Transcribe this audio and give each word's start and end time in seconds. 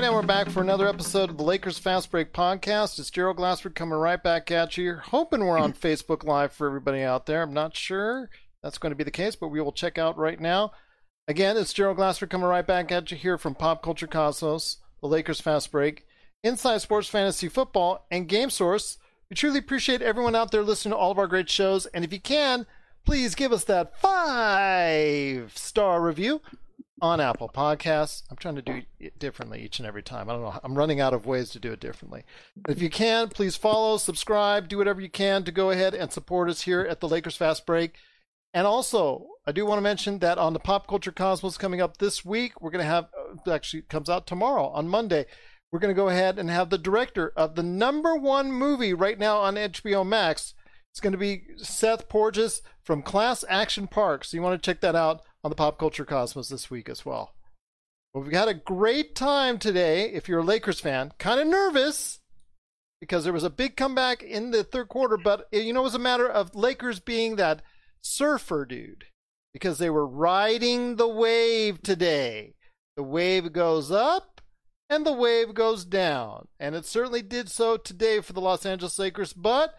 right, 0.00 0.06
and 0.06 0.14
we're 0.14 0.22
back 0.22 0.48
for 0.48 0.62
another 0.62 0.88
episode 0.88 1.28
of 1.28 1.36
the 1.36 1.42
Lakers 1.42 1.78
Fast 1.78 2.10
Break 2.10 2.32
podcast. 2.32 2.98
It's 2.98 3.10
Gerald 3.10 3.36
Glassford 3.36 3.74
coming 3.74 3.98
right 3.98 4.22
back 4.22 4.50
at 4.50 4.78
you. 4.78 4.94
Hoping 4.94 5.44
we're 5.44 5.58
on 5.58 5.74
Facebook 5.74 6.24
Live 6.24 6.52
for 6.52 6.66
everybody 6.66 7.02
out 7.02 7.26
there. 7.26 7.42
I'm 7.42 7.52
not 7.52 7.76
sure 7.76 8.30
that's 8.62 8.78
going 8.78 8.92
to 8.92 8.96
be 8.96 9.04
the 9.04 9.10
case, 9.10 9.36
but 9.36 9.48
we 9.48 9.60
will 9.60 9.72
check 9.72 9.98
out 9.98 10.16
right 10.16 10.40
now. 10.40 10.72
Again, 11.28 11.58
it's 11.58 11.74
Gerald 11.74 11.98
Glassford 11.98 12.30
coming 12.30 12.46
right 12.46 12.66
back 12.66 12.90
at 12.90 13.10
you 13.10 13.16
here 13.18 13.36
from 13.36 13.54
Pop 13.54 13.82
Culture 13.82 14.06
Cosmos, 14.06 14.78
the 15.02 15.06
Lakers 15.06 15.42
Fast 15.42 15.70
Break, 15.70 16.06
Inside 16.42 16.78
Sports 16.78 17.08
Fantasy 17.08 17.48
Football, 17.50 18.06
and 18.10 18.26
Game 18.26 18.48
Source. 18.48 18.96
We 19.28 19.36
truly 19.36 19.58
appreciate 19.58 20.00
everyone 20.00 20.34
out 20.34 20.50
there 20.50 20.62
listening 20.62 20.92
to 20.92 20.96
all 20.96 21.10
of 21.10 21.18
our 21.18 21.26
great 21.26 21.50
shows. 21.50 21.84
And 21.84 22.06
if 22.06 22.12
you 22.12 22.20
can, 22.20 22.64
please 23.04 23.34
give 23.34 23.52
us 23.52 23.64
that 23.64 24.00
five 24.00 25.52
star 25.58 26.00
review 26.00 26.40
on 27.02 27.20
Apple 27.20 27.48
Podcasts. 27.48 28.22
I'm 28.30 28.36
trying 28.36 28.56
to 28.56 28.62
do 28.62 28.82
it 28.98 29.18
differently 29.18 29.62
each 29.62 29.78
and 29.78 29.86
every 29.86 30.02
time. 30.02 30.28
I 30.28 30.32
don't 30.32 30.42
know. 30.42 30.60
I'm 30.62 30.76
running 30.76 31.00
out 31.00 31.14
of 31.14 31.26
ways 31.26 31.50
to 31.50 31.58
do 31.58 31.72
it 31.72 31.80
differently. 31.80 32.24
If 32.68 32.82
you 32.82 32.90
can, 32.90 33.28
please 33.28 33.56
follow, 33.56 33.96
subscribe, 33.96 34.68
do 34.68 34.78
whatever 34.78 35.00
you 35.00 35.10
can 35.10 35.44
to 35.44 35.52
go 35.52 35.70
ahead 35.70 35.94
and 35.94 36.12
support 36.12 36.48
us 36.48 36.62
here 36.62 36.82
at 36.82 37.00
the 37.00 37.08
Lakers 37.08 37.36
Fast 37.36 37.66
Break. 37.66 37.94
And 38.52 38.66
also, 38.66 39.26
I 39.46 39.52
do 39.52 39.64
want 39.64 39.78
to 39.78 39.82
mention 39.82 40.18
that 40.18 40.38
on 40.38 40.52
the 40.52 40.58
Pop 40.58 40.86
Culture 40.86 41.12
Cosmos 41.12 41.56
coming 41.56 41.80
up 41.80 41.96
this 41.98 42.24
week, 42.24 42.60
we're 42.60 42.70
going 42.70 42.84
to 42.84 42.90
have, 42.90 43.08
uh, 43.46 43.50
actually 43.50 43.82
comes 43.82 44.10
out 44.10 44.26
tomorrow 44.26 44.68
on 44.68 44.88
Monday, 44.88 45.26
we're 45.70 45.78
going 45.78 45.94
to 45.94 46.00
go 46.00 46.08
ahead 46.08 46.38
and 46.38 46.50
have 46.50 46.70
the 46.70 46.78
director 46.78 47.32
of 47.36 47.54
the 47.54 47.62
number 47.62 48.16
one 48.16 48.50
movie 48.50 48.92
right 48.92 49.18
now 49.18 49.38
on 49.38 49.54
HBO 49.54 50.06
Max. 50.06 50.54
It's 50.90 51.00
going 51.00 51.12
to 51.12 51.18
be 51.18 51.44
Seth 51.56 52.08
Porges 52.08 52.62
from 52.82 53.02
Class 53.02 53.44
Action 53.48 53.86
Park. 53.86 54.24
So 54.24 54.36
you 54.36 54.42
want 54.42 54.60
to 54.60 54.66
check 54.68 54.80
that 54.80 54.96
out 54.96 55.22
on 55.42 55.50
the 55.50 55.56
Pop 55.56 55.78
Culture 55.78 56.04
Cosmos 56.04 56.48
this 56.48 56.70
week 56.70 56.88
as 56.88 57.04
well. 57.04 57.34
we've 58.14 58.32
had 58.32 58.48
a 58.48 58.54
great 58.54 59.14
time 59.14 59.58
today. 59.58 60.10
If 60.10 60.28
you're 60.28 60.40
a 60.40 60.44
Lakers 60.44 60.80
fan, 60.80 61.12
kind 61.18 61.40
of 61.40 61.46
nervous 61.46 62.20
because 63.00 63.24
there 63.24 63.32
was 63.32 63.44
a 63.44 63.50
big 63.50 63.76
comeback 63.76 64.22
in 64.22 64.50
the 64.50 64.62
third 64.62 64.88
quarter, 64.88 65.16
but 65.16 65.46
eh, 65.52 65.60
you 65.60 65.72
know, 65.72 65.80
it 65.80 65.84
was 65.84 65.94
a 65.94 65.98
matter 65.98 66.28
of 66.28 66.54
Lakers 66.54 67.00
being 67.00 67.36
that 67.36 67.62
surfer 68.02 68.66
dude 68.66 69.06
because 69.52 69.78
they 69.78 69.90
were 69.90 70.06
riding 70.06 70.96
the 70.96 71.08
wave 71.08 71.82
today. 71.82 72.54
The 72.96 73.02
wave 73.02 73.52
goes 73.52 73.90
up 73.90 74.40
and 74.90 75.06
the 75.06 75.12
wave 75.12 75.54
goes 75.54 75.84
down. 75.84 76.48
And 76.58 76.74
it 76.74 76.84
certainly 76.84 77.22
did 77.22 77.50
so 77.50 77.76
today 77.76 78.20
for 78.20 78.34
the 78.34 78.40
Los 78.40 78.66
Angeles 78.66 78.98
Lakers, 78.98 79.32
but 79.32 79.74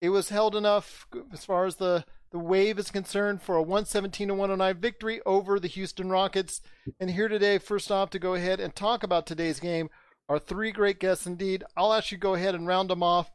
it 0.00 0.08
was 0.08 0.30
held 0.30 0.56
enough 0.56 1.06
as 1.32 1.44
far 1.44 1.66
as 1.66 1.76
the 1.76 2.04
the 2.30 2.38
wave 2.38 2.78
is 2.78 2.90
concerned 2.90 3.42
for 3.42 3.56
a 3.56 3.62
117 3.62 4.28
to 4.28 4.34
109 4.34 4.80
victory 4.80 5.20
over 5.24 5.60
the 5.60 5.68
Houston 5.68 6.10
Rockets. 6.10 6.60
And 6.98 7.10
here 7.10 7.28
today, 7.28 7.58
first 7.58 7.90
off, 7.90 8.10
to 8.10 8.18
go 8.18 8.34
ahead 8.34 8.60
and 8.60 8.74
talk 8.74 9.02
about 9.02 9.26
today's 9.26 9.60
game 9.60 9.88
are 10.28 10.38
three 10.38 10.72
great 10.72 10.98
guests 10.98 11.26
indeed. 11.26 11.64
I'll 11.76 11.92
actually 11.92 12.18
go 12.18 12.34
ahead 12.34 12.54
and 12.54 12.66
round 12.66 12.90
them 12.90 13.02
off. 13.02 13.30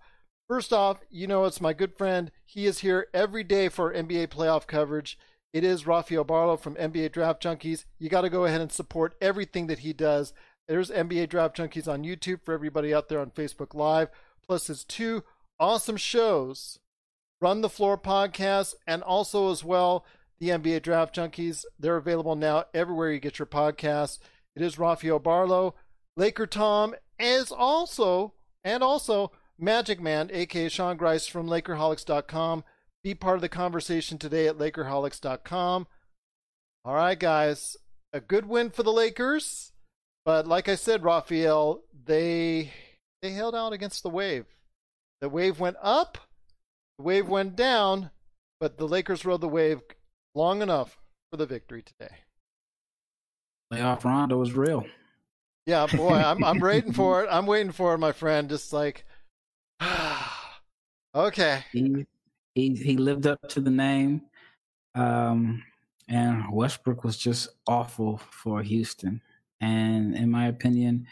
First 0.47 0.73
off, 0.73 0.99
you 1.09 1.27
know 1.27 1.45
it's 1.45 1.61
my 1.61 1.71
good 1.71 1.97
friend. 1.97 2.31
He 2.45 2.65
is 2.65 2.79
here 2.79 3.07
every 3.13 3.43
day 3.43 3.69
for 3.69 3.93
NBA 3.93 4.27
playoff 4.27 4.67
coverage. 4.67 5.17
It 5.53 5.63
is 5.63 5.87
Rafael 5.87 6.23
Barlow 6.23 6.57
from 6.57 6.75
NBA 6.75 7.13
Draft 7.13 7.41
Junkies. 7.41 7.85
You 7.99 8.09
got 8.09 8.21
to 8.21 8.29
go 8.29 8.45
ahead 8.45 8.61
and 8.61 8.71
support 8.71 9.15
everything 9.21 9.67
that 9.67 9.79
he 9.79 9.93
does. 9.93 10.33
There's 10.67 10.91
NBA 10.91 11.29
Draft 11.29 11.57
Junkies 11.57 11.87
on 11.87 12.03
YouTube 12.03 12.43
for 12.43 12.53
everybody 12.53 12.93
out 12.93 13.09
there 13.09 13.19
on 13.19 13.31
Facebook 13.31 13.73
Live, 13.73 14.09
plus 14.45 14.67
his 14.67 14.83
two 14.83 15.23
awesome 15.59 15.97
shows 15.97 16.79
Run 17.41 17.61
the 17.61 17.69
Floor 17.69 17.97
podcast, 17.97 18.75
and 18.85 19.01
also 19.01 19.51
as 19.51 19.63
well 19.63 20.05
the 20.39 20.49
NBA 20.49 20.83
Draft 20.83 21.15
Junkies. 21.15 21.65
They're 21.79 21.97
available 21.97 22.35
now 22.35 22.65
everywhere 22.73 23.11
you 23.11 23.19
get 23.19 23.39
your 23.39 23.47
podcasts. 23.47 24.19
It 24.55 24.61
is 24.61 24.77
Rafael 24.77 25.19
Barlow, 25.19 25.73
Laker 26.15 26.45
Tom, 26.45 26.93
is 27.19 27.51
also 27.51 28.33
and 28.63 28.83
also 28.83 29.31
Magic 29.57 29.99
Man, 29.99 30.29
aka 30.31 30.69
Sean 30.69 30.97
Grice 30.97 31.25
from 31.25 31.47
Lakerholics.com. 31.47 32.63
Be 33.03 33.15
part 33.15 33.35
of 33.35 33.41
the 33.41 33.49
conversation 33.49 34.19
today 34.19 34.47
at 34.47 34.57
Lakerholics.com. 34.57 35.87
All 36.85 36.93
right, 36.95 37.19
guys, 37.19 37.77
a 38.13 38.19
good 38.19 38.45
win 38.47 38.69
for 38.69 38.83
the 38.83 38.93
Lakers, 38.93 39.71
but 40.25 40.45
like 40.47 40.69
I 40.69 40.75
said, 40.75 41.03
Rafael, 41.03 41.81
they 42.05 42.71
they 43.21 43.31
held 43.31 43.55
out 43.55 43.73
against 43.73 44.03
the 44.03 44.09
wave. 44.09 44.45
The 45.21 45.29
wave 45.29 45.59
went 45.59 45.77
up 45.81 46.17
the 47.01 47.07
wave 47.07 47.27
went 47.27 47.55
down, 47.55 48.11
but 48.59 48.77
the 48.77 48.87
Lakers 48.87 49.25
rode 49.25 49.41
the 49.41 49.47
wave 49.47 49.81
long 50.35 50.61
enough 50.61 50.99
for 51.31 51.37
the 51.37 51.47
victory 51.47 51.81
today. 51.81 52.13
Playoff 53.73 54.03
Rondo 54.03 54.37
was 54.37 54.53
real. 54.53 54.85
Yeah, 55.65 55.87
boy, 55.87 56.13
I'm 56.13 56.43
I'm 56.43 56.59
waiting 56.69 56.93
for 56.93 57.23
it. 57.23 57.27
I'm 57.31 57.47
waiting 57.47 57.71
for 57.71 57.95
it, 57.95 57.97
my 57.97 58.11
friend. 58.11 58.49
Just 58.49 58.71
like, 58.71 59.03
okay. 61.15 61.63
He, 61.71 62.05
he 62.53 62.75
he 62.75 62.97
lived 62.97 63.25
up 63.25 63.39
to 63.49 63.61
the 63.61 63.71
name, 63.71 64.21
um, 64.93 65.63
and 66.07 66.53
Westbrook 66.53 67.03
was 67.03 67.17
just 67.17 67.49
awful 67.65 68.17
for 68.29 68.61
Houston. 68.61 69.21
And 69.59 70.15
in 70.15 70.29
my 70.29 70.47
opinion, 70.49 71.07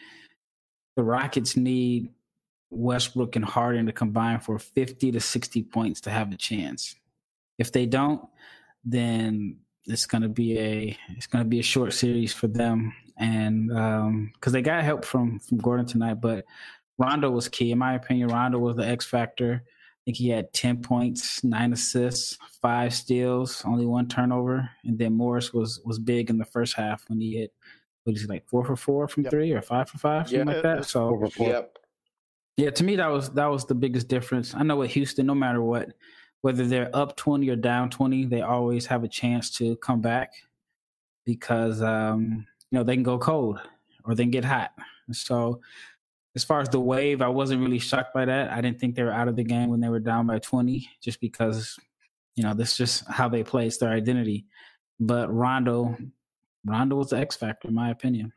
the 0.95 1.03
Rockets 1.03 1.57
need 1.57 2.09
Westbrook 2.69 3.35
and 3.35 3.45
Harden 3.45 3.85
to 3.87 3.91
combine 3.91 4.39
for 4.39 4.59
50 4.59 5.11
to 5.11 5.19
60 5.19 5.63
points 5.63 6.01
to 6.01 6.09
have 6.09 6.31
a 6.31 6.37
chance. 6.37 6.95
If 7.57 7.71
they 7.71 7.85
don't, 7.85 8.21
then 8.83 9.57
it's 9.85 10.05
going 10.05 10.21
to 10.21 10.29
be 10.29 10.57
a 10.59 10.97
it's 11.09 11.27
going 11.27 11.43
to 11.43 11.49
be 11.49 11.59
a 11.59 11.63
short 11.63 11.93
series 11.93 12.33
for 12.33 12.47
them 12.47 12.93
and 13.17 13.71
um 13.75 14.31
cuz 14.39 14.53
they 14.53 14.61
got 14.61 14.83
help 14.83 15.03
from 15.03 15.39
from 15.39 15.57
Gordon 15.57 15.85
tonight 15.85 16.15
but 16.15 16.45
Rondo 16.97 17.31
was 17.31 17.49
key 17.49 17.71
in 17.71 17.79
my 17.79 17.95
opinion 17.95 18.29
Rondo 18.29 18.59
was 18.59 18.75
the 18.75 18.87
X 18.87 19.05
factor 19.05 19.63
I 19.65 20.01
think 20.05 20.17
he 20.17 20.29
had 20.29 20.53
10 20.53 20.81
points, 20.81 21.43
9 21.43 21.73
assists, 21.73 22.37
5 22.61 22.93
steals, 22.93 23.63
only 23.65 23.85
one 23.85 24.07
turnover 24.07 24.69
and 24.83 24.97
then 24.97 25.13
Morris 25.13 25.53
was 25.53 25.81
was 25.83 25.99
big 25.99 26.29
in 26.29 26.37
the 26.37 26.45
first 26.45 26.75
half 26.75 27.09
when 27.09 27.19
he 27.19 27.37
hit 27.37 27.53
what 28.03 28.15
is 28.15 28.21
he 28.21 28.27
like 28.27 28.47
4 28.47 28.65
for 28.65 28.75
4 28.75 29.07
from 29.07 29.23
yep. 29.23 29.31
3 29.31 29.51
or 29.53 29.61
5 29.61 29.89
for 29.89 29.97
5 29.97 30.29
something 30.29 30.47
like 30.47 30.63
that. 30.63 30.85
So 30.85 31.29
yep. 31.39 31.78
Yeah, 32.59 32.71
to 32.71 32.83
me 32.83 32.97
that 32.97 33.07
was 33.07 33.29
that 33.29 33.45
was 33.45 33.65
the 33.65 33.73
biggest 33.73 34.09
difference. 34.09 34.53
I 34.53 34.63
know 34.63 34.75
with 34.75 34.91
Houston, 34.91 35.25
no 35.25 35.33
matter 35.33 35.61
what, 35.61 35.93
whether 36.41 36.67
they're 36.67 36.93
up 36.93 37.15
twenty 37.15 37.47
or 37.47 37.55
down 37.55 37.89
twenty, 37.89 38.25
they 38.25 38.41
always 38.41 38.85
have 38.87 39.05
a 39.05 39.07
chance 39.07 39.49
to 39.51 39.77
come 39.77 40.01
back 40.01 40.33
because 41.25 41.81
um, 41.81 42.45
you 42.69 42.77
know 42.77 42.83
they 42.83 42.95
can 42.95 43.03
go 43.03 43.17
cold 43.17 43.61
or 44.03 44.13
they 44.13 44.23
can 44.23 44.31
get 44.31 44.43
hot. 44.43 44.71
So 45.13 45.61
as 46.35 46.43
far 46.43 46.59
as 46.59 46.67
the 46.67 46.81
wave, 46.81 47.21
I 47.21 47.29
wasn't 47.29 47.61
really 47.61 47.79
shocked 47.79 48.13
by 48.13 48.25
that. 48.25 48.51
I 48.51 48.59
didn't 48.59 48.77
think 48.81 48.93
they 48.93 49.03
were 49.03 49.13
out 49.13 49.29
of 49.29 49.37
the 49.37 49.43
game 49.45 49.69
when 49.69 49.79
they 49.79 49.87
were 49.87 50.01
down 50.01 50.27
by 50.27 50.39
twenty, 50.39 50.89
just 51.01 51.21
because 51.21 51.79
you 52.35 52.43
know 52.43 52.53
this 52.53 52.71
is 52.71 52.77
just 52.77 53.07
how 53.07 53.29
they 53.29 53.41
play. 53.41 53.67
It's 53.67 53.77
their 53.77 53.91
identity. 53.91 54.47
But 54.99 55.33
Rondo, 55.33 55.95
Rondo 56.65 56.97
was 56.97 57.11
the 57.11 57.19
X 57.19 57.37
factor, 57.37 57.69
in 57.69 57.73
my 57.73 57.91
opinion. 57.91 58.33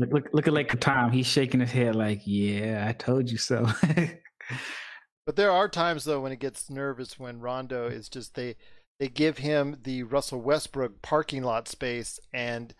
Look, 0.00 0.12
look, 0.12 0.28
look 0.32 0.46
at 0.46 0.54
like 0.54 0.80
Tom. 0.80 1.12
He's 1.12 1.26
shaking 1.26 1.60
his 1.60 1.72
head 1.72 1.94
like, 1.94 2.22
"Yeah, 2.24 2.86
I 2.88 2.92
told 2.92 3.30
you 3.30 3.36
so." 3.36 3.68
but 5.26 5.36
there 5.36 5.50
are 5.50 5.68
times 5.68 6.04
though 6.04 6.20
when 6.20 6.32
it 6.32 6.38
gets 6.38 6.70
nervous 6.70 7.18
when 7.18 7.40
Rondo 7.40 7.86
is 7.86 8.08
just 8.08 8.34
they 8.34 8.56
they 8.98 9.08
give 9.08 9.38
him 9.38 9.76
the 9.82 10.04
Russell 10.04 10.40
Westbrook 10.40 11.02
parking 11.02 11.42
lot 11.42 11.68
space 11.68 12.18
and 12.32 12.74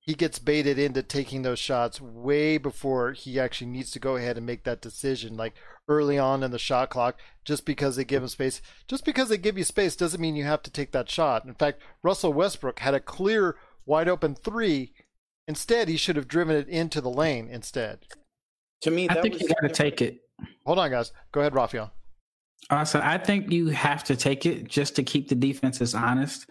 he 0.00 0.14
gets 0.14 0.40
baited 0.40 0.78
into 0.78 1.02
taking 1.02 1.42
those 1.42 1.60
shots 1.60 2.00
way 2.00 2.58
before 2.58 3.12
he 3.12 3.38
actually 3.38 3.70
needs 3.70 3.92
to 3.92 4.00
go 4.00 4.16
ahead 4.16 4.36
and 4.36 4.44
make 4.44 4.64
that 4.64 4.82
decision 4.82 5.36
like 5.36 5.54
early 5.88 6.18
on 6.18 6.42
in 6.42 6.50
the 6.50 6.58
shot 6.58 6.90
clock 6.90 7.16
just 7.44 7.64
because 7.64 7.94
they 7.94 8.04
give 8.04 8.22
him 8.22 8.28
space 8.28 8.60
just 8.88 9.04
because 9.04 9.28
they 9.28 9.38
give 9.38 9.56
you 9.56 9.64
space 9.64 9.94
doesn't 9.94 10.20
mean 10.20 10.34
you 10.36 10.44
have 10.44 10.62
to 10.62 10.70
take 10.70 10.92
that 10.92 11.08
shot 11.08 11.44
in 11.44 11.54
fact 11.54 11.80
russell 12.02 12.32
westbrook 12.32 12.80
had 12.80 12.94
a 12.94 13.00
clear 13.00 13.56
wide 13.86 14.08
open 14.08 14.34
three 14.34 14.93
Instead, 15.46 15.88
he 15.88 15.96
should 15.96 16.16
have 16.16 16.28
driven 16.28 16.56
it 16.56 16.68
into 16.68 17.00
the 17.00 17.10
lane 17.10 17.48
instead. 17.48 18.00
To 18.82 18.90
me, 18.90 19.08
I 19.08 19.20
think 19.20 19.40
you 19.40 19.48
got 19.48 19.60
to 19.60 19.68
take 19.68 20.00
it. 20.02 20.20
Hold 20.66 20.78
on, 20.78 20.90
guys. 20.90 21.12
Go 21.32 21.40
ahead, 21.40 21.54
Rafael. 21.54 21.92
Also, 22.70 23.00
I 23.02 23.18
think 23.18 23.50
you 23.50 23.68
have 23.68 24.04
to 24.04 24.16
take 24.16 24.46
it 24.46 24.68
just 24.68 24.96
to 24.96 25.02
keep 25.02 25.28
the 25.28 25.34
defenses 25.34 25.94
honest. 25.94 26.46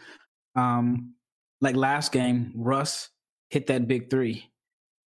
Um, 0.56 1.14
like 1.62 1.76
last 1.76 2.12
game, 2.12 2.52
Russ 2.56 3.10
hit 3.50 3.68
that 3.68 3.88
big 3.88 4.10
three. 4.10 4.52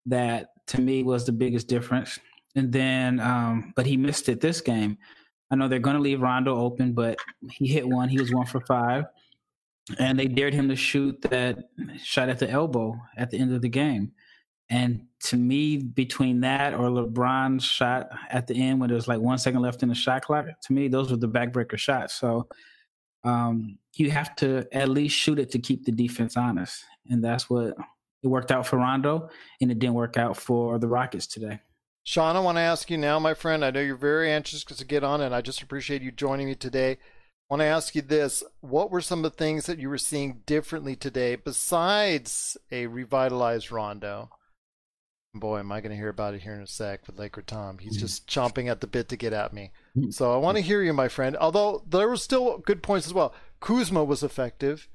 That 0.07 0.49
to 0.69 0.81
me 0.81 1.03
was 1.03 1.25
the 1.25 1.33
biggest 1.33 1.69
difference. 1.69 2.19
And 2.57 2.73
then, 2.73 3.21
um, 3.21 3.73
but 3.77 3.87
he 3.87 3.97
missed 3.97 4.29
it 4.29 4.41
this 4.41 4.61
game. 4.61 4.99
I 5.51 5.55
know 5.55 5.69
they're 5.69 5.79
going 5.79 5.97
to 5.97 6.03
leave 6.03 6.23
Rondo 6.23 6.57
open, 6.57 6.93
but 6.93 7.19
he 7.51 7.69
hit 7.69 7.87
one. 7.87 8.09
He 8.09 8.19
was 8.19 8.33
one 8.33 8.47
for 8.47 8.61
five 8.63 9.05
and 9.99 10.19
they 10.19 10.27
dared 10.27 10.55
him 10.55 10.69
to 10.69 10.77
shoot 10.77 11.21
that 11.23 11.59
shot 12.03 12.29
at 12.29 12.39
the 12.39 12.51
elbow 12.51 12.99
at 13.17 13.31
the 13.31 13.39
end 13.39 13.55
of 13.55 13.63
the 13.63 13.69
game. 13.69 14.13
And 14.69 15.07
to 15.25 15.37
me, 15.37 15.77
between 15.77 16.41
that 16.41 16.75
or 16.75 16.89
LeBron's 16.91 17.65
shot 17.65 18.09
at 18.31 18.49
the 18.49 18.55
end 18.55 18.81
when 18.81 18.89
there 18.89 18.97
was 18.97 19.07
like 19.07 19.21
one 19.21 19.39
second 19.39 19.63
left 19.63 19.83
in 19.83 19.89
the 19.89 19.95
shot 19.95 20.25
clock, 20.25 20.47
to 20.63 20.73
me, 20.73 20.89
those 20.89 21.11
were 21.11 21.17
the 21.17 21.29
backbreaker 21.29 21.79
shots. 21.79 22.15
So 22.15 22.49
um, 23.23 23.79
you 23.95 24.11
have 24.11 24.35
to 24.37 24.67
at 24.73 24.89
least 24.89 25.17
shoot 25.17 25.39
it 25.39 25.51
to 25.53 25.61
keep 25.61 25.85
the 25.85 25.93
defense 25.93 26.37
honest. 26.37 26.85
And 27.09 27.23
that's 27.23 27.49
what 27.49 27.77
it 28.23 28.29
worked 28.29 28.51
out 28.51 28.67
for 28.67 28.79
Rondo, 28.79 29.29
and 29.61 29.71
it 29.71 29.79
didn't 29.79 29.95
work 29.95 30.17
out 30.17 30.37
for 30.37 30.79
the 30.79 30.89
Rockets 30.89 31.29
today. 31.29 31.61
Sean, 32.03 32.37
I 32.37 32.41
want 32.41 32.57
to 32.57 32.63
ask 32.63 32.91
you 32.91 32.99
now, 32.99 33.19
my 33.19 33.35
friend. 33.35 33.65
I 33.65 33.71
know 33.71 33.81
you're 33.81 33.97
very 33.97 34.31
anxious 34.31 34.65
to 34.65 34.85
get 34.85 35.05
on, 35.05 35.21
and 35.21 35.35
I 35.35 35.41
just 35.41 35.63
appreciate 35.63 36.03
you 36.03 36.13
joining 36.13 36.47
me 36.47 36.55
today. 36.55 36.99
I 37.49 37.55
want 37.55 37.61
to 37.61 37.67
ask 37.67 37.95
you 37.95 38.03
this: 38.03 38.43
What 38.61 38.91
were 38.91 39.01
some 39.01 39.25
of 39.25 39.31
the 39.31 39.37
things 39.37 39.67
that 39.67 39.79
you 39.79 39.89
were 39.89 39.99
seeing 39.99 40.43
differently 40.47 40.97
today, 40.97 41.37
besides 41.37 42.57
a 42.73 42.87
revitalized 42.87 43.71
Rondo? 43.71 44.31
Boy, 45.33 45.59
am 45.59 45.71
I 45.71 45.81
going 45.81 45.91
to 45.91 45.97
hear 45.97 46.09
about 46.09 46.35
it 46.35 46.43
here 46.43 46.55
in 46.55 46.63
a 46.63 46.67
sec 46.67 47.07
with 47.07 47.19
Laker 47.19 47.43
Tom. 47.43 47.79
He's 47.79 47.93
mm-hmm. 47.93 48.01
just 48.01 48.27
chomping 48.27 48.71
at 48.71 48.81
the 48.81 48.87
bit 48.87 49.09
to 49.11 49.17
get 49.17 49.33
at 49.33 49.53
me. 49.53 49.71
Mm-hmm. 49.97 50.11
So 50.11 50.33
I 50.33 50.39
want 50.39 50.57
to 50.57 50.63
hear 50.63 50.83
you, 50.83 50.93
my 50.93 51.09
friend. 51.09 51.37
Although 51.37 51.85
there 51.87 52.09
were 52.09 52.17
still 52.17 52.59
good 52.59 52.83
points 52.83 53.07
as 53.07 53.15
well. 53.15 53.35
Kuzma 53.61 54.03
was 54.03 54.23
effective. 54.23 54.89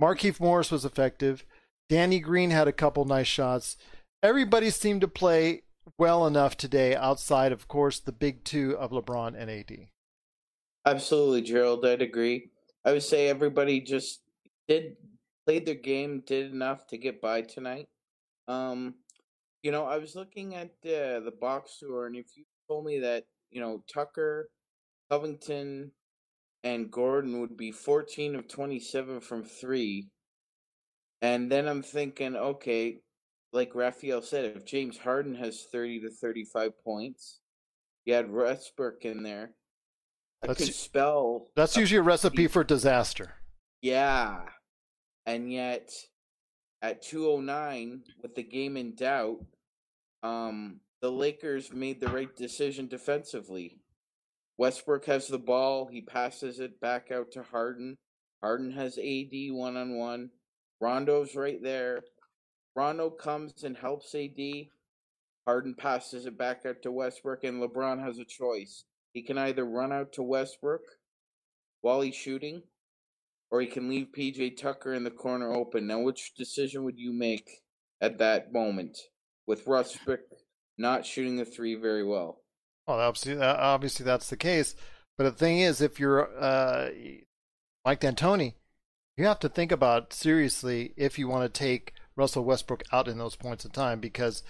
Markieff 0.00 0.40
Morris 0.40 0.70
was 0.70 0.84
effective. 0.84 1.44
Danny 1.88 2.20
Green 2.20 2.50
had 2.50 2.68
a 2.68 2.72
couple 2.72 3.04
nice 3.04 3.26
shots. 3.26 3.76
Everybody 4.22 4.70
seemed 4.70 5.00
to 5.00 5.08
play 5.08 5.62
well 5.98 6.26
enough 6.26 6.56
today, 6.56 6.94
outside, 6.94 7.52
of 7.52 7.66
course, 7.66 7.98
the 7.98 8.12
big 8.12 8.44
two 8.44 8.76
of 8.76 8.90
LeBron 8.90 9.34
and 9.36 9.50
AD. 9.50 9.88
Absolutely, 10.88 11.42
Gerald. 11.42 11.84
I'd 11.84 12.00
agree. 12.00 12.48
I 12.82 12.92
would 12.92 13.02
say 13.02 13.28
everybody 13.28 13.78
just 13.78 14.22
did 14.68 14.96
played 15.44 15.66
their 15.66 15.74
game, 15.74 16.22
did 16.26 16.50
enough 16.50 16.86
to 16.86 16.96
get 16.96 17.20
by 17.20 17.42
tonight. 17.42 17.88
Um, 18.48 18.94
you 19.62 19.70
know, 19.70 19.84
I 19.84 19.98
was 19.98 20.14
looking 20.14 20.54
at 20.54 20.70
uh, 20.86 21.20
the 21.20 21.34
box 21.38 21.72
score, 21.78 22.06
and 22.06 22.16
if 22.16 22.28
you 22.36 22.44
told 22.68 22.86
me 22.86 23.00
that 23.00 23.24
you 23.50 23.60
know 23.60 23.84
Tucker, 23.92 24.48
Covington, 25.10 25.92
and 26.64 26.90
Gordon 26.90 27.42
would 27.42 27.58
be 27.58 27.70
14 27.70 28.34
of 28.34 28.48
27 28.48 29.20
from 29.20 29.44
three, 29.44 30.08
and 31.20 31.52
then 31.52 31.68
I'm 31.68 31.82
thinking, 31.82 32.34
okay, 32.34 33.00
like 33.52 33.74
Raphael 33.74 34.22
said, 34.22 34.56
if 34.56 34.64
James 34.64 34.96
Harden 34.96 35.34
has 35.34 35.66
30 35.70 36.00
to 36.00 36.10
35 36.10 36.82
points, 36.82 37.40
you 38.06 38.14
had 38.14 38.32
Westbrook 38.32 39.04
in 39.04 39.22
there. 39.22 39.50
That 40.42 40.48
that's, 40.48 40.64
could 40.64 40.74
spell. 40.74 41.48
That's 41.56 41.76
usually 41.76 41.98
a 41.98 42.02
recipe 42.02 42.46
for 42.46 42.62
disaster. 42.64 43.34
Yeah. 43.82 44.40
And 45.26 45.52
yet, 45.52 45.90
at 46.80 47.02
209, 47.02 48.02
with 48.22 48.34
the 48.34 48.42
game 48.42 48.76
in 48.76 48.94
doubt, 48.94 49.44
um, 50.22 50.80
the 51.00 51.10
Lakers 51.10 51.72
made 51.72 52.00
the 52.00 52.08
right 52.08 52.34
decision 52.36 52.88
defensively. 52.88 53.78
Westbrook 54.58 55.04
has 55.06 55.28
the 55.28 55.38
ball. 55.38 55.86
He 55.86 56.00
passes 56.00 56.58
it 56.60 56.80
back 56.80 57.10
out 57.12 57.30
to 57.32 57.42
Harden. 57.42 57.96
Harden 58.42 58.72
has 58.72 58.98
AD 58.98 59.32
one 59.50 59.76
on 59.76 59.96
one. 59.96 60.30
Rondo's 60.80 61.34
right 61.34 61.62
there. 61.62 62.02
Rondo 62.74 63.10
comes 63.10 63.64
and 63.64 63.76
helps 63.76 64.14
AD. 64.14 64.38
Harden 65.46 65.74
passes 65.74 66.26
it 66.26 66.36
back 66.36 66.66
out 66.66 66.82
to 66.82 66.92
Westbrook, 66.92 67.44
and 67.44 67.62
LeBron 67.62 68.04
has 68.04 68.18
a 68.18 68.24
choice. 68.24 68.84
He 69.12 69.22
can 69.22 69.38
either 69.38 69.64
run 69.64 69.92
out 69.92 70.12
to 70.14 70.22
Westbrook 70.22 70.82
while 71.80 72.00
he's 72.00 72.14
shooting, 72.14 72.62
or 73.50 73.60
he 73.60 73.66
can 73.66 73.88
leave 73.88 74.08
PJ 74.16 74.56
Tucker 74.56 74.94
in 74.94 75.04
the 75.04 75.10
corner 75.10 75.52
open. 75.52 75.86
Now, 75.86 76.00
which 76.00 76.34
decision 76.36 76.84
would 76.84 76.98
you 76.98 77.12
make 77.12 77.48
at 78.00 78.18
that 78.18 78.52
moment 78.52 78.98
with 79.46 79.66
Westbrook 79.66 80.20
not 80.78 81.06
shooting 81.06 81.36
the 81.36 81.44
three 81.44 81.74
very 81.74 82.04
well? 82.04 82.42
Well, 82.86 83.00
obviously, 83.00 83.40
obviously 83.40 84.04
that's 84.04 84.30
the 84.30 84.36
case. 84.36 84.74
But 85.16 85.24
the 85.24 85.32
thing 85.32 85.58
is, 85.58 85.80
if 85.80 85.98
you're 85.98 86.30
uh, 86.38 86.90
Mike 87.84 88.00
D'Antoni, 88.00 88.54
you 89.16 89.24
have 89.24 89.40
to 89.40 89.48
think 89.48 89.72
about 89.72 90.12
seriously 90.12 90.94
if 90.96 91.18
you 91.18 91.26
want 91.26 91.52
to 91.52 91.58
take 91.58 91.92
Russell 92.14 92.44
Westbrook 92.44 92.84
out 92.92 93.08
in 93.08 93.18
those 93.18 93.34
points 93.34 93.64
of 93.64 93.72
time 93.72 93.98
because 93.98 94.42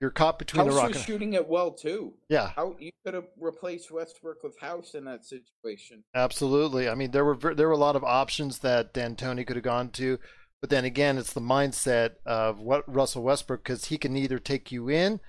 you're 0.00 0.10
caught 0.10 0.38
between 0.38 0.64
House 0.64 0.74
the 0.74 0.80
rock. 0.80 0.88
was 0.90 1.02
shooting 1.02 1.32
it 1.32 1.48
well 1.48 1.72
too. 1.72 2.14
Yeah, 2.28 2.52
How 2.54 2.76
you 2.78 2.90
could 3.04 3.14
have 3.14 3.26
replaced 3.38 3.90
Westbrook 3.90 4.42
with 4.44 4.58
House 4.60 4.94
in 4.94 5.04
that 5.06 5.24
situation. 5.24 6.04
Absolutely. 6.14 6.88
I 6.88 6.94
mean, 6.94 7.10
there 7.10 7.24
were 7.24 7.36
there 7.54 7.66
were 7.66 7.74
a 7.74 7.78
lot 7.78 7.96
of 7.96 8.04
options 8.04 8.60
that 8.60 8.94
D'Antoni 8.94 9.46
could 9.46 9.56
have 9.56 9.64
gone 9.64 9.90
to, 9.90 10.18
but 10.60 10.70
then 10.70 10.84
again, 10.84 11.18
it's 11.18 11.32
the 11.32 11.40
mindset 11.40 12.12
of 12.24 12.60
what 12.60 12.84
Russell 12.92 13.22
Westbrook 13.24 13.64
because 13.64 13.86
he 13.86 13.98
can 13.98 14.16
either 14.16 14.38
take 14.38 14.70
you 14.70 14.88
in 14.88 15.20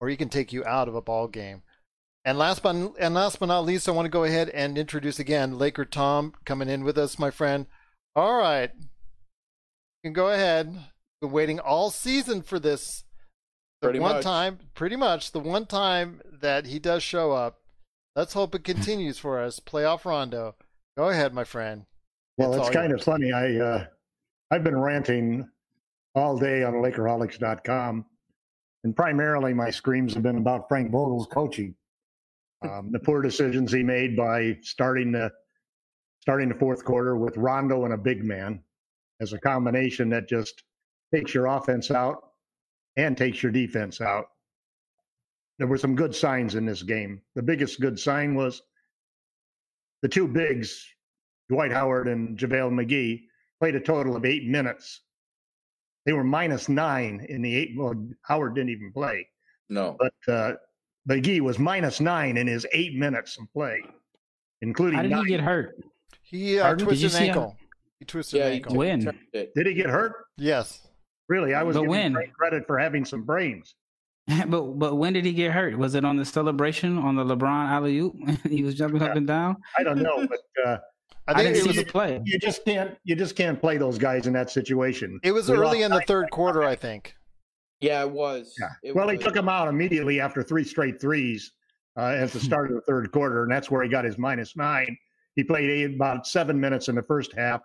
or 0.00 0.08
he 0.08 0.16
can 0.16 0.28
take 0.28 0.52
you 0.52 0.64
out 0.64 0.88
of 0.88 0.94
a 0.94 1.02
ball 1.02 1.28
game. 1.28 1.62
And 2.24 2.36
last 2.36 2.62
but 2.62 2.76
and 2.98 3.14
last 3.14 3.40
but 3.40 3.46
not 3.46 3.64
least, 3.64 3.88
I 3.88 3.92
want 3.92 4.04
to 4.04 4.10
go 4.10 4.24
ahead 4.24 4.50
and 4.50 4.76
introduce 4.76 5.18
again 5.18 5.56
Laker 5.56 5.86
Tom 5.86 6.34
coming 6.44 6.68
in 6.68 6.84
with 6.84 6.98
us, 6.98 7.18
my 7.18 7.30
friend. 7.30 7.66
All 8.14 8.36
right, 8.36 8.70
you 8.76 8.88
can 10.04 10.12
go 10.12 10.28
ahead. 10.28 10.76
Been 11.22 11.30
waiting 11.30 11.58
all 11.58 11.90
season 11.90 12.42
for 12.42 12.58
this. 12.58 13.04
The 13.80 13.86
pretty 13.86 14.00
one 14.00 14.16
much. 14.16 14.24
time, 14.24 14.58
pretty 14.74 14.96
much 14.96 15.32
the 15.32 15.40
one 15.40 15.64
time 15.64 16.20
that 16.40 16.66
he 16.66 16.78
does 16.78 17.02
show 17.02 17.32
up. 17.32 17.60
Let's 18.14 18.34
hope 18.34 18.54
it 18.54 18.62
continues 18.62 19.18
for 19.18 19.40
us. 19.40 19.58
Playoff 19.58 20.04
Rondo. 20.04 20.54
Go 20.98 21.08
ahead, 21.08 21.32
my 21.32 21.44
friend. 21.44 21.86
Well, 22.36 22.52
it's, 22.52 22.66
it's 22.66 22.76
kind 22.76 22.90
yours. 22.90 23.00
of 23.00 23.04
funny. 23.06 23.32
I 23.32 23.56
uh, 23.56 23.86
I've 24.50 24.64
been 24.64 24.78
ranting 24.78 25.48
all 26.14 26.36
day 26.36 26.62
on 26.62 26.74
Lakerholics.com, 26.74 28.04
and 28.84 28.96
primarily 28.96 29.54
my 29.54 29.70
screams 29.70 30.12
have 30.12 30.22
been 30.22 30.36
about 30.36 30.68
Frank 30.68 30.90
Vogel's 30.90 31.28
coaching. 31.28 31.74
Um, 32.62 32.90
the 32.92 32.98
poor 32.98 33.22
decisions 33.22 33.72
he 33.72 33.82
made 33.82 34.14
by 34.14 34.58
starting 34.60 35.12
the 35.12 35.30
starting 36.20 36.50
the 36.50 36.54
fourth 36.54 36.84
quarter 36.84 37.16
with 37.16 37.38
Rondo 37.38 37.86
and 37.86 37.94
a 37.94 37.98
big 37.98 38.24
man 38.24 38.62
as 39.22 39.32
a 39.32 39.38
combination 39.38 40.10
that 40.10 40.28
just 40.28 40.64
takes 41.14 41.32
your 41.32 41.46
offense 41.46 41.90
out 41.90 42.29
and 42.96 43.16
takes 43.16 43.42
your 43.42 43.52
defense 43.52 44.00
out. 44.00 44.26
There 45.58 45.66
were 45.66 45.78
some 45.78 45.94
good 45.94 46.14
signs 46.14 46.54
in 46.54 46.64
this 46.64 46.82
game. 46.82 47.20
The 47.34 47.42
biggest 47.42 47.80
good 47.80 47.98
sign 47.98 48.34
was 48.34 48.62
the 50.02 50.08
two 50.08 50.26
bigs, 50.26 50.86
Dwight 51.48 51.72
Howard 51.72 52.08
and 52.08 52.38
JaVale 52.38 52.72
McGee, 52.72 53.22
played 53.58 53.74
a 53.74 53.80
total 53.80 54.16
of 54.16 54.24
eight 54.24 54.46
minutes. 54.46 55.02
They 56.06 56.14
were 56.14 56.24
minus 56.24 56.68
nine 56.68 57.26
in 57.28 57.42
the 57.42 57.54
eight. 57.54 57.72
Well, 57.76 57.94
Howard 58.22 58.54
didn't 58.54 58.70
even 58.70 58.90
play. 58.92 59.28
No. 59.68 59.96
But 59.98 60.32
uh, 60.32 60.52
McGee 61.08 61.40
was 61.40 61.58
minus 61.58 62.00
nine 62.00 62.38
in 62.38 62.46
his 62.46 62.66
eight 62.72 62.94
minutes 62.94 63.38
of 63.38 63.52
play, 63.52 63.82
including. 64.62 64.96
How 64.96 65.02
did 65.02 65.10
nine. 65.10 65.24
he 65.26 65.30
get 65.30 65.40
hurt? 65.40 65.76
He 66.22 66.58
uh, 66.58 66.74
twisted 66.74 67.14
an 67.14 67.22
ankle. 67.22 67.56
He 67.98 68.06
twisted 68.06 68.38
yeah, 68.38 68.46
an 68.46 68.52
ankle. 68.54 68.76
When? 68.76 69.00
Did 69.32 69.66
he 69.66 69.74
get 69.74 69.90
hurt? 69.90 70.14
Yes. 70.38 70.86
Really, 71.30 71.54
I 71.54 71.62
was 71.62 71.76
but 71.76 71.82
giving 71.82 72.12
when? 72.12 72.30
credit 72.36 72.66
for 72.66 72.76
having 72.76 73.04
some 73.04 73.22
brains. 73.22 73.76
but 74.48 74.62
but 74.78 74.96
when 74.96 75.12
did 75.12 75.24
he 75.24 75.32
get 75.32 75.52
hurt? 75.52 75.78
Was 75.78 75.94
it 75.94 76.04
on 76.04 76.16
the 76.16 76.24
celebration 76.24 76.98
on 76.98 77.14
the 77.14 77.24
LeBron 77.24 77.68
alley 77.68 77.98
oop? 77.98 78.16
he 78.48 78.64
was 78.64 78.74
jumping 78.74 79.00
yeah. 79.00 79.08
up 79.08 79.16
and 79.16 79.28
down. 79.28 79.56
I 79.78 79.84
don't 79.84 80.02
know, 80.02 80.26
but 80.26 80.40
uh, 80.66 80.78
I 81.28 81.34
think 81.42 81.56
I 81.56 81.60
it 81.60 81.66
was 81.66 81.78
a 81.78 81.84
play. 81.84 82.20
You 82.24 82.36
just 82.40 82.64
can't 82.64 82.98
you 83.04 83.14
just 83.14 83.36
can't 83.36 83.60
play 83.60 83.76
those 83.76 83.96
guys 83.96 84.26
in 84.26 84.32
that 84.32 84.50
situation. 84.50 85.20
It 85.22 85.30
was 85.30 85.48
we 85.48 85.56
early 85.56 85.82
in 85.82 85.92
the 85.92 86.02
third 86.02 86.30
quarter, 86.32 86.64
I 86.64 86.74
think. 86.74 87.14
Yeah, 87.80 88.02
it 88.02 88.10
was. 88.10 88.52
Yeah. 88.60 88.68
It 88.82 88.96
well, 88.96 89.06
was. 89.06 89.16
he 89.16 89.22
took 89.22 89.36
him 89.36 89.48
out 89.48 89.68
immediately 89.68 90.20
after 90.20 90.42
three 90.42 90.64
straight 90.64 91.00
threes 91.00 91.52
uh, 91.96 92.16
at 92.18 92.32
the 92.32 92.40
start 92.40 92.70
of 92.70 92.74
the 92.74 92.82
third 92.82 93.10
quarter, 93.12 93.44
and 93.44 93.52
that's 93.52 93.70
where 93.70 93.84
he 93.84 93.88
got 93.88 94.04
his 94.04 94.18
minus 94.18 94.56
nine. 94.56 94.98
He 95.36 95.44
played 95.44 95.70
eight, 95.70 95.94
about 95.94 96.26
seven 96.26 96.60
minutes 96.60 96.88
in 96.88 96.96
the 96.96 97.02
first 97.04 97.32
half, 97.36 97.62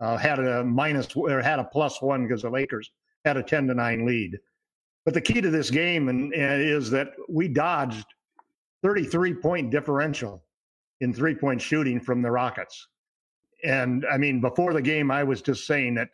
uh, 0.00 0.16
had 0.16 0.38
a 0.38 0.64
minus 0.64 1.08
or 1.16 1.42
had 1.42 1.58
a 1.58 1.64
plus 1.64 2.00
one 2.00 2.22
because 2.22 2.42
the 2.42 2.50
Lakers 2.50 2.92
had 3.24 3.36
a 3.36 3.42
ten 3.42 3.66
to 3.66 3.74
nine 3.74 4.06
lead. 4.06 4.38
But 5.04 5.14
the 5.14 5.20
key 5.20 5.40
to 5.40 5.50
this 5.50 5.70
game 5.70 6.08
and, 6.08 6.34
and 6.34 6.62
is 6.62 6.90
that 6.90 7.12
we 7.28 7.48
dodged 7.48 8.06
33 8.82 9.34
point 9.34 9.70
differential 9.70 10.42
in 11.00 11.12
three 11.12 11.34
point 11.34 11.60
shooting 11.60 12.00
from 12.00 12.22
the 12.22 12.30
Rockets. 12.30 12.88
And 13.64 14.04
I 14.10 14.18
mean, 14.18 14.40
before 14.40 14.72
the 14.72 14.82
game, 14.82 15.10
I 15.10 15.24
was 15.24 15.42
just 15.42 15.66
saying 15.66 15.94
that 15.94 16.10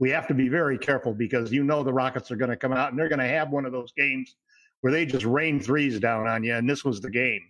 we 0.00 0.10
have 0.10 0.26
to 0.26 0.34
be 0.34 0.48
very 0.48 0.76
careful 0.76 1.14
because 1.14 1.52
you 1.52 1.64
know 1.64 1.82
the 1.82 1.92
Rockets 1.92 2.30
are 2.30 2.36
going 2.36 2.50
to 2.50 2.56
come 2.56 2.72
out 2.72 2.90
and 2.90 2.98
they're 2.98 3.08
going 3.08 3.20
to 3.20 3.28
have 3.28 3.50
one 3.50 3.64
of 3.64 3.72
those 3.72 3.92
games 3.92 4.34
where 4.80 4.92
they 4.92 5.06
just 5.06 5.24
rain 5.24 5.60
threes 5.60 5.98
down 5.98 6.26
on 6.26 6.44
you. 6.44 6.54
And 6.54 6.68
this 6.68 6.84
was 6.84 7.00
the 7.00 7.10
game. 7.10 7.40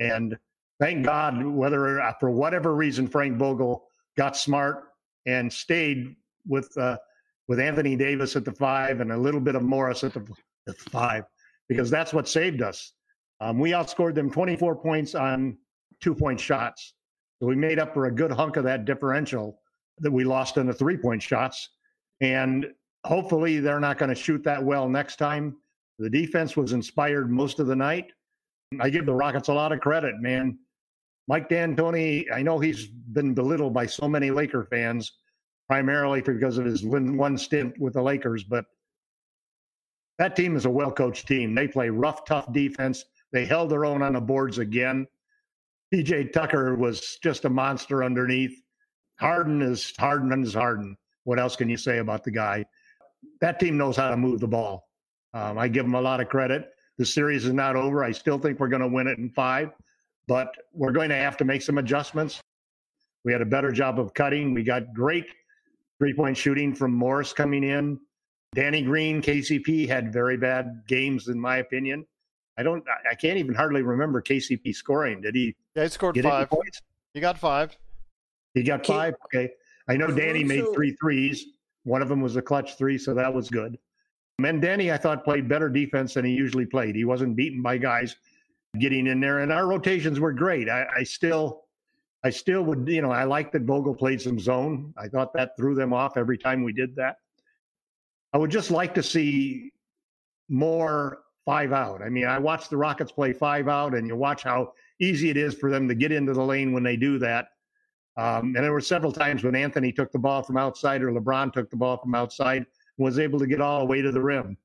And 0.00 0.36
thank 0.80 1.04
God, 1.04 1.44
whether 1.44 2.00
uh, 2.00 2.12
for 2.18 2.30
whatever 2.30 2.74
reason 2.74 3.06
Frank 3.06 3.36
Vogel 3.36 3.84
got 4.16 4.36
smart 4.36 4.84
and 5.26 5.52
stayed 5.52 6.16
with 6.46 6.76
uh, 6.76 6.96
with 7.48 7.60
Anthony 7.60 7.96
Davis 7.96 8.36
at 8.36 8.44
the 8.44 8.52
five 8.52 9.00
and 9.00 9.12
a 9.12 9.16
little 9.16 9.40
bit 9.40 9.54
of 9.54 9.62
Morris 9.62 10.04
at 10.04 10.14
the, 10.14 10.24
five, 10.90 11.24
because 11.68 11.90
that's 11.90 12.12
what 12.12 12.28
saved 12.28 12.62
us. 12.62 12.92
Um, 13.40 13.58
we 13.58 13.70
outscored 13.72 14.14
them 14.14 14.30
24 14.30 14.76
points 14.76 15.14
on 15.14 15.58
two 16.00 16.14
point 16.14 16.38
shots. 16.38 16.94
So 17.40 17.48
we 17.48 17.56
made 17.56 17.78
up 17.78 17.92
for 17.92 18.06
a 18.06 18.14
good 18.14 18.30
hunk 18.30 18.56
of 18.56 18.64
that 18.64 18.84
differential 18.84 19.58
that 19.98 20.10
we 20.10 20.24
lost 20.24 20.56
in 20.56 20.66
the 20.66 20.72
three 20.72 20.96
point 20.96 21.22
shots. 21.22 21.68
And 22.20 22.66
hopefully 23.04 23.58
they're 23.58 23.80
not 23.80 23.98
going 23.98 24.10
to 24.10 24.14
shoot 24.14 24.44
that 24.44 24.62
well 24.62 24.88
next 24.88 25.16
time. 25.16 25.56
The 25.98 26.10
defense 26.10 26.56
was 26.56 26.72
inspired 26.72 27.30
most 27.30 27.58
of 27.58 27.66
the 27.66 27.76
night. 27.76 28.12
I 28.80 28.90
give 28.90 29.06
the 29.06 29.14
Rockets 29.14 29.48
a 29.48 29.54
lot 29.54 29.72
of 29.72 29.80
credit, 29.80 30.14
man. 30.20 30.58
Mike 31.28 31.48
D'Antoni, 31.48 32.26
I 32.32 32.42
know 32.42 32.58
he's 32.58 32.86
been 32.86 33.34
belittled 33.34 33.74
by 33.74 33.86
so 33.86 34.08
many 34.08 34.30
Laker 34.30 34.64
fans, 34.64 35.12
primarily 35.72 36.20
because 36.20 36.58
of 36.58 36.66
his 36.66 36.84
one 36.84 37.38
stint 37.38 37.80
with 37.80 37.94
the 37.94 38.02
Lakers, 38.02 38.44
but 38.44 38.66
that 40.18 40.36
team 40.36 40.54
is 40.54 40.66
a 40.66 40.70
well 40.70 40.92
coached 40.92 41.26
team. 41.26 41.54
They 41.54 41.66
play 41.66 41.88
rough, 41.88 42.26
tough 42.26 42.52
defense. 42.52 43.06
They 43.32 43.46
held 43.46 43.70
their 43.70 43.86
own 43.86 44.02
on 44.02 44.12
the 44.12 44.20
boards 44.20 44.58
again. 44.58 45.06
PJ 45.90 46.30
Tucker 46.34 46.74
was 46.74 47.16
just 47.22 47.46
a 47.46 47.48
monster 47.48 48.04
underneath. 48.04 48.52
Harden 49.18 49.62
is 49.62 49.94
Harden 49.98 50.42
is 50.42 50.52
Harden. 50.52 50.94
What 51.24 51.38
else 51.38 51.56
can 51.56 51.70
you 51.70 51.78
say 51.78 52.00
about 52.00 52.22
the 52.22 52.32
guy? 52.32 52.66
That 53.40 53.58
team 53.58 53.78
knows 53.78 53.96
how 53.96 54.10
to 54.10 54.16
move 54.18 54.40
the 54.40 54.48
ball. 54.48 54.90
Um, 55.32 55.56
I 55.56 55.68
give 55.68 55.86
them 55.86 55.94
a 55.94 56.02
lot 56.02 56.20
of 56.20 56.28
credit. 56.28 56.68
The 56.98 57.06
series 57.06 57.46
is 57.46 57.54
not 57.54 57.76
over. 57.76 58.04
I 58.04 58.12
still 58.12 58.38
think 58.38 58.60
we're 58.60 58.68
going 58.68 58.82
to 58.82 58.88
win 58.88 59.06
it 59.06 59.16
in 59.16 59.30
five, 59.30 59.70
but 60.26 60.54
we're 60.74 60.92
going 60.92 61.08
to 61.08 61.16
have 61.16 61.38
to 61.38 61.46
make 61.46 61.62
some 61.62 61.78
adjustments. 61.78 62.42
We 63.24 63.32
had 63.32 63.40
a 63.40 63.46
better 63.46 63.72
job 63.72 63.98
of 63.98 64.12
cutting. 64.12 64.52
We 64.52 64.64
got 64.64 64.92
great 64.92 65.24
three 66.02 66.12
point 66.12 66.36
shooting 66.36 66.74
from 66.74 66.92
Morris 66.92 67.32
coming 67.32 67.62
in. 67.62 67.96
Danny 68.56 68.82
Green, 68.82 69.22
KCP 69.22 69.86
had 69.86 70.12
very 70.12 70.36
bad 70.36 70.82
games, 70.88 71.28
in 71.28 71.38
my 71.38 71.58
opinion. 71.58 72.04
I 72.58 72.64
don't, 72.64 72.82
I 73.08 73.14
can't 73.14 73.38
even 73.38 73.54
hardly 73.54 73.82
remember 73.82 74.20
KCP 74.20 74.74
scoring. 74.74 75.20
Did 75.20 75.36
he? 75.36 75.54
Yeah, 75.76 75.84
he 75.84 75.88
scored 75.90 76.20
five. 76.20 76.50
Points? 76.50 76.82
He 77.14 77.20
got 77.20 77.38
five. 77.38 77.78
He 78.54 78.64
got 78.64 78.84
five. 78.84 79.14
Okay. 79.26 79.52
I 79.88 79.96
know 79.96 80.08
Danny 80.08 80.42
made 80.42 80.64
three 80.74 80.96
threes. 81.00 81.46
One 81.84 82.02
of 82.02 82.08
them 82.08 82.20
was 82.20 82.34
a 82.34 82.42
clutch 82.42 82.76
three, 82.76 82.98
so 82.98 83.14
that 83.14 83.32
was 83.32 83.48
good. 83.48 83.78
And 84.44 84.60
Danny, 84.60 84.90
I 84.90 84.96
thought, 84.96 85.22
played 85.22 85.48
better 85.48 85.68
defense 85.68 86.14
than 86.14 86.24
he 86.24 86.32
usually 86.32 86.66
played. 86.66 86.96
He 86.96 87.04
wasn't 87.04 87.36
beaten 87.36 87.62
by 87.62 87.78
guys 87.78 88.16
getting 88.80 89.06
in 89.06 89.20
there, 89.20 89.38
and 89.38 89.52
our 89.52 89.68
rotations 89.68 90.18
were 90.18 90.32
great. 90.32 90.68
I, 90.68 90.84
I 90.96 91.02
still, 91.04 91.62
I 92.24 92.30
still 92.30 92.62
would, 92.62 92.86
you 92.88 93.02
know, 93.02 93.10
I 93.10 93.24
like 93.24 93.50
that 93.52 93.62
Vogel 93.62 93.94
played 93.94 94.20
some 94.20 94.38
zone. 94.38 94.94
I 94.96 95.08
thought 95.08 95.32
that 95.34 95.56
threw 95.56 95.74
them 95.74 95.92
off 95.92 96.16
every 96.16 96.38
time 96.38 96.62
we 96.62 96.72
did 96.72 96.94
that. 96.96 97.16
I 98.32 98.38
would 98.38 98.50
just 98.50 98.70
like 98.70 98.94
to 98.94 99.02
see 99.02 99.72
more 100.48 101.18
five 101.44 101.72
out. 101.72 102.00
I 102.02 102.08
mean, 102.08 102.26
I 102.26 102.38
watched 102.38 102.70
the 102.70 102.76
Rockets 102.76 103.12
play 103.12 103.32
five 103.32 103.68
out, 103.68 103.94
and 103.94 104.06
you 104.06 104.16
watch 104.16 104.44
how 104.44 104.72
easy 105.00 105.30
it 105.30 105.36
is 105.36 105.54
for 105.54 105.70
them 105.70 105.88
to 105.88 105.94
get 105.94 106.12
into 106.12 106.32
the 106.32 106.42
lane 106.42 106.72
when 106.72 106.82
they 106.82 106.96
do 106.96 107.18
that. 107.18 107.48
Um, 108.16 108.54
and 108.54 108.56
there 108.56 108.72
were 108.72 108.80
several 108.80 109.10
times 109.10 109.42
when 109.42 109.56
Anthony 109.56 109.90
took 109.90 110.12
the 110.12 110.18
ball 110.18 110.42
from 110.42 110.56
outside 110.56 111.02
or 111.02 111.10
LeBron 111.10 111.52
took 111.52 111.70
the 111.70 111.76
ball 111.76 111.96
from 111.96 112.14
outside 112.14 112.58
and 112.58 112.66
was 112.98 113.18
able 113.18 113.38
to 113.38 113.46
get 113.46 113.60
all 113.60 113.80
the 113.80 113.86
way 113.86 114.02
to 114.02 114.12
the 114.12 114.20
rim. 114.20 114.56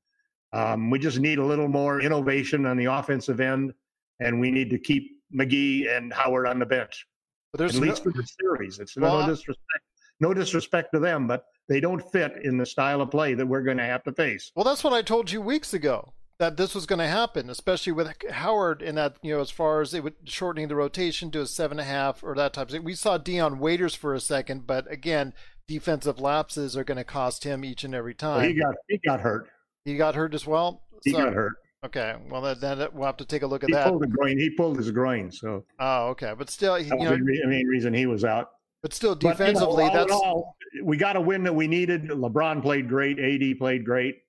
Um, 0.52 0.90
we 0.90 0.98
just 0.98 1.18
need 1.18 1.38
a 1.38 1.44
little 1.44 1.68
more 1.68 2.00
innovation 2.00 2.66
on 2.66 2.76
the 2.76 2.86
offensive 2.86 3.40
end, 3.40 3.72
and 4.20 4.38
we 4.38 4.50
need 4.50 4.70
to 4.70 4.78
keep 4.78 5.18
McGee 5.34 5.94
and 5.94 6.12
Howard 6.12 6.46
on 6.46 6.58
the 6.58 6.66
bench. 6.66 7.06
But 7.52 7.58
there's 7.58 7.76
At 7.76 7.82
least 7.82 8.04
no, 8.04 8.12
for 8.12 8.18
the 8.18 8.26
series. 8.26 8.78
It's 8.78 8.96
well, 8.96 9.20
no 9.20 9.26
disrespect, 9.26 9.84
no 10.20 10.34
disrespect 10.34 10.92
to 10.92 10.98
them, 10.98 11.26
but 11.26 11.44
they 11.68 11.80
don't 11.80 12.00
fit 12.12 12.32
in 12.44 12.58
the 12.58 12.66
style 12.66 13.00
of 13.00 13.10
play 13.10 13.34
that 13.34 13.46
we're 13.46 13.62
going 13.62 13.78
to 13.78 13.84
have 13.84 14.02
to 14.04 14.12
face. 14.12 14.52
Well, 14.54 14.64
that's 14.64 14.84
what 14.84 14.92
I 14.92 15.02
told 15.02 15.30
you 15.30 15.40
weeks 15.40 15.72
ago 15.72 16.12
that 16.38 16.56
this 16.56 16.74
was 16.74 16.86
going 16.86 17.00
to 17.00 17.06
happen, 17.06 17.50
especially 17.50 17.92
with 17.92 18.14
Howard 18.30 18.80
in 18.80 18.94
that, 18.94 19.16
you 19.22 19.34
know, 19.34 19.40
as 19.40 19.50
far 19.50 19.80
as 19.80 19.92
it 19.92 20.04
would 20.04 20.14
shortening 20.24 20.68
the 20.68 20.76
rotation 20.76 21.30
to 21.32 21.40
a 21.40 21.46
seven 21.46 21.78
and 21.78 21.88
a 21.88 21.90
half 21.90 22.22
or 22.22 22.34
that 22.34 22.52
type 22.52 22.68
of 22.68 22.72
thing. 22.72 22.84
We 22.84 22.94
saw 22.94 23.18
Dion 23.18 23.58
Waiters 23.58 23.96
for 23.96 24.14
a 24.14 24.20
second, 24.20 24.66
but 24.66 24.90
again, 24.90 25.34
defensive 25.66 26.20
lapses 26.20 26.76
are 26.76 26.84
going 26.84 26.96
to 26.96 27.04
cost 27.04 27.44
him 27.44 27.64
each 27.64 27.82
and 27.82 27.94
every 27.94 28.14
time. 28.14 28.40
Well, 28.40 28.48
he 28.48 28.54
got 28.54 28.74
he 28.88 28.98
got 28.98 29.20
hurt. 29.20 29.48
He 29.84 29.96
got 29.96 30.14
hurt 30.14 30.34
as 30.34 30.46
well. 30.46 30.82
He 31.04 31.12
got 31.12 31.32
hurt. 31.32 31.54
Okay, 31.84 32.16
well 32.28 32.54
then 32.56 32.88
we'll 32.92 33.06
have 33.06 33.16
to 33.18 33.24
take 33.24 33.42
a 33.42 33.46
look 33.46 33.62
at 33.62 33.68
he 33.68 33.74
that. 33.74 33.88
Pulled 33.88 34.10
groin. 34.10 34.36
He 34.36 34.50
pulled 34.50 34.76
his 34.76 34.90
groin, 34.90 35.30
so. 35.30 35.64
Oh, 35.78 36.08
okay, 36.08 36.34
but 36.36 36.50
still, 36.50 36.74
he, 36.74 36.86
you 36.86 36.96
know, 36.96 37.16
the 37.16 37.46
main 37.46 37.66
reason 37.66 37.94
he 37.94 38.06
was 38.06 38.24
out. 38.24 38.50
But 38.82 38.92
still, 38.92 39.14
defensively, 39.14 39.84
but, 39.84 39.92
you 39.92 39.98
know, 39.98 39.98
that's 40.00 40.12
all, 40.12 40.56
we 40.82 40.96
got 40.96 41.16
a 41.16 41.20
win 41.20 41.44
that 41.44 41.54
we 41.54 41.68
needed. 41.68 42.04
LeBron 42.08 42.62
played 42.62 42.88
great. 42.88 43.18
AD 43.18 43.58
played 43.58 43.84
great. 43.84 44.22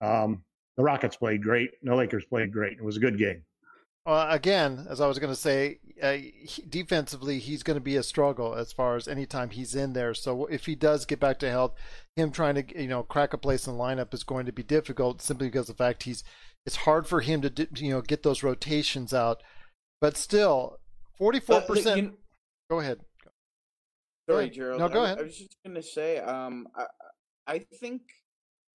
Um, 0.00 0.42
the 0.76 0.82
Rockets 0.82 1.16
played 1.16 1.42
great. 1.42 1.70
The 1.82 1.94
Lakers 1.94 2.24
played 2.24 2.52
great. 2.52 2.78
It 2.78 2.84
was 2.84 2.96
a 2.96 3.00
good 3.00 3.18
game. 3.18 3.42
Uh, 4.06 4.28
again, 4.30 4.86
as 4.88 5.00
I 5.00 5.06
was 5.06 5.18
going 5.18 5.32
to 5.32 5.38
say, 5.38 5.78
uh, 6.02 6.12
he, 6.12 6.62
defensively, 6.68 7.38
he's 7.38 7.62
going 7.62 7.76
to 7.76 7.82
be 7.82 7.96
a 7.96 8.02
struggle 8.02 8.54
as 8.54 8.72
far 8.72 8.96
as 8.96 9.06
anytime 9.06 9.50
he's 9.50 9.74
in 9.74 9.92
there. 9.92 10.14
So 10.14 10.46
if 10.46 10.64
he 10.64 10.74
does 10.74 11.04
get 11.04 11.20
back 11.20 11.38
to 11.40 11.50
health, 11.50 11.74
him 12.16 12.30
trying 12.30 12.54
to 12.54 12.82
you 12.82 12.88
know 12.88 13.02
crack 13.02 13.34
a 13.34 13.38
place 13.38 13.66
in 13.66 13.74
the 13.74 13.78
lineup 13.78 14.14
is 14.14 14.24
going 14.24 14.46
to 14.46 14.52
be 14.52 14.62
difficult 14.62 15.20
simply 15.20 15.48
because 15.48 15.68
of 15.68 15.76
the 15.76 15.84
fact 15.84 16.04
he's 16.04 16.24
it's 16.66 16.76
hard 16.76 17.06
for 17.06 17.20
him 17.20 17.42
to 17.42 17.68
you 17.76 17.90
know 17.90 18.00
get 18.00 18.22
those 18.22 18.42
rotations 18.42 19.12
out. 19.14 19.42
But 20.00 20.16
still, 20.16 20.78
forty 21.16 21.40
four 21.40 21.60
percent. 21.62 22.14
Go 22.70 22.80
ahead. 22.80 23.00
Sorry, 24.28 24.50
Gerald. 24.50 24.80
No, 24.80 24.88
go 24.88 25.04
ahead. 25.04 25.18
I, 25.18 25.22
was 25.22 25.36
just 25.36 25.56
going 25.64 25.74
to 25.74 25.82
say, 25.82 26.18
um, 26.18 26.68
I, 26.76 26.86
I 27.46 27.58
think 27.80 28.02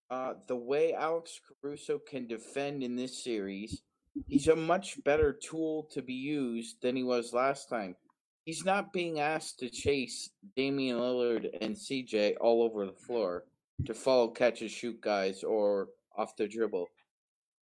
uh, 0.09 0.33
the 0.47 0.55
way 0.55 0.93
Alex 0.93 1.39
Caruso 1.61 1.97
can 1.97 2.27
defend 2.27 2.83
in 2.83 2.97
this 2.97 3.23
series, 3.23 3.81
he's 4.27 4.49
a 4.49 4.55
much 4.55 5.01
better 5.05 5.31
tool 5.31 5.87
to 5.93 6.01
be 6.01 6.13
used 6.13 6.81
than 6.81 6.95
he 6.95 7.03
was 7.03 7.31
last 7.31 7.69
time. 7.69 7.95
He's 8.43 8.65
not 8.65 8.93
being 8.93 9.19
asked 9.19 9.59
to 9.59 9.69
chase 9.69 10.29
Damian 10.55 10.97
Lillard 10.97 11.47
and 11.61 11.75
CJ 11.75 12.35
all 12.41 12.61
over 12.61 12.85
the 12.85 12.91
floor 12.91 13.45
to 13.85 13.93
follow 13.93 14.27
catch 14.27 14.55
catches, 14.55 14.71
shoot 14.71 15.01
guys, 15.01 15.43
or 15.43 15.87
off 16.17 16.35
the 16.35 16.47
dribble. 16.47 16.87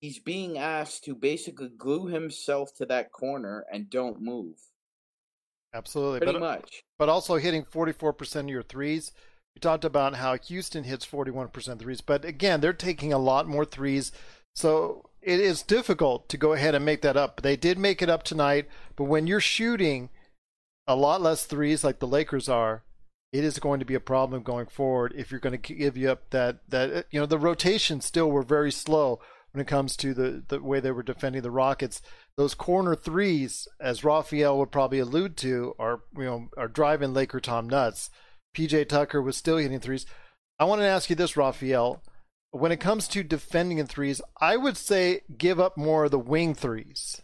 He's 0.03 0.19
being 0.19 0.59
asked 0.59 1.05
to 1.05 1.15
basically 1.15 1.71
glue 1.71 2.09
himself 2.09 2.75
to 2.77 2.87
that 2.87 3.11
corner 3.11 3.65
and 3.73 3.89
don't 3.89 4.21
move. 4.21 4.57
Absolutely, 5.73 6.21
pretty 6.21 6.33
but, 6.35 6.45
uh, 6.45 6.57
much. 6.57 6.83
But 6.99 7.09
also 7.09 7.37
hitting 7.37 7.65
forty-four 7.65 8.13
percent 8.13 8.49
of 8.49 8.53
your 8.53 8.63
threes 8.63 9.13
you 9.55 9.61
talked 9.61 9.85
about 9.85 10.17
how 10.17 10.37
Houston 10.37 10.85
hits 10.85 11.07
41% 11.07 11.79
threes, 11.79 12.01
but 12.01 12.25
again, 12.25 12.61
they're 12.61 12.73
taking 12.73 13.13
a 13.13 13.19
lot 13.19 13.47
more 13.47 13.65
threes. 13.65 14.13
So 14.55 15.11
it 15.21 15.41
is 15.41 15.63
difficult 15.63 16.29
to 16.31 16.37
go 16.37 16.53
ahead 16.53 16.75
and 16.75 16.85
make 16.85 17.03
that 17.03 17.17
up. 17.17 17.43
They 17.43 17.57
did 17.57 17.79
make 17.79 18.03
it 18.03 18.11
up 18.11 18.23
tonight, 18.23 18.69
but 18.97 19.05
when 19.05 19.27
you're 19.27 19.41
shooting 19.41 20.11
a 20.87 20.97
lot 20.97 21.21
less 21.21 21.45
threes 21.45 21.85
like 21.85 21.99
the 21.99 22.07
Lakers 22.07 22.49
are, 22.49 22.83
it 23.31 23.45
is 23.45 23.59
going 23.59 23.81
to 23.81 23.87
be 23.87 23.95
a 23.95 24.01
problem 24.01 24.43
going 24.43 24.67
forward 24.67 25.15
if 25.17 25.31
you're 25.31 25.41
going 25.41 25.59
to 25.59 25.75
give 25.75 25.97
you 25.97 26.11
up 26.11 26.29
that 26.31 26.59
that 26.69 26.93
uh, 26.93 27.03
you 27.11 27.19
know 27.19 27.25
the 27.25 27.39
rotations 27.39 28.05
still 28.05 28.31
were 28.31 28.43
very 28.43 28.71
slow 28.71 29.21
when 29.53 29.61
it 29.61 29.69
comes 29.69 29.97
to 29.99 30.15
the 30.15 30.43
the 30.49 30.63
way 30.63 30.81
they 30.81 30.91
were 30.91 31.03
defending 31.03 31.43
the 31.43 31.51
Rockets. 31.51 32.03
Those 32.37 32.55
corner 32.55 32.95
threes, 32.95 33.69
as 33.81 34.05
Raphael 34.05 34.59
would 34.59 34.73
probably 34.73 34.99
allude 34.99 35.37
to, 35.39 35.75
are 35.79 36.01
you 36.17 36.25
know 36.25 36.49
are 36.57 36.69
driving 36.69 37.15
Laker 37.15 37.41
Tom 37.41 37.69
nuts. 37.69 38.11
PJ 38.57 38.89
Tucker 38.89 39.23
was 39.23 39.37
still 39.37 39.59
hitting 39.59 39.81
threes. 39.81 40.07
I 40.59 40.65
want 40.65 40.81
to 40.81 40.87
ask 40.87 41.11
you 41.11 41.17
this, 41.17 41.37
Raphael. 41.37 42.03
When 42.51 42.73
it 42.73 42.81
comes 42.81 43.09
to 43.09 43.23
defending 43.23 43.79
in 43.79 43.87
threes, 43.87 44.21
I 44.39 44.59
would 44.59 44.77
say 44.77 45.23
give 45.39 45.59
up 45.59 45.79
more 45.79 46.05
of 46.05 46.11
the 46.11 46.19
wing 46.19 46.55
threes 46.55 47.23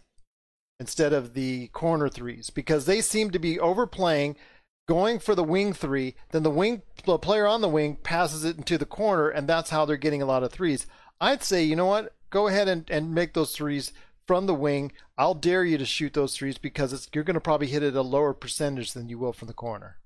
instead 0.79 1.13
of 1.13 1.33
the 1.33 1.67
corner 1.67 2.09
threes 2.09 2.49
because 2.49 2.85
they 2.85 3.01
seem 3.01 3.29
to 3.31 3.39
be 3.39 3.59
overplaying, 3.59 4.37
going 4.87 5.19
for 5.19 5.35
the 5.35 5.43
wing 5.43 5.73
three. 5.73 6.15
Then 6.31 6.43
the 6.43 6.49
wing 6.49 6.81
the 7.05 7.19
player 7.19 7.45
on 7.45 7.61
the 7.61 7.69
wing 7.69 7.97
passes 7.97 8.43
it 8.43 8.57
into 8.57 8.77
the 8.77 8.85
corner, 8.85 9.29
and 9.29 9.47
that's 9.47 9.69
how 9.69 9.85
they're 9.85 9.97
getting 9.97 10.21
a 10.21 10.27
lot 10.27 10.43
of 10.43 10.51
threes. 10.51 10.87
I'd 11.21 11.43
say, 11.43 11.63
you 11.63 11.75
know 11.75 11.85
what? 11.85 12.15
Go 12.29 12.47
ahead 12.47 12.67
and, 12.67 12.89
and 12.89 13.13
make 13.13 13.33
those 13.33 13.53
threes 13.53 13.91
from 14.27 14.45
the 14.45 14.53
wing. 14.53 14.91
I'll 15.17 15.33
dare 15.33 15.65
you 15.65 15.77
to 15.77 15.85
shoot 15.85 16.13
those 16.13 16.35
threes 16.35 16.57
because 16.57 17.09
you're 17.13 17.23
going 17.23 17.35
to 17.35 17.41
probably 17.41 17.67
hit 17.67 17.83
it 17.83 17.95
a 17.95 18.01
lower 18.01 18.33
percentage 18.33 18.93
than 18.93 19.09
you 19.09 19.17
will 19.17 19.33
from 19.33 19.47
the 19.47 19.53
corner. 19.53 19.97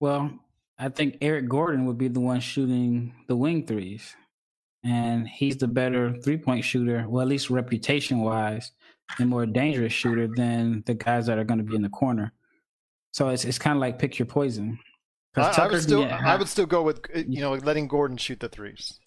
Well, 0.00 0.38
I 0.78 0.88
think 0.88 1.18
Eric 1.20 1.48
Gordon 1.48 1.86
would 1.86 1.98
be 1.98 2.08
the 2.08 2.20
one 2.20 2.40
shooting 2.40 3.14
the 3.28 3.36
wing 3.36 3.66
threes. 3.66 4.14
And 4.84 5.26
he's 5.26 5.56
the 5.56 5.66
better 5.66 6.14
three 6.22 6.36
point 6.36 6.64
shooter, 6.64 7.06
well, 7.08 7.22
at 7.22 7.28
least 7.28 7.48
reputation 7.48 8.20
wise, 8.20 8.70
and 9.18 9.30
more 9.30 9.46
dangerous 9.46 9.92
shooter 9.92 10.28
than 10.28 10.82
the 10.86 10.94
guys 10.94 11.26
that 11.26 11.38
are 11.38 11.44
going 11.44 11.58
to 11.58 11.64
be 11.64 11.74
in 11.74 11.82
the 11.82 11.88
corner. 11.88 12.32
So 13.12 13.28
it's 13.30 13.44
it's 13.44 13.58
kind 13.58 13.76
of 13.76 13.80
like 13.80 13.98
pick 13.98 14.18
your 14.18 14.26
poison. 14.26 14.78
I, 15.36 15.54
I, 15.56 15.66
would 15.68 15.82
still 15.82 16.04
I 16.04 16.36
would 16.36 16.48
still 16.48 16.66
go 16.66 16.82
with 16.82 17.00
uh, 17.14 17.20
you 17.26 17.40
know 17.40 17.54
letting 17.54 17.88
Gordon 17.88 18.16
shoot 18.16 18.40
the 18.40 18.48
threes. 18.48 19.00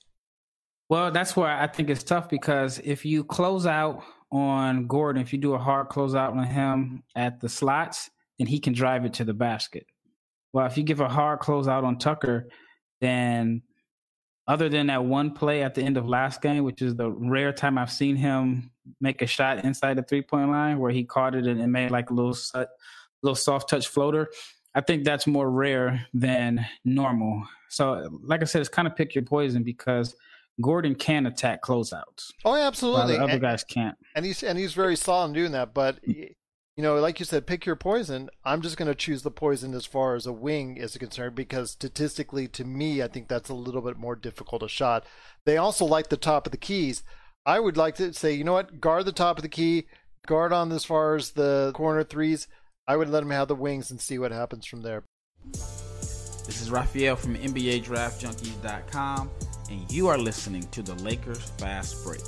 Well, 0.90 1.12
that's 1.12 1.36
where 1.36 1.50
I 1.50 1.68
think 1.68 1.90
it's 1.90 2.04
tough 2.04 2.30
because 2.30 2.80
if 2.84 3.06
you 3.06 3.24
close 3.24 3.66
out 3.66 4.04
on 4.32 4.88
Gordon, 4.88 5.22
if 5.22 5.34
you 5.34 5.40
do 5.40 5.54
a 5.54 5.58
hard 5.58 5.90
close 5.90 6.16
out 6.16 6.34
on 6.34 6.46
him 6.46 7.04
at 7.16 7.42
the 7.42 7.50
slots, 7.50 8.10
then 8.38 8.48
he 8.48 8.60
can 8.60 8.74
drive 8.74 9.04
it 9.06 9.14
to 9.16 9.26
the 9.26 9.34
basket. 9.34 9.86
Well, 10.54 10.66
if 10.66 10.78
you 10.78 10.84
give 10.84 11.02
a 11.02 11.10
hard 11.10 11.40
close 11.40 11.68
out 11.68 11.84
on 11.84 11.98
Tucker, 11.98 12.48
then 13.02 13.64
other 14.48 14.70
than 14.70 14.88
that 14.88 15.04
one 15.04 15.32
play 15.32 15.62
at 15.62 15.76
the 15.76 15.82
end 15.82 15.98
of 15.98 16.08
last 16.08 16.42
game, 16.42 16.64
which 16.64 16.82
is 16.82 16.96
the 16.96 17.12
rare 17.12 17.52
time 17.52 17.78
I've 17.78 17.92
seen 17.92 18.16
him 18.16 18.72
make 19.02 19.22
a 19.22 19.28
shot 19.28 19.66
inside 19.66 19.98
the 19.98 20.04
three 20.04 20.22
point 20.22 20.50
line 20.50 20.80
where 20.80 20.92
he 20.92 21.04
caught 21.04 21.36
it 21.36 21.46
and, 21.46 21.60
it 21.62 21.68
made 21.68 21.92
like 21.92 22.10
a 22.10 22.14
little 22.14 22.36
little 23.22 23.36
soft 23.36 23.70
touch 23.70 23.88
floater. 23.88 24.30
I 24.74 24.82
think 24.82 25.04
that's 25.04 25.28
more 25.28 25.50
rare 25.50 26.06
than 26.14 26.66
normal. 26.86 27.44
So, 27.70 28.20
like 28.24 28.42
I 28.42 28.46
said, 28.46 28.62
it's 28.62 28.70
kind 28.70 28.88
of 28.88 28.96
pick 28.96 29.16
your 29.16 29.26
poison 29.26 29.64
because 29.64 30.16
Gordon 30.62 30.96
can 30.96 31.26
attack 31.26 31.62
closeouts. 31.62 32.32
Oh, 32.44 32.56
absolutely. 32.56 33.18
other 33.18 33.34
and, 33.34 33.42
guys 33.42 33.64
can't. 33.64 33.96
And 34.16 34.26
he's 34.26 34.42
and 34.44 34.58
he's 34.58 34.74
very 34.74 34.96
solid 34.96 35.30
in 35.30 35.34
doing 35.34 35.52
that. 35.52 35.74
But 35.74 36.00
you 36.06 36.84
know, 36.84 37.00
like 37.00 37.20
you 37.20 37.26
said, 37.26 37.48
pick 37.48 37.66
your 37.66 37.76
poison. 37.76 38.30
I'm 38.46 38.62
just 38.62 38.78
going 38.78 38.88
to 38.88 38.96
choose 38.96 39.24
the 39.24 39.32
poison 39.32 39.74
as 39.74 39.88
far 39.88 40.14
as 40.14 40.28
a 40.28 40.32
wing 40.32 40.78
is 40.78 40.96
concerned 40.96 41.34
because 41.36 41.72
statistically, 41.72 42.48
to 42.50 42.64
me, 42.64 43.02
I 43.02 43.08
think 43.08 43.28
that's 43.28 43.50
a 43.50 43.56
little 43.56 43.82
bit 43.82 43.98
more 43.98 44.16
difficult 44.16 44.62
a 44.62 44.68
shot. 44.68 45.04
They 45.46 45.58
also 45.58 45.86
like 45.86 46.10
the 46.10 46.18
top 46.18 46.46
of 46.46 46.52
the 46.52 46.58
keys. 46.58 47.04
I 47.48 47.60
would 47.60 47.78
like 47.78 47.96
to 47.96 48.14
say, 48.14 48.34
you 48.34 48.44
know 48.44 48.54
what, 48.54 48.80
guard 48.80 49.06
the 49.06 49.12
top 49.12 49.38
of 49.38 49.42
the 49.42 49.50
key, 49.50 49.88
guard 50.28 50.54
on 50.54 50.72
as 50.72 50.86
far 50.86 51.16
as 51.16 51.32
the 51.32 51.72
corner 51.74 52.04
threes. 52.04 52.48
I 52.88 52.96
would 52.96 53.10
let 53.10 53.24
him 53.24 53.32
have 53.32 53.48
the 53.48 53.56
wings 53.56 53.90
and 53.90 54.00
see 54.00 54.20
what 54.20 54.32
happens 54.32 54.68
from 54.68 54.82
there. 54.82 55.04
This 55.54 56.62
is 56.62 56.70
Raphael 56.70 57.16
from 57.16 57.36
NBADraftJunkies.com, 57.36 59.32
and 59.70 59.92
you 59.92 60.08
are 60.08 60.18
listening 60.18 60.64
to 60.72 60.82
the 60.82 60.96
Lakers 60.96 61.44
Fast 61.58 62.04
Break. 62.04 62.22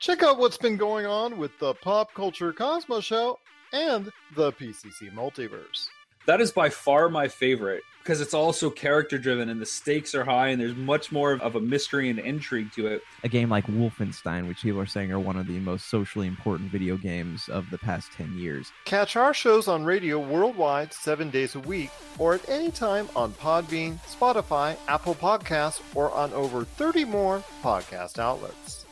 Check 0.00 0.22
out 0.22 0.38
what's 0.38 0.58
been 0.58 0.76
going 0.76 1.06
on 1.06 1.38
with 1.38 1.52
the 1.60 1.74
Pop 1.74 2.12
Culture 2.14 2.52
Cosmos 2.52 3.04
Show 3.04 3.38
and 3.72 4.10
the 4.36 4.52
PCC 4.52 5.12
Multiverse. 5.12 5.88
That 6.26 6.40
is 6.40 6.52
by 6.52 6.70
far 6.70 7.10
my 7.10 7.28
favorite 7.28 7.82
because 8.02 8.20
it's 8.20 8.34
also 8.34 8.70
character 8.70 9.18
driven 9.18 9.48
and 9.50 9.60
the 9.60 9.66
stakes 9.66 10.14
are 10.14 10.24
high 10.24 10.48
and 10.48 10.60
there's 10.60 10.74
much 10.74 11.12
more 11.12 11.32
of 11.32 11.54
a 11.54 11.60
mystery 11.60 12.08
and 12.10 12.18
intrigue 12.18 12.72
to 12.72 12.86
it. 12.86 13.02
A 13.24 13.28
game 13.28 13.50
like 13.50 13.66
Wolfenstein, 13.66 14.48
which 14.48 14.62
people 14.62 14.80
are 14.80 14.86
saying 14.86 15.12
are 15.12 15.18
one 15.18 15.36
of 15.36 15.46
the 15.46 15.58
most 15.60 15.88
socially 15.88 16.26
important 16.26 16.70
video 16.70 16.96
games 16.96 17.48
of 17.48 17.68
the 17.70 17.78
past 17.78 18.12
10 18.12 18.38
years. 18.38 18.72
Catch 18.86 19.16
our 19.16 19.34
shows 19.34 19.68
on 19.68 19.84
radio 19.84 20.18
worldwide 20.18 20.92
seven 20.92 21.28
days 21.30 21.54
a 21.54 21.60
week 21.60 21.90
or 22.18 22.34
at 22.34 22.48
any 22.48 22.70
time 22.70 23.08
on 23.16 23.32
Podbean, 23.32 23.98
Spotify, 24.04 24.76
Apple 24.88 25.14
Podcasts, 25.14 25.82
or 25.94 26.10
on 26.10 26.32
over 26.32 26.64
30 26.64 27.04
more 27.04 27.42
podcast 27.62 28.18
outlets. 28.18 28.84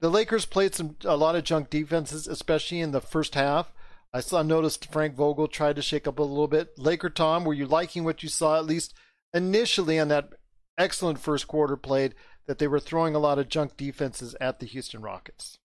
The 0.00 0.10
Lakers 0.10 0.46
played 0.46 0.74
some 0.74 0.96
a 1.04 1.16
lot 1.16 1.34
of 1.34 1.44
junk 1.44 1.70
defenses, 1.70 2.26
especially 2.26 2.80
in 2.80 2.92
the 2.92 3.00
first 3.00 3.34
half. 3.34 3.72
I 4.12 4.20
saw 4.20 4.42
noticed 4.42 4.90
Frank 4.90 5.14
Vogel 5.14 5.48
tried 5.48 5.76
to 5.76 5.82
shake 5.82 6.06
up 6.06 6.18
a 6.18 6.22
little 6.22 6.48
bit. 6.48 6.78
Laker 6.78 7.10
Tom, 7.10 7.44
were 7.44 7.54
you 7.54 7.66
liking 7.66 8.04
what 8.04 8.22
you 8.22 8.28
saw 8.28 8.56
at 8.56 8.64
least 8.64 8.94
initially 9.34 9.98
on 9.98 10.08
that 10.08 10.30
excellent 10.78 11.18
first 11.18 11.46
quarter 11.46 11.76
played 11.76 12.14
that 12.46 12.58
they 12.58 12.66
were 12.66 12.80
throwing 12.80 13.14
a 13.14 13.18
lot 13.18 13.38
of 13.38 13.48
junk 13.48 13.76
defenses 13.76 14.34
at 14.40 14.60
the 14.60 14.66
Houston 14.66 15.02
Rockets? 15.02 15.58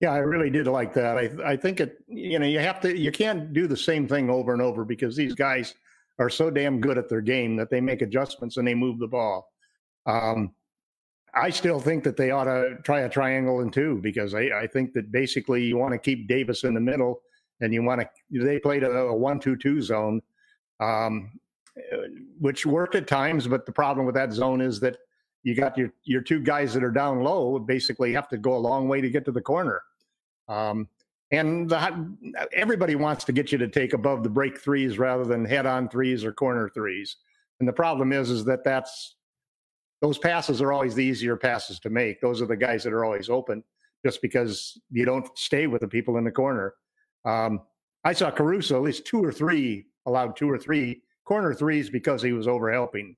Yeah, 0.00 0.12
I 0.12 0.18
really 0.18 0.50
did 0.50 0.66
like 0.66 0.94
that. 0.94 1.18
I 1.18 1.30
I 1.52 1.56
think 1.56 1.80
it 1.80 1.98
you 2.06 2.38
know, 2.38 2.46
you 2.46 2.58
have 2.58 2.80
to 2.80 2.96
you 2.96 3.12
can't 3.12 3.52
do 3.52 3.66
the 3.66 3.76
same 3.76 4.08
thing 4.08 4.30
over 4.30 4.52
and 4.52 4.62
over 4.62 4.84
because 4.84 5.16
these 5.16 5.34
guys 5.34 5.74
are 6.18 6.30
so 6.30 6.50
damn 6.50 6.80
good 6.80 6.98
at 6.98 7.08
their 7.08 7.20
game 7.20 7.56
that 7.56 7.70
they 7.70 7.80
make 7.80 8.02
adjustments 8.02 8.56
and 8.56 8.66
they 8.66 8.74
move 8.74 8.98
the 8.98 9.08
ball. 9.08 9.50
Um, 10.06 10.52
I 11.34 11.50
still 11.50 11.80
think 11.80 12.04
that 12.04 12.16
they 12.16 12.30
ought 12.30 12.44
to 12.44 12.76
try 12.82 13.00
a 13.00 13.08
triangle 13.08 13.60
and 13.60 13.72
two 13.72 14.00
because 14.02 14.34
I, 14.34 14.50
I 14.62 14.66
think 14.66 14.92
that 14.94 15.12
basically 15.12 15.64
you 15.64 15.76
want 15.78 15.92
to 15.92 15.98
keep 15.98 16.28
Davis 16.28 16.64
in 16.64 16.74
the 16.74 16.80
middle 16.80 17.22
and 17.60 17.72
you 17.72 17.82
want 17.82 18.00
to. 18.00 18.08
They 18.30 18.58
played 18.58 18.82
a, 18.82 18.90
a 18.90 19.14
one-two-two 19.14 19.82
zone, 19.82 20.22
um, 20.80 21.38
which 22.38 22.66
worked 22.66 22.94
at 22.94 23.06
times. 23.06 23.46
But 23.46 23.66
the 23.66 23.72
problem 23.72 24.06
with 24.06 24.14
that 24.14 24.32
zone 24.32 24.60
is 24.60 24.80
that 24.80 24.96
you 25.42 25.54
got 25.54 25.76
your 25.78 25.92
your 26.04 26.20
two 26.20 26.40
guys 26.40 26.74
that 26.74 26.84
are 26.84 26.90
down 26.90 27.20
low 27.20 27.58
basically 27.58 28.12
have 28.12 28.28
to 28.28 28.38
go 28.38 28.56
a 28.56 28.58
long 28.58 28.88
way 28.88 29.00
to 29.00 29.10
get 29.10 29.24
to 29.24 29.32
the 29.32 29.40
corner. 29.40 29.82
Um, 30.48 30.88
and 31.32 31.70
the, 31.70 32.16
everybody 32.52 32.96
wants 32.96 33.24
to 33.24 33.32
get 33.32 33.52
you 33.52 33.58
to 33.58 33.68
take 33.68 33.92
above 33.92 34.24
the 34.24 34.28
break 34.28 34.60
threes 34.60 34.98
rather 34.98 35.24
than 35.24 35.44
head-on 35.44 35.88
threes 35.88 36.24
or 36.24 36.32
corner 36.32 36.68
threes. 36.68 37.16
And 37.60 37.68
the 37.68 37.72
problem 37.72 38.12
is, 38.12 38.30
is 38.30 38.44
that 38.46 38.64
that's 38.64 39.14
those 40.00 40.18
passes 40.18 40.60
are 40.60 40.72
always 40.72 40.94
the 40.94 41.04
easier 41.04 41.36
passes 41.36 41.78
to 41.80 41.90
make. 41.90 42.20
Those 42.20 42.42
are 42.42 42.46
the 42.46 42.56
guys 42.56 42.82
that 42.84 42.92
are 42.92 43.04
always 43.04 43.28
open, 43.28 43.62
just 44.04 44.22
because 44.22 44.80
you 44.90 45.04
don't 45.04 45.28
stay 45.38 45.66
with 45.66 45.82
the 45.82 45.88
people 45.88 46.16
in 46.16 46.24
the 46.24 46.30
corner. 46.30 46.74
Um, 47.24 47.60
I 48.04 48.12
saw 48.12 48.30
Caruso 48.30 48.76
at 48.76 48.82
least 48.82 49.06
two 49.06 49.22
or 49.22 49.32
three 49.32 49.86
allowed 50.06 50.36
two 50.36 50.50
or 50.50 50.58
three 50.58 51.02
corner 51.24 51.54
threes 51.54 51.90
because 51.90 52.22
he 52.22 52.32
was 52.32 52.48
over 52.48 52.72
helping. 52.72 53.16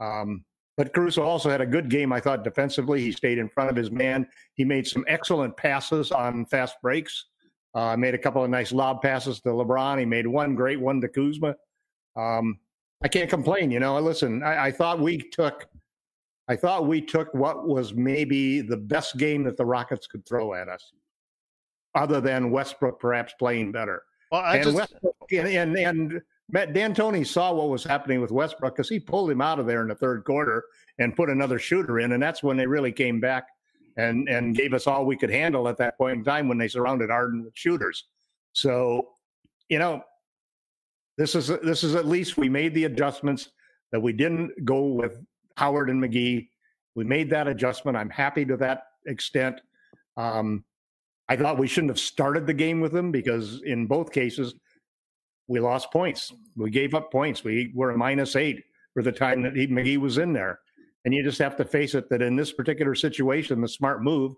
Um, 0.00 0.44
but 0.76 0.94
Caruso 0.94 1.22
also 1.22 1.50
had 1.50 1.60
a 1.60 1.66
good 1.66 1.90
game, 1.90 2.12
I 2.12 2.20
thought, 2.20 2.44
defensively. 2.44 3.00
He 3.00 3.12
stayed 3.12 3.38
in 3.38 3.48
front 3.48 3.70
of 3.70 3.76
his 3.76 3.90
man. 3.90 4.26
He 4.54 4.64
made 4.64 4.86
some 4.86 5.04
excellent 5.06 5.56
passes 5.56 6.10
on 6.10 6.46
fast 6.46 6.76
breaks. 6.80 7.26
Uh, 7.74 7.96
made 7.96 8.14
a 8.14 8.18
couple 8.18 8.42
of 8.42 8.50
nice 8.50 8.72
lob 8.72 9.02
passes 9.02 9.40
to 9.40 9.50
LeBron. 9.50 9.98
He 9.98 10.04
made 10.04 10.26
one 10.26 10.54
great 10.54 10.80
one 10.80 11.00
to 11.00 11.08
Kuzma. 11.08 11.54
Um, 12.16 12.58
I 13.02 13.08
can't 13.08 13.30
complain. 13.30 13.70
You 13.70 13.80
know, 13.80 13.98
listen, 14.00 14.42
I, 14.42 14.66
I 14.66 14.70
thought 14.72 15.00
we 15.00 15.18
took, 15.18 15.66
I 16.48 16.56
thought 16.56 16.86
we 16.86 17.00
took 17.00 17.32
what 17.34 17.66
was 17.66 17.94
maybe 17.94 18.60
the 18.60 18.76
best 18.76 19.16
game 19.16 19.42
that 19.44 19.56
the 19.56 19.64
Rockets 19.64 20.06
could 20.06 20.26
throw 20.26 20.54
at 20.54 20.68
us 20.68 20.92
other 21.94 22.20
than 22.20 22.50
Westbrook 22.50 23.00
perhaps 23.00 23.34
playing 23.38 23.72
better. 23.72 24.02
Well, 24.30 24.40
I 24.40 24.56
and 24.56 24.64
just 24.64 24.76
Westbrook 24.76 25.32
and, 25.32 25.48
and 25.48 25.76
and 25.76 26.22
Matt 26.50 26.72
D'Antoni 26.72 27.26
saw 27.26 27.52
what 27.52 27.68
was 27.68 27.84
happening 27.84 28.20
with 28.20 28.30
Westbrook 28.30 28.76
because 28.76 28.88
he 28.88 29.00
pulled 29.00 29.30
him 29.30 29.40
out 29.40 29.58
of 29.58 29.66
there 29.66 29.82
in 29.82 29.88
the 29.88 29.94
third 29.94 30.24
quarter 30.24 30.64
and 30.98 31.16
put 31.16 31.30
another 31.30 31.58
shooter 31.58 32.00
in, 32.00 32.12
and 32.12 32.22
that's 32.22 32.42
when 32.42 32.56
they 32.56 32.66
really 32.66 32.92
came 32.92 33.20
back 33.20 33.46
and 33.96 34.28
and 34.28 34.56
gave 34.56 34.74
us 34.74 34.86
all 34.86 35.04
we 35.04 35.16
could 35.16 35.30
handle 35.30 35.68
at 35.68 35.76
that 35.78 35.98
point 35.98 36.18
in 36.18 36.24
time 36.24 36.48
when 36.48 36.58
they 36.58 36.68
surrounded 36.68 37.10
Harden 37.10 37.44
with 37.44 37.56
shooters. 37.56 38.04
So, 38.52 39.08
you 39.68 39.78
know, 39.78 40.02
this 41.18 41.34
is 41.34 41.48
this 41.48 41.84
is 41.84 41.94
at 41.94 42.06
least 42.06 42.36
we 42.36 42.48
made 42.48 42.74
the 42.74 42.84
adjustments 42.84 43.50
that 43.90 44.00
we 44.00 44.12
didn't 44.12 44.64
go 44.64 44.86
with 44.86 45.22
Howard 45.56 45.90
and 45.90 46.02
McGee. 46.02 46.48
We 46.94 47.04
made 47.04 47.30
that 47.30 47.48
adjustment. 47.48 47.96
I'm 47.96 48.10
happy 48.10 48.44
to 48.46 48.56
that 48.58 48.84
extent. 49.06 49.60
Um, 50.16 50.64
I 51.28 51.36
thought 51.36 51.58
we 51.58 51.66
shouldn't 51.66 51.90
have 51.90 51.98
started 51.98 52.46
the 52.46 52.54
game 52.54 52.80
with 52.80 52.92
them 52.92 53.10
because 53.10 53.62
in 53.64 53.86
both 53.86 54.12
cases 54.12 54.54
we 55.48 55.60
lost 55.60 55.90
points. 55.90 56.32
We 56.56 56.70
gave 56.70 56.94
up 56.94 57.10
points. 57.10 57.44
We 57.44 57.72
were 57.74 57.90
a 57.90 57.96
minus 57.96 58.36
eight 58.36 58.64
for 58.94 59.02
the 59.02 59.12
time 59.12 59.42
that 59.42 59.56
he, 59.56 59.66
McGee 59.66 59.98
was 59.98 60.18
in 60.18 60.32
there. 60.32 60.60
And 61.04 61.12
you 61.12 61.22
just 61.22 61.38
have 61.38 61.56
to 61.56 61.64
face 61.64 61.94
it 61.94 62.08
that 62.10 62.22
in 62.22 62.36
this 62.36 62.52
particular 62.52 62.94
situation, 62.94 63.60
the 63.60 63.68
smart 63.68 64.02
move 64.02 64.34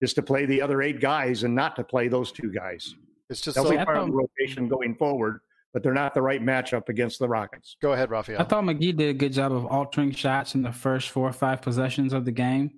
is 0.00 0.14
to 0.14 0.22
play 0.22 0.46
the 0.46 0.60
other 0.60 0.82
eight 0.82 1.00
guys 1.00 1.44
and 1.44 1.54
not 1.54 1.76
to 1.76 1.84
play 1.84 2.08
those 2.08 2.32
two 2.32 2.50
guys. 2.50 2.94
it's 3.28 3.40
just 3.40 3.54
They'll 3.54 3.64
so. 3.64 3.70
be 3.70 3.84
part 3.84 3.96
of 3.96 4.06
the 4.06 4.12
um, 4.12 4.18
rotation 4.18 4.68
going 4.68 4.94
forward, 4.94 5.40
but 5.72 5.82
they're 5.82 5.92
not 5.92 6.14
the 6.14 6.22
right 6.22 6.42
matchup 6.42 6.88
against 6.88 7.18
the 7.18 7.28
Rockets. 7.28 7.76
Go 7.80 7.92
ahead, 7.92 8.10
Raphael. 8.10 8.40
I 8.40 8.44
thought 8.44 8.64
McGee 8.64 8.96
did 8.96 9.10
a 9.10 9.14
good 9.14 9.32
job 9.32 9.52
of 9.52 9.66
altering 9.66 10.12
shots 10.12 10.54
in 10.54 10.62
the 10.62 10.72
first 10.72 11.10
four 11.10 11.28
or 11.28 11.32
five 11.32 11.62
possessions 11.62 12.12
of 12.12 12.24
the 12.24 12.32
game, 12.32 12.72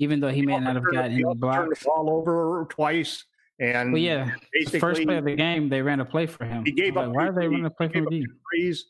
even 0.00 0.18
though 0.18 0.28
he 0.30 0.42
may 0.42 0.58
not 0.58 0.74
have 0.74 0.84
gotten 0.84 1.10
He 1.12 1.16
any 1.18 1.24
also 1.24 1.40
turned 1.40 1.68
blocks. 1.68 1.78
the 1.80 1.84
ball 1.86 2.10
over 2.10 2.66
twice, 2.70 3.24
and 3.60 3.92
Well, 3.92 4.02
yeah, 4.02 4.32
the 4.52 4.78
first 4.80 5.02
play 5.02 5.16
of 5.18 5.24
the 5.24 5.36
game, 5.36 5.68
they 5.68 5.82
ran 5.82 6.00
a 6.00 6.04
play 6.04 6.26
for 6.26 6.44
him. 6.44 6.64
he 6.64 6.72
gave 6.72 6.96
I 6.96 7.02
up. 7.02 7.06
like, 7.08 7.16
why 7.16 7.22
two 7.24 7.28
are 7.28 7.32
they 7.32 7.40
threes- 7.42 7.50
running 7.50 7.64
a 7.66 7.70
play 7.70 7.86
for 7.88 7.92
gave 7.92 8.06
up 8.06 8.12
McGee? 8.12 8.24
two 8.24 8.34
threes. 8.50 8.84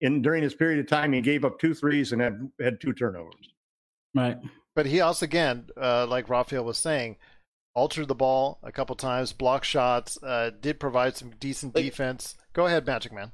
In 0.00 0.22
during 0.22 0.42
his 0.42 0.54
period 0.54 0.80
of 0.80 0.86
time, 0.88 1.12
he 1.12 1.20
gave 1.20 1.44
up 1.44 1.58
two 1.60 1.72
threes 1.72 2.12
and 2.12 2.20
had 2.20 2.50
had 2.60 2.80
two 2.80 2.92
turnovers. 2.92 3.48
Right. 4.14 4.36
But 4.74 4.86
he 4.86 5.00
also, 5.00 5.24
again, 5.24 5.68
uh, 5.80 6.06
like 6.06 6.28
Raphael 6.28 6.64
was 6.64 6.78
saying, 6.78 7.16
altered 7.74 8.08
the 8.08 8.14
ball 8.14 8.58
a 8.62 8.72
couple 8.72 8.96
times, 8.96 9.32
blocked 9.32 9.66
shots, 9.66 10.20
uh, 10.22 10.50
did 10.60 10.80
provide 10.80 11.16
some 11.16 11.30
decent 11.38 11.74
Like- 11.74 11.84
defense. 11.84 12.36
Go 12.54 12.66
ahead, 12.66 12.86
Magic 12.86 13.12
Man. 13.12 13.32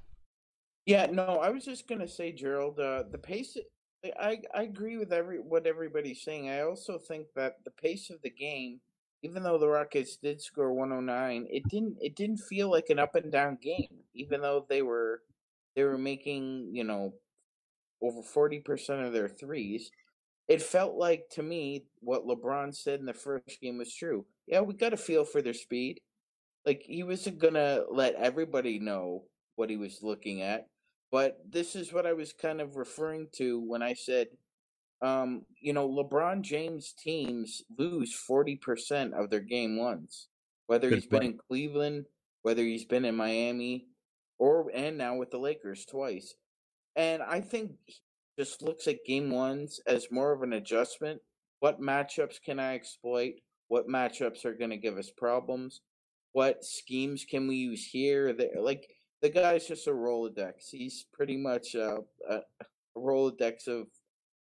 Yeah, 0.87 1.07
no, 1.07 1.23
I 1.39 1.51
was 1.51 1.65
just 1.65 1.87
gonna 1.89 2.09
say, 2.09 2.33
Gerald, 2.33 2.79
uh, 2.81 3.05
the 3.11 3.19
pace. 3.19 3.57
I 4.05 4.41
I 4.55 4.63
agree 4.63 4.97
with 4.97 5.13
every 5.13 5.39
what 5.41 5.67
everybody's 5.67 6.23
saying. 6.23 6.49
I 6.49 6.61
also 6.63 6.99
think 6.99 7.27
that 7.37 7.57
the 7.65 7.71
pace 7.71 8.09
of 8.11 8.23
the 8.23 8.31
game, 8.31 8.81
even 9.23 9.43
though 9.43 9.59
the 9.59 9.69
Rockets 9.69 10.17
did 10.17 10.41
score 10.41 10.73
109, 10.73 11.47
it 11.51 11.65
didn't 11.69 11.99
it 12.01 12.17
didn't 12.17 12.39
feel 12.39 12.71
like 12.71 12.89
an 12.89 12.99
up 12.99 13.15
and 13.15 13.31
down 13.31 13.59
game. 13.63 14.05
Even 14.15 14.41
though 14.41 14.65
they 14.69 14.81
were 14.83 15.23
they 15.77 15.85
were 15.85 15.99
making 15.99 16.71
you 16.75 16.85
know 16.85 17.15
over 18.03 18.23
40 18.23 18.61
percent 18.61 19.03
of 19.03 19.13
their 19.13 19.29
threes, 19.29 19.91
it 20.49 20.63
felt 20.63 20.97
like 20.97 21.25
to 21.33 21.43
me 21.43 21.87
what 22.01 22.27
LeBron 22.27 22.75
said 22.77 23.01
in 23.01 23.07
the 23.07 23.15
first 23.15 23.61
game 23.63 23.79
was 23.79 23.95
true. 23.95 24.27
Yeah, 24.47 24.61
we 24.63 24.75
got 24.75 24.95
a 24.95 24.99
feel 24.99 25.25
for 25.25 25.43
their 25.43 25.55
speed. 25.55 26.01
Like 26.67 26.83
he 26.87 27.03
wasn't 27.05 27.39
gonna 27.41 27.85
let 27.91 28.15
everybody 28.17 28.79
know 28.81 29.25
what 29.57 29.71
he 29.71 29.77
was 29.79 30.03
looking 30.03 30.43
at. 30.43 30.67
But 31.11 31.39
this 31.49 31.75
is 31.75 31.93
what 31.93 32.07
I 32.07 32.13
was 32.13 32.33
kind 32.33 32.61
of 32.61 32.77
referring 32.77 33.29
to 33.33 33.61
when 33.61 33.83
I 33.83 33.95
said, 33.95 34.29
um, 35.03 35.43
you 35.61 35.73
know, 35.73 35.89
LeBron 35.89 36.43
James 36.43 36.93
teams 36.93 37.63
lose 37.79 38.17
40% 38.29 39.13
of 39.13 39.31
their 39.31 39.41
game 39.41 39.77
ones, 39.77 40.29
whether 40.67 40.89
Good 40.89 40.97
he's 40.97 41.07
been 41.07 41.23
in 41.23 41.39
Cleveland, 41.49 42.07
whether 42.43 42.63
he's 42.63 42.85
been 42.85 43.05
in 43.05 43.17
Miami, 43.17 43.87
or 44.39 44.71
and 44.75 44.97
now 44.97 45.17
with 45.17 45.31
the 45.31 45.39
Lakers 45.39 45.85
twice. 45.85 46.35
And 46.97 47.23
I 47.23 47.41
think 47.41 47.73
he 47.87 47.95
just 48.39 48.63
looks 48.63 48.87
at 48.87 49.05
game 49.05 49.31
ones 49.31 49.81
as 49.87 50.11
more 50.11 50.33
of 50.33 50.43
an 50.43 50.53
adjustment. 50.53 51.21
What 51.61 51.81
matchups 51.81 52.41
can 52.45 52.59
I 52.59 52.75
exploit? 52.75 53.35
What 53.69 53.89
matchups 53.89 54.45
are 54.45 54.55
going 54.55 54.71
to 54.71 54.77
give 54.77 54.99
us 54.99 55.11
problems? 55.11 55.81
What 56.33 56.65
schemes 56.65 57.25
can 57.29 57.49
we 57.49 57.57
use 57.57 57.85
here? 57.85 58.33
There, 58.33 58.51
like 58.61 58.89
the 59.23 59.29
guy's 59.31 59.67
just 59.67 59.87
a 59.87 59.91
Rolodex. 59.91 60.71
He's 60.71 61.07
pretty 61.13 61.37
much 61.37 61.75
a, 61.75 61.99
a, 62.29 62.35
a 62.37 62.99
Rolodex 62.99 63.69
of 63.69 63.87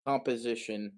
composition. 0.08 0.94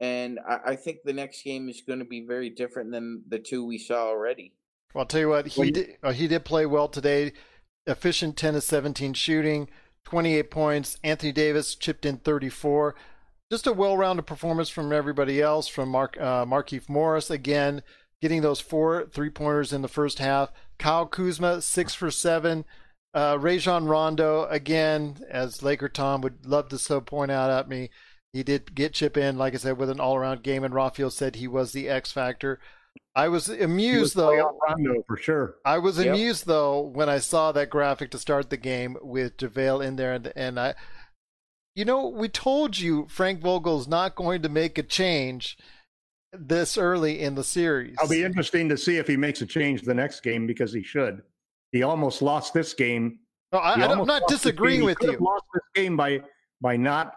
and 0.00 0.38
I, 0.48 0.72
I 0.72 0.76
think 0.76 0.98
the 1.04 1.12
next 1.12 1.42
game 1.42 1.68
is 1.68 1.82
going 1.86 1.98
to 2.00 2.04
be 2.04 2.26
very 2.26 2.50
different 2.50 2.90
than 2.90 3.22
the 3.28 3.38
two 3.38 3.64
we 3.64 3.78
saw 3.78 4.06
already. 4.08 4.54
Well, 4.94 5.02
I'll 5.02 5.06
tell 5.06 5.20
you 5.20 5.28
what 5.28 5.46
he 5.46 5.60
Well, 5.60 5.70
did. 5.70 5.96
Uh, 6.02 6.12
he 6.12 6.26
did 6.28 6.44
play 6.44 6.66
well 6.66 6.88
today. 6.88 7.32
Efficient 7.86 8.36
ten 8.36 8.54
to 8.54 8.60
seventeen 8.60 9.14
shooting, 9.14 9.68
twenty 10.04 10.34
eight 10.36 10.50
points. 10.50 10.98
Anthony 11.02 11.32
Davis 11.32 11.74
chipped 11.74 12.04
in 12.04 12.18
thirty 12.18 12.48
four. 12.48 12.94
Just 13.50 13.66
a 13.66 13.72
well 13.72 13.96
rounded 13.96 14.26
performance 14.26 14.68
from 14.68 14.92
everybody 14.92 15.40
else. 15.40 15.66
From 15.68 15.88
Mark 15.88 16.16
uh, 16.20 16.44
Markieff 16.44 16.88
Morris 16.88 17.30
again, 17.30 17.82
getting 18.20 18.42
those 18.42 18.60
four 18.60 19.06
three 19.12 19.30
pointers 19.30 19.72
in 19.72 19.82
the 19.82 19.88
first 19.88 20.18
half. 20.18 20.52
Kyle 20.78 21.06
Kuzma 21.06 21.62
six 21.62 21.94
for 21.94 22.10
seven. 22.10 22.64
Uh, 23.12 23.36
Rajon 23.40 23.86
Rondo 23.86 24.44
again, 24.46 25.16
as 25.28 25.62
Laker 25.62 25.88
Tom 25.88 26.20
would 26.20 26.46
love 26.46 26.68
to 26.68 26.78
so 26.78 27.00
point 27.00 27.30
out 27.30 27.50
at 27.50 27.68
me. 27.68 27.90
He 28.32 28.44
did 28.44 28.74
get 28.76 28.92
chip 28.92 29.16
in, 29.16 29.36
like 29.36 29.54
I 29.54 29.56
said, 29.56 29.76
with 29.78 29.90
an 29.90 29.98
all 29.98 30.14
around 30.14 30.44
game, 30.44 30.62
and 30.62 30.72
Raphael 30.72 31.10
said 31.10 31.34
he 31.36 31.48
was 31.48 31.72
the 31.72 31.88
X 31.88 32.12
factor. 32.12 32.60
I 33.16 33.26
was 33.28 33.46
He 33.46 33.54
was 33.54 33.60
amused 33.62 34.16
though. 34.16 34.58
Rondo 34.68 35.02
for 35.08 35.16
sure. 35.16 35.56
I 35.64 35.78
was 35.78 35.98
Yep. 35.98 36.06
amused 36.14 36.46
though 36.46 36.80
when 36.80 37.08
I 37.08 37.18
saw 37.18 37.50
that 37.52 37.70
graphic 37.70 38.12
to 38.12 38.18
start 38.18 38.50
the 38.50 38.56
game 38.56 38.96
with 39.02 39.36
JaVale 39.36 39.84
in 39.84 39.96
there, 39.96 40.12
and, 40.12 40.32
and 40.36 40.60
I, 40.60 40.74
you 41.74 41.84
know, 41.84 42.06
we 42.08 42.28
told 42.28 42.78
you 42.78 43.06
Frank 43.08 43.40
Vogel's 43.40 43.88
not 43.88 44.14
going 44.14 44.42
to 44.42 44.48
make 44.48 44.78
a 44.78 44.82
change 44.84 45.58
this 46.32 46.78
early 46.78 47.20
in 47.20 47.34
the 47.34 47.42
series. 47.44 47.96
I'll 48.00 48.08
be 48.08 48.22
interesting 48.22 48.68
to 48.68 48.76
see 48.76 48.98
if 48.98 49.08
he 49.08 49.16
makes 49.16 49.40
a 49.42 49.46
change 49.46 49.82
the 49.82 49.94
next 49.94 50.20
game 50.20 50.46
because 50.46 50.72
he 50.72 50.82
should. 50.84 51.22
He 51.72 51.82
almost 51.82 52.22
lost 52.22 52.52
this 52.54 52.74
game. 52.74 53.18
No, 53.52 53.58
I, 53.58 53.76
He 53.76 53.82
I 53.82 53.88
don't- 53.88 54.00
I'm 54.00 54.06
not 54.06 54.28
disagreeing 54.28 54.84
with 54.84 54.98
could 54.98 55.10
have 55.10 55.20
you. 55.20 55.26
Lost 55.26 55.44
this 55.54 55.62
game 55.74 55.96
by 55.96 56.20
by 56.60 56.76
not 56.76 57.14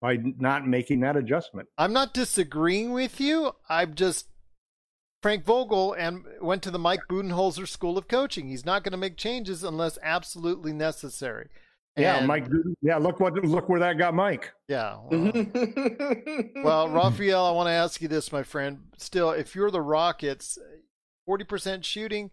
by 0.00 0.16
not 0.38 0.66
making 0.66 1.00
that 1.00 1.16
adjustment. 1.16 1.68
I'm 1.76 1.92
not 1.92 2.14
disagreeing 2.14 2.92
with 2.92 3.20
you. 3.20 3.52
I'm 3.68 3.94
just 3.94 4.28
Frank 5.22 5.44
Vogel 5.44 5.94
and 5.94 6.24
went 6.40 6.62
to 6.62 6.70
the 6.70 6.78
Mike 6.78 7.00
Budenholzer 7.10 7.66
School 7.66 7.98
of 7.98 8.06
Coaching. 8.08 8.48
He's 8.48 8.64
not 8.64 8.84
going 8.84 8.92
to 8.92 8.98
make 8.98 9.16
changes 9.16 9.64
unless 9.64 9.98
absolutely 10.02 10.72
necessary. 10.72 11.48
Yeah, 11.96 12.18
And- 12.18 12.28
Mike. 12.28 12.46
Yeah, 12.80 12.98
look 12.98 13.18
what 13.18 13.34
look 13.44 13.68
where 13.68 13.80
that 13.80 13.98
got 13.98 14.14
Mike. 14.14 14.52
Yeah. 14.68 14.98
Well, 15.10 16.62
Well, 16.64 16.88
Raphael, 16.90 17.44
I 17.44 17.50
want 17.50 17.66
to 17.68 17.72
ask 17.72 18.00
you 18.00 18.08
this, 18.08 18.30
my 18.30 18.42
friend. 18.44 18.78
Still, 18.98 19.30
if 19.30 19.54
you're 19.56 19.70
the 19.70 19.80
Rockets, 19.82 20.58
40% 21.28 21.84
shooting, 21.84 22.30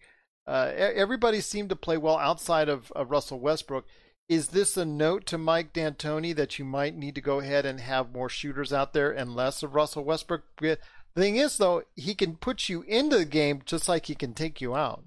uh, 0.47 0.71
everybody 0.75 1.41
seemed 1.41 1.69
to 1.69 1.75
play 1.75 1.97
well 1.97 2.17
outside 2.17 2.69
of, 2.69 2.91
of 2.91 3.11
Russell 3.11 3.39
Westbrook. 3.39 3.85
Is 4.27 4.49
this 4.49 4.75
a 4.75 4.85
note 4.85 5.25
to 5.27 5.37
Mike 5.37 5.73
D'Antoni 5.73 6.35
that 6.35 6.57
you 6.57 6.65
might 6.65 6.95
need 6.95 7.15
to 7.15 7.21
go 7.21 7.39
ahead 7.39 7.65
and 7.65 7.79
have 7.79 8.11
more 8.13 8.29
shooters 8.29 8.73
out 8.73 8.93
there 8.93 9.11
and 9.11 9.35
less 9.35 9.61
of 9.61 9.75
Russell 9.75 10.03
Westbrook? 10.03 10.43
The 10.59 10.77
thing 11.15 11.35
is, 11.35 11.57
though, 11.57 11.83
he 11.95 12.15
can 12.15 12.35
put 12.35 12.67
you 12.67 12.81
into 12.83 13.17
the 13.17 13.25
game 13.25 13.61
just 13.65 13.87
like 13.87 14.07
he 14.07 14.15
can 14.15 14.33
take 14.33 14.61
you 14.61 14.75
out. 14.75 15.03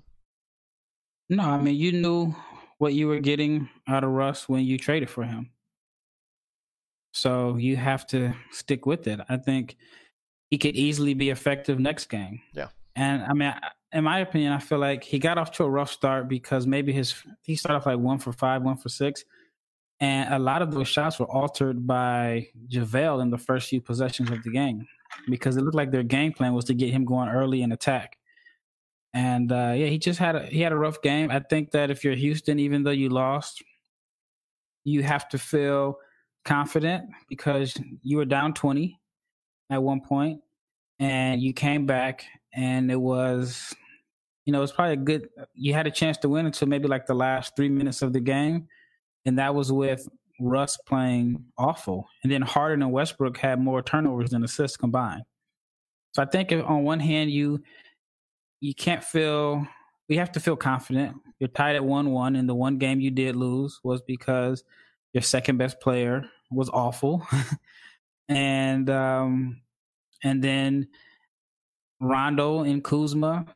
No, 1.28 1.42
I 1.42 1.60
mean 1.60 1.74
you 1.74 1.92
knew 1.92 2.34
what 2.78 2.94
you 2.94 3.08
were 3.08 3.18
getting 3.20 3.68
out 3.86 4.04
of 4.04 4.10
Russ 4.10 4.48
when 4.48 4.64
you 4.64 4.78
traded 4.78 5.10
for 5.10 5.24
him. 5.24 5.50
So 7.12 7.56
you 7.56 7.76
have 7.76 8.06
to 8.08 8.34
stick 8.52 8.86
with 8.86 9.06
it. 9.06 9.20
I 9.28 9.36
think 9.36 9.76
he 10.50 10.58
could 10.58 10.76
easily 10.76 11.14
be 11.14 11.30
effective 11.30 11.78
next 11.78 12.06
game. 12.06 12.40
Yeah. 12.52 12.68
And 12.94 13.22
I 13.24 13.32
mean, 13.32 13.48
I- 13.48 13.70
in 13.92 14.04
my 14.04 14.18
opinion, 14.20 14.52
I 14.52 14.58
feel 14.58 14.78
like 14.78 15.02
he 15.02 15.18
got 15.18 15.38
off 15.38 15.52
to 15.52 15.64
a 15.64 15.70
rough 15.70 15.90
start 15.90 16.28
because 16.28 16.66
maybe 16.66 16.92
his 16.92 17.14
he 17.42 17.56
started 17.56 17.78
off 17.78 17.86
like 17.86 17.98
one 17.98 18.18
for 18.18 18.32
five, 18.32 18.62
one 18.62 18.76
for 18.76 18.88
six, 18.88 19.24
and 20.00 20.32
a 20.32 20.38
lot 20.38 20.62
of 20.62 20.72
those 20.72 20.88
shots 20.88 21.18
were 21.18 21.30
altered 21.30 21.86
by 21.86 22.48
JaVale 22.68 23.22
in 23.22 23.30
the 23.30 23.38
first 23.38 23.68
few 23.68 23.80
possessions 23.80 24.30
of 24.30 24.42
the 24.42 24.50
game 24.50 24.86
because 25.28 25.56
it 25.56 25.62
looked 25.62 25.76
like 25.76 25.90
their 25.90 26.02
game 26.02 26.32
plan 26.32 26.52
was 26.54 26.66
to 26.66 26.74
get 26.74 26.90
him 26.90 27.04
going 27.04 27.28
early 27.28 27.62
and 27.62 27.72
attack. 27.72 28.16
And 29.14 29.50
uh, 29.50 29.72
yeah, 29.74 29.86
he 29.86 29.98
just 29.98 30.18
had 30.18 30.36
a 30.36 30.46
he 30.46 30.60
had 30.60 30.72
a 30.72 30.76
rough 30.76 31.00
game. 31.00 31.30
I 31.30 31.40
think 31.40 31.70
that 31.70 31.90
if 31.90 32.04
you're 32.04 32.14
Houston, 32.14 32.58
even 32.58 32.82
though 32.82 32.90
you 32.90 33.08
lost, 33.08 33.62
you 34.84 35.02
have 35.02 35.28
to 35.30 35.38
feel 35.38 35.98
confident 36.44 37.08
because 37.28 37.76
you 38.02 38.16
were 38.16 38.24
down 38.24 38.54
20 38.54 38.98
at 39.70 39.82
one 39.82 40.00
point 40.00 40.40
and 40.98 41.42
you 41.42 41.52
came 41.52 41.86
back 41.86 42.24
and 42.54 42.90
it 42.90 43.00
was 43.00 43.74
you 44.44 44.52
know, 44.52 44.62
it's 44.62 44.72
probably 44.72 44.94
a 44.94 44.96
good 44.96 45.28
you 45.54 45.74
had 45.74 45.86
a 45.86 45.90
chance 45.90 46.16
to 46.18 46.28
win 46.28 46.46
until 46.46 46.68
maybe 46.68 46.88
like 46.88 47.06
the 47.06 47.14
last 47.14 47.54
3 47.56 47.68
minutes 47.68 48.02
of 48.02 48.12
the 48.12 48.20
game 48.20 48.68
and 49.26 49.38
that 49.38 49.54
was 49.54 49.70
with 49.70 50.08
Russ 50.40 50.76
playing 50.86 51.44
awful. 51.58 52.08
And 52.22 52.32
then 52.32 52.42
Harden 52.42 52.82
and 52.82 52.92
Westbrook 52.92 53.36
had 53.36 53.60
more 53.60 53.82
turnovers 53.82 54.30
than 54.30 54.44
assists 54.44 54.76
combined. 54.76 55.24
So 56.14 56.22
I 56.22 56.26
think 56.26 56.52
on 56.52 56.84
one 56.84 57.00
hand 57.00 57.30
you 57.30 57.62
you 58.60 58.74
can't 58.74 59.04
feel 59.04 59.66
we 60.08 60.16
have 60.16 60.32
to 60.32 60.40
feel 60.40 60.56
confident. 60.56 61.16
You're 61.38 61.48
tied 61.48 61.76
at 61.76 61.84
one 61.84 62.10
one, 62.10 62.36
and 62.36 62.48
the 62.48 62.54
one 62.54 62.78
game 62.78 63.00
you 63.00 63.10
did 63.10 63.36
lose 63.36 63.78
was 63.84 64.00
because 64.02 64.64
your 65.12 65.22
second 65.22 65.58
best 65.58 65.80
player 65.80 66.24
was 66.50 66.68
awful, 66.70 67.26
and 68.28 68.88
um, 68.90 69.60
and 70.24 70.42
then 70.42 70.88
Rondo 72.00 72.62
and 72.62 72.82
Kuzma 72.82 73.46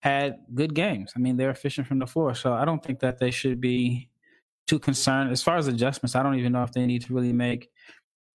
had 0.00 0.38
good 0.54 0.74
games. 0.74 1.12
I 1.16 1.18
mean, 1.18 1.36
they're 1.36 1.50
efficient 1.50 1.86
from 1.86 1.98
the 1.98 2.06
floor, 2.06 2.34
so 2.34 2.52
I 2.52 2.64
don't 2.64 2.82
think 2.82 3.00
that 3.00 3.18
they 3.18 3.30
should 3.30 3.60
be 3.60 4.08
too 4.66 4.78
concerned 4.78 5.30
as 5.30 5.42
far 5.42 5.56
as 5.56 5.68
adjustments. 5.68 6.16
I 6.16 6.22
don't 6.22 6.38
even 6.38 6.52
know 6.52 6.62
if 6.62 6.72
they 6.72 6.86
need 6.86 7.02
to 7.02 7.14
really 7.14 7.32
make 7.32 7.70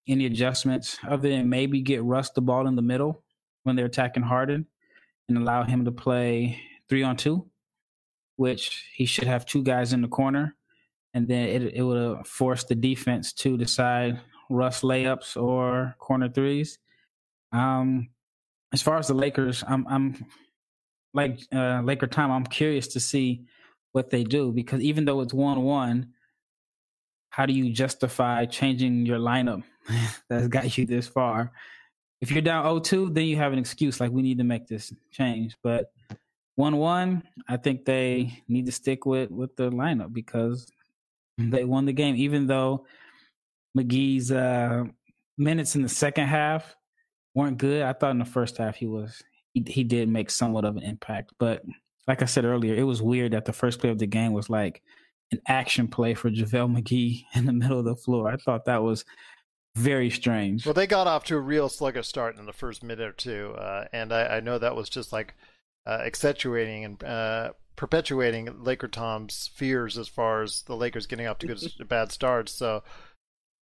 any 0.08 0.26
adjustments 0.26 0.98
other 1.08 1.30
than 1.30 1.50
maybe 1.50 1.82
get 1.82 2.04
Russ 2.04 2.32
the 2.32 2.42
ball 2.42 2.68
in 2.68 2.76
the 2.76 2.82
middle 2.82 3.24
when 3.64 3.76
they're 3.76 3.86
attacking 3.86 4.24
Harden 4.24 4.66
and 5.28 5.38
allow 5.38 5.64
him 5.64 5.86
to 5.86 5.92
play 5.92 6.60
three 6.90 7.04
on 7.04 7.16
two, 7.16 7.48
which 8.36 8.86
he 8.94 9.06
should 9.06 9.28
have 9.28 9.46
two 9.46 9.64
guys 9.64 9.94
in 9.94 10.02
the 10.02 10.08
corner, 10.08 10.56
and 11.14 11.28
then 11.28 11.48
it 11.48 11.74
it 11.76 11.84
would 11.84 12.02
have 12.02 12.28
forced 12.28 12.68
the 12.68 12.76
defense 12.76 13.34
to 13.34 13.58
decide 13.58 14.20
Russ 14.50 14.82
layups 14.82 15.42
or 15.42 15.96
corner 16.00 16.30
threes. 16.30 16.80
Um, 17.54 18.10
as 18.74 18.82
far 18.82 18.98
as 18.98 19.08
the 19.08 19.14
Lakers, 19.14 19.64
I'm 19.68 19.86
I'm 19.88 20.26
like 21.14 21.40
uh, 21.54 21.82
Laker 21.82 22.08
time. 22.08 22.32
I'm 22.32 22.46
curious 22.46 22.88
to 22.90 23.00
see 23.00 23.46
what 23.92 24.10
they 24.10 24.24
do 24.24 24.52
because 24.52 24.82
even 24.82 25.06
though 25.06 25.22
it's 25.22 25.34
one 25.34 25.62
one, 25.64 26.14
how 27.30 27.46
do 27.46 27.54
you 27.54 27.72
justify 27.72 28.46
changing 28.46 29.06
your 29.06 29.20
lineup 29.20 29.64
that's 30.30 30.48
got 30.48 30.78
you 30.78 30.86
this 30.86 31.08
far? 31.08 31.52
If 32.22 32.32
you're 32.32 32.44
down 32.44 32.64
0-2, 32.66 33.16
then 33.16 33.26
you 33.26 33.38
have 33.38 33.52
an 33.52 33.58
excuse 33.58 34.00
like 34.00 34.12
we 34.12 34.22
need 34.22 34.38
to 34.38 34.44
make 34.44 34.68
this 34.68 34.94
change. 35.12 35.58
But 35.64 35.92
one 36.56 36.78
one, 36.78 37.24
I 37.48 37.58
think 37.58 37.86
they 37.86 38.44
need 38.48 38.68
to 38.68 38.72
stick 38.72 39.06
with 39.06 39.32
with 39.32 39.56
the 39.56 39.72
lineup 39.72 40.14
because 40.14 40.68
they 41.38 41.66
won 41.66 41.86
the 41.86 41.94
game. 41.94 42.16
Even 42.16 42.48
though 42.48 42.86
McGee's 43.78 44.32
uh, 44.32 44.84
minutes 45.38 45.76
in 45.76 45.82
the 45.82 45.90
second 45.90 46.28
half 46.28 46.76
weren't 47.34 47.58
good, 47.58 47.84
I 47.84 47.94
thought 47.94 48.12
in 48.12 48.20
the 48.20 48.26
first 48.26 48.58
half 48.58 48.76
he 48.76 48.88
was 48.88 49.22
he, 49.54 49.64
he 49.68 49.84
did 49.84 50.10
make 50.10 50.30
somewhat 50.30 50.66
of 50.66 50.78
an 50.78 50.84
impact. 50.84 51.32
But 51.40 51.64
like 52.08 52.22
I 52.22 52.26
said 52.26 52.46
earlier, 52.46 52.76
it 52.76 52.84
was 52.84 53.02
weird 53.02 53.34
that 53.34 53.46
the 53.46 53.54
first 53.54 53.80
play 53.80 53.90
of 53.90 54.00
the 54.00 54.08
game 54.08 54.34
was 54.34 54.50
like 54.50 54.82
an 55.32 55.42
action 55.48 55.88
play 55.88 56.14
for 56.14 56.30
JaVale 56.30 56.82
McGee 56.82 57.24
in 57.36 57.46
the 57.46 57.54
middle 57.54 57.80
of 57.80 57.86
the 57.86 57.96
floor. 57.96 58.30
I 58.30 58.38
thought 58.38 58.66
that 58.66 58.84
was 58.84 59.06
very 59.76 60.10
strange. 60.10 60.66
Well, 60.66 60.74
they 60.74 60.88
got 60.88 61.08
off 61.08 61.24
to 61.26 61.36
a 61.36 61.40
real 61.40 61.70
sluggish 61.70 62.08
start 62.08 62.38
in 62.38 62.46
the 62.46 62.54
first 62.54 62.84
minute 62.84 63.08
or 63.08 63.14
two, 63.14 63.56
uh, 63.58 63.86
and 63.94 64.12
I, 64.12 64.38
I 64.38 64.40
know 64.42 64.58
that 64.58 64.76
was 64.76 64.90
just 64.90 65.14
like 65.14 65.34
uh, 65.88 66.02
accentuating 66.06 66.84
and 66.84 67.04
uh, 67.04 67.52
perpetuating 67.78 68.64
Laker 68.64 68.90
Tom's 68.90 69.50
fears 69.56 69.98
as 69.98 70.08
far 70.10 70.44
as 70.44 70.64
the 70.64 70.76
Lakers 70.76 71.08
getting 71.08 71.28
off 71.28 71.40
to 71.40 71.48
good 71.48 71.60
bad 71.88 72.12
starts. 72.12 72.52
So 72.52 72.84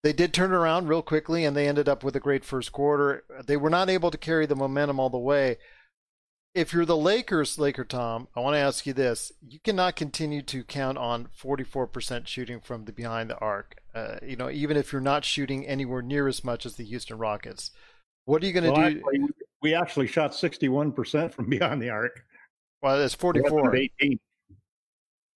they 0.03 0.13
did 0.13 0.33
turn 0.33 0.51
around 0.51 0.87
real 0.87 1.01
quickly, 1.01 1.43
and 1.45 1.55
they 1.55 1.67
ended 1.67 1.89
up 1.89 2.03
with 2.03 2.15
a 2.15 2.19
great 2.19 2.45
first 2.45 2.71
quarter. 2.71 3.23
They 3.45 3.57
were 3.57 3.69
not 3.69 3.89
able 3.89 4.11
to 4.11 4.17
carry 4.17 4.45
the 4.45 4.55
momentum 4.55 4.99
all 4.99 5.09
the 5.09 5.17
way. 5.17 5.57
If 6.55 6.73
you're 6.73 6.85
the 6.85 6.97
Lakers, 6.97 7.59
Laker 7.59 7.83
Tom, 7.85 8.27
I 8.35 8.39
want 8.39 8.55
to 8.55 8.59
ask 8.59 8.85
you 8.87 8.93
this: 8.93 9.31
You 9.47 9.59
cannot 9.59 9.95
continue 9.95 10.41
to 10.43 10.63
count 10.63 10.97
on 10.97 11.27
44% 11.27 12.25
shooting 12.27 12.59
from 12.59 12.85
the 12.85 12.91
behind 12.91 13.29
the 13.29 13.37
arc. 13.37 13.75
Uh, 13.93 14.15
you 14.23 14.35
know, 14.35 14.49
even 14.49 14.75
if 14.77 14.91
you're 14.91 15.01
not 15.01 15.25
shooting 15.25 15.65
anywhere 15.67 16.01
near 16.01 16.27
as 16.27 16.43
much 16.43 16.65
as 16.65 16.75
the 16.75 16.85
Houston 16.85 17.17
Rockets. 17.17 17.71
What 18.25 18.43
are 18.43 18.47
you 18.47 18.53
going 18.53 18.63
to 18.65 18.71
Well, 18.71 18.89
do? 18.89 18.97
actually, 18.97 19.19
we 19.61 19.73
actually 19.75 20.07
shot 20.07 20.31
61% 20.31 21.33
from 21.33 21.49
beyond 21.49 21.81
the 21.81 21.89
arc. 21.89 22.23
well, 22.81 23.01
it's 23.01 23.15
44. 23.15 23.75
18. 23.75 24.19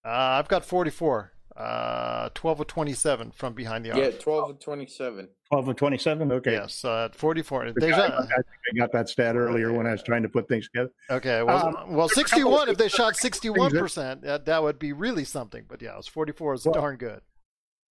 Uh, 0.06 0.10
I've 0.10 0.48
got 0.48 0.66
44. 0.66 1.32
Uh, 1.56 2.30
12 2.34 2.62
of 2.62 2.68
27 2.68 3.30
from 3.32 3.54
behind 3.54 3.86
the 3.86 3.92
arc. 3.92 4.00
yeah, 4.00 4.10
twelve 4.20 4.50
and 4.50 4.60
twenty-seven. 4.60 5.28
12 5.52 5.68
of 5.68 5.76
27? 5.76 6.32
Okay. 6.32 6.54
Yes, 6.54 6.84
uh, 6.84 7.10
44. 7.14 7.66
I, 7.68 7.72
Deja- 7.80 7.96
I 7.96 8.22
think 8.26 8.34
I 8.74 8.78
got 8.80 8.92
that 8.94 9.08
stat 9.08 9.36
earlier 9.36 9.72
when 9.72 9.86
I 9.86 9.92
was 9.92 10.02
trying 10.02 10.24
to 10.24 10.30
put 10.30 10.48
things 10.48 10.68
together. 10.68 10.90
Okay, 11.12 11.44
well, 11.44 11.78
Um, 11.78 11.94
well, 11.96 12.10
61. 12.10 12.70
If 12.70 12.78
they 12.80 12.88
shot 12.88 13.14
61%, 13.14 14.22
that, 14.22 14.46
that 14.46 14.64
would 14.64 14.80
be 14.80 14.94
really 14.94 15.24
something. 15.26 15.66
But 15.68 15.80
yeah, 15.84 15.94
it 15.94 15.98
was 15.98 16.08
44 16.08 16.56
is 16.56 16.66
Well, 16.66 16.74
darn 16.74 16.96
good. 16.98 17.22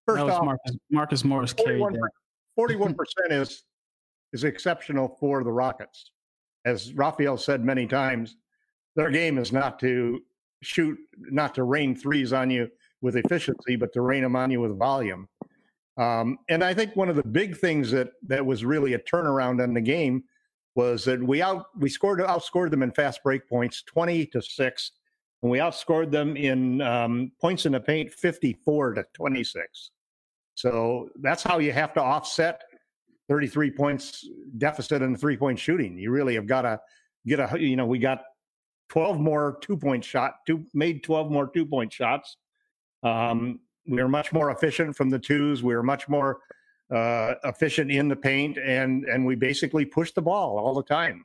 First 0.08 0.16
that 0.18 0.24
was 0.26 0.34
off, 0.34 0.44
Marcus, 0.44 0.76
Marcus 0.90 1.24
Morris 1.24 1.54
41%, 1.54 1.96
41% 2.58 2.96
is 3.30 3.62
is 4.32 4.42
exceptional 4.42 5.16
for 5.20 5.44
the 5.44 5.52
Rockets. 5.52 6.10
As 6.64 6.92
Raphael 6.94 7.36
said 7.36 7.64
many 7.64 7.86
times, 7.86 8.34
their 8.96 9.10
game 9.10 9.38
is 9.38 9.52
not 9.52 9.78
to 9.80 10.20
shoot, 10.62 10.98
not 11.16 11.54
to 11.54 11.62
rain 11.62 11.94
threes 11.94 12.32
on 12.32 12.50
you 12.50 12.68
with 13.02 13.16
efficiency, 13.16 13.76
but 13.76 13.92
to 13.92 14.00
rain 14.00 14.22
them 14.22 14.36
on 14.36 14.50
you 14.50 14.60
with 14.60 14.78
volume. 14.78 15.28
Um, 15.98 16.38
and 16.48 16.64
I 16.64 16.72
think 16.72 16.96
one 16.96 17.10
of 17.10 17.16
the 17.16 17.22
big 17.22 17.58
things 17.58 17.90
that 17.90 18.12
that 18.26 18.44
was 18.44 18.64
really 18.64 18.94
a 18.94 18.98
turnaround 18.98 19.62
in 19.62 19.74
the 19.74 19.80
game 19.80 20.24
was 20.74 21.04
that 21.04 21.22
we 21.22 21.42
out 21.42 21.66
we 21.78 21.90
scored 21.90 22.20
outscored 22.20 22.70
them 22.70 22.82
in 22.82 22.92
fast 22.92 23.22
break 23.22 23.46
points, 23.46 23.82
twenty 23.82 24.24
to 24.26 24.40
six, 24.40 24.92
and 25.42 25.50
we 25.50 25.58
outscored 25.58 26.10
them 26.10 26.36
in 26.36 26.80
um, 26.80 27.32
points 27.40 27.66
in 27.66 27.72
the 27.72 27.80
paint, 27.80 28.10
fifty 28.10 28.56
four 28.64 28.94
to 28.94 29.04
twenty 29.12 29.44
six. 29.44 29.90
So 30.54 31.10
that's 31.20 31.42
how 31.42 31.58
you 31.58 31.72
have 31.72 31.92
to 31.94 32.00
offset 32.02 32.62
33 33.28 33.70
points 33.70 34.28
deficit 34.58 35.02
in 35.02 35.16
three 35.16 35.36
point 35.36 35.58
shooting. 35.58 35.96
You 35.98 36.10
really 36.10 36.34
have 36.34 36.46
got 36.46 36.62
to 36.62 36.80
get 37.26 37.40
a, 37.40 37.58
you 37.58 37.76
know, 37.76 37.86
we 37.86 37.98
got 37.98 38.22
12 38.90 39.18
more 39.18 39.58
two 39.62 39.76
point 39.76 40.04
shot, 40.04 40.34
two 40.46 40.66
made 40.74 41.02
12 41.02 41.30
more 41.30 41.48
two 41.48 41.64
point 41.64 41.92
shots. 41.92 42.36
Um, 43.02 43.60
we 43.86 44.02
were 44.02 44.08
much 44.08 44.32
more 44.32 44.50
efficient 44.50 44.96
from 44.96 45.10
the 45.10 45.18
twos. 45.18 45.62
We 45.62 45.74
were 45.74 45.82
much 45.82 46.08
more 46.08 46.40
uh, 46.92 47.34
efficient 47.44 47.90
in 47.90 48.08
the 48.08 48.16
paint, 48.16 48.58
and 48.58 49.04
and 49.04 49.26
we 49.26 49.34
basically 49.34 49.84
pushed 49.84 50.14
the 50.14 50.22
ball 50.22 50.58
all 50.58 50.74
the 50.74 50.82
time. 50.82 51.24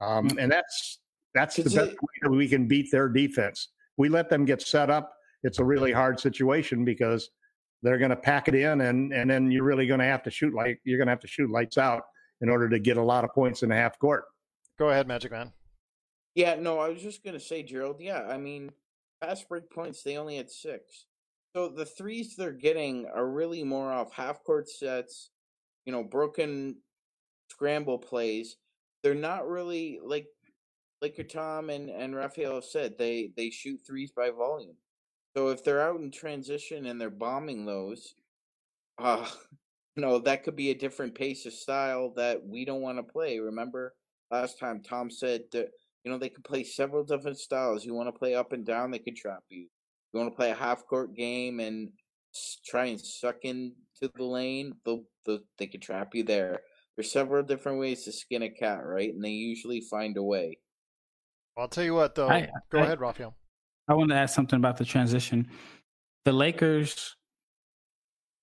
Um, 0.00 0.30
and 0.38 0.50
that's 0.50 1.00
that's 1.34 1.56
the 1.56 1.64
best 1.64 1.76
way 1.76 2.14
that 2.22 2.30
we 2.30 2.48
can 2.48 2.66
beat 2.66 2.90
their 2.90 3.08
defense. 3.08 3.68
We 3.96 4.08
let 4.08 4.28
them 4.28 4.44
get 4.44 4.62
set 4.62 4.90
up. 4.90 5.12
It's 5.42 5.58
a 5.58 5.64
really 5.64 5.92
hard 5.92 6.20
situation 6.20 6.84
because 6.84 7.30
they're 7.82 7.98
going 7.98 8.10
to 8.10 8.16
pack 8.16 8.48
it 8.48 8.54
in, 8.54 8.82
and 8.82 9.12
and 9.12 9.28
then 9.28 9.50
you're 9.50 9.64
really 9.64 9.86
going 9.86 10.00
to 10.00 10.06
have 10.06 10.22
to 10.24 10.30
shoot 10.30 10.54
like 10.54 10.80
you're 10.84 10.98
going 10.98 11.06
to 11.08 11.12
have 11.12 11.20
to 11.20 11.28
shoot 11.28 11.50
lights 11.50 11.78
out 11.78 12.02
in 12.40 12.48
order 12.48 12.68
to 12.68 12.78
get 12.78 12.96
a 12.96 13.02
lot 13.02 13.24
of 13.24 13.32
points 13.32 13.62
in 13.62 13.70
the 13.70 13.74
half 13.74 13.98
court. 13.98 14.24
Go 14.78 14.90
ahead, 14.90 15.08
Magic 15.08 15.32
Man. 15.32 15.52
Yeah, 16.34 16.54
no, 16.54 16.78
I 16.78 16.88
was 16.88 17.02
just 17.02 17.24
gonna 17.24 17.40
say, 17.40 17.64
Gerald. 17.64 18.00
Yeah, 18.00 18.22
I 18.22 18.38
mean, 18.38 18.70
fast 19.20 19.48
break 19.48 19.70
points 19.70 20.02
they 20.02 20.16
only 20.16 20.36
had 20.36 20.50
six, 20.50 21.06
so 21.54 21.68
the 21.68 21.84
threes 21.84 22.36
they're 22.36 22.52
getting 22.52 23.06
are 23.06 23.28
really 23.28 23.64
more 23.64 23.90
off 23.90 24.12
half 24.12 24.44
court 24.44 24.68
sets, 24.68 25.30
you 25.84 25.92
know, 25.92 26.04
broken 26.04 26.76
scramble 27.50 27.98
plays. 27.98 28.56
They're 29.02 29.14
not 29.14 29.48
really 29.48 29.98
like 30.04 30.26
like 31.00 31.16
your 31.16 31.26
Tom 31.26 31.70
and 31.70 31.90
and 31.90 32.14
Raphael 32.14 32.62
said. 32.62 32.98
They 32.98 33.32
they 33.36 33.50
shoot 33.50 33.80
threes 33.86 34.12
by 34.12 34.30
volume. 34.30 34.76
So 35.36 35.48
if 35.48 35.64
they're 35.64 35.80
out 35.82 36.00
in 36.00 36.10
transition 36.10 36.86
and 36.86 37.00
they're 37.00 37.10
bombing 37.10 37.64
those, 37.66 38.14
uh 38.98 39.28
you 39.96 40.02
know 40.02 40.18
that 40.20 40.44
could 40.44 40.56
be 40.56 40.70
a 40.70 40.74
different 40.78 41.14
pace 41.14 41.46
of 41.46 41.52
style 41.52 42.12
that 42.16 42.46
we 42.46 42.64
don't 42.64 42.82
want 42.82 42.98
to 42.98 43.12
play. 43.12 43.38
Remember 43.38 43.94
last 44.30 44.58
time 44.58 44.82
Tom 44.82 45.10
said 45.10 45.42
that 45.52 45.70
you 46.08 46.14
know, 46.14 46.18
they 46.18 46.30
can 46.30 46.42
play 46.42 46.64
several 46.64 47.04
different 47.04 47.36
styles. 47.38 47.84
You 47.84 47.92
want 47.92 48.08
to 48.08 48.18
play 48.18 48.34
up 48.34 48.52
and 48.52 48.64
down, 48.64 48.90
they 48.90 48.98
can 48.98 49.14
trap 49.14 49.40
you. 49.50 49.68
You 50.12 50.20
want 50.20 50.32
to 50.32 50.36
play 50.36 50.50
a 50.50 50.54
half 50.54 50.86
court 50.86 51.14
game 51.14 51.60
and 51.60 51.90
try 52.66 52.86
and 52.86 52.98
suck 52.98 53.36
into 53.42 53.74
the 54.00 54.24
lane, 54.24 54.72
they'll, 54.86 55.02
they'll, 55.26 55.40
they 55.58 55.66
can 55.66 55.82
trap 55.82 56.14
you 56.14 56.22
there. 56.22 56.60
There's 56.96 57.12
several 57.12 57.42
different 57.42 57.78
ways 57.78 58.04
to 58.04 58.12
skin 58.12 58.42
a 58.42 58.48
cat, 58.48 58.86
right? 58.86 59.12
And 59.12 59.22
they 59.22 59.28
usually 59.32 59.82
find 59.82 60.16
a 60.16 60.22
way. 60.22 60.56
I'll 61.58 61.68
tell 61.68 61.84
you 61.84 61.92
what, 61.94 62.14
though. 62.14 62.28
I- 62.30 62.48
Go 62.72 62.78
I- 62.78 62.84
ahead, 62.84 63.00
Raphael. 63.00 63.34
I 63.86 63.92
want 63.94 64.08
to 64.10 64.16
ask 64.16 64.34
something 64.34 64.56
about 64.58 64.78
the 64.78 64.84
transition. 64.86 65.48
The 66.24 66.32
Lakers, 66.32 67.16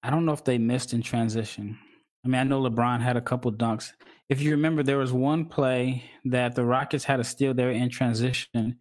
I 0.04 0.12
don't 0.12 0.26
know 0.26 0.34
if 0.34 0.44
they 0.44 0.60
missed 0.60 0.94
in 0.94 1.02
transition. 1.02 1.80
I 2.26 2.28
mean, 2.28 2.42
I 2.42 2.44
know 2.44 2.62
LeBron 2.62 3.02
had 3.02 3.18
a 3.18 3.22
couple 3.22 3.52
dunks. 3.52 3.92
If 4.30 4.42
you 4.42 4.52
remember, 4.52 4.82
there 4.82 4.98
was 4.98 5.14
one 5.14 5.46
play 5.46 6.04
that 6.26 6.56
the 6.56 6.66
Rockets 6.66 7.04
had 7.04 7.20
a 7.20 7.24
steal 7.24 7.54
there 7.54 7.70
in 7.70 7.90
transition. 7.90 8.80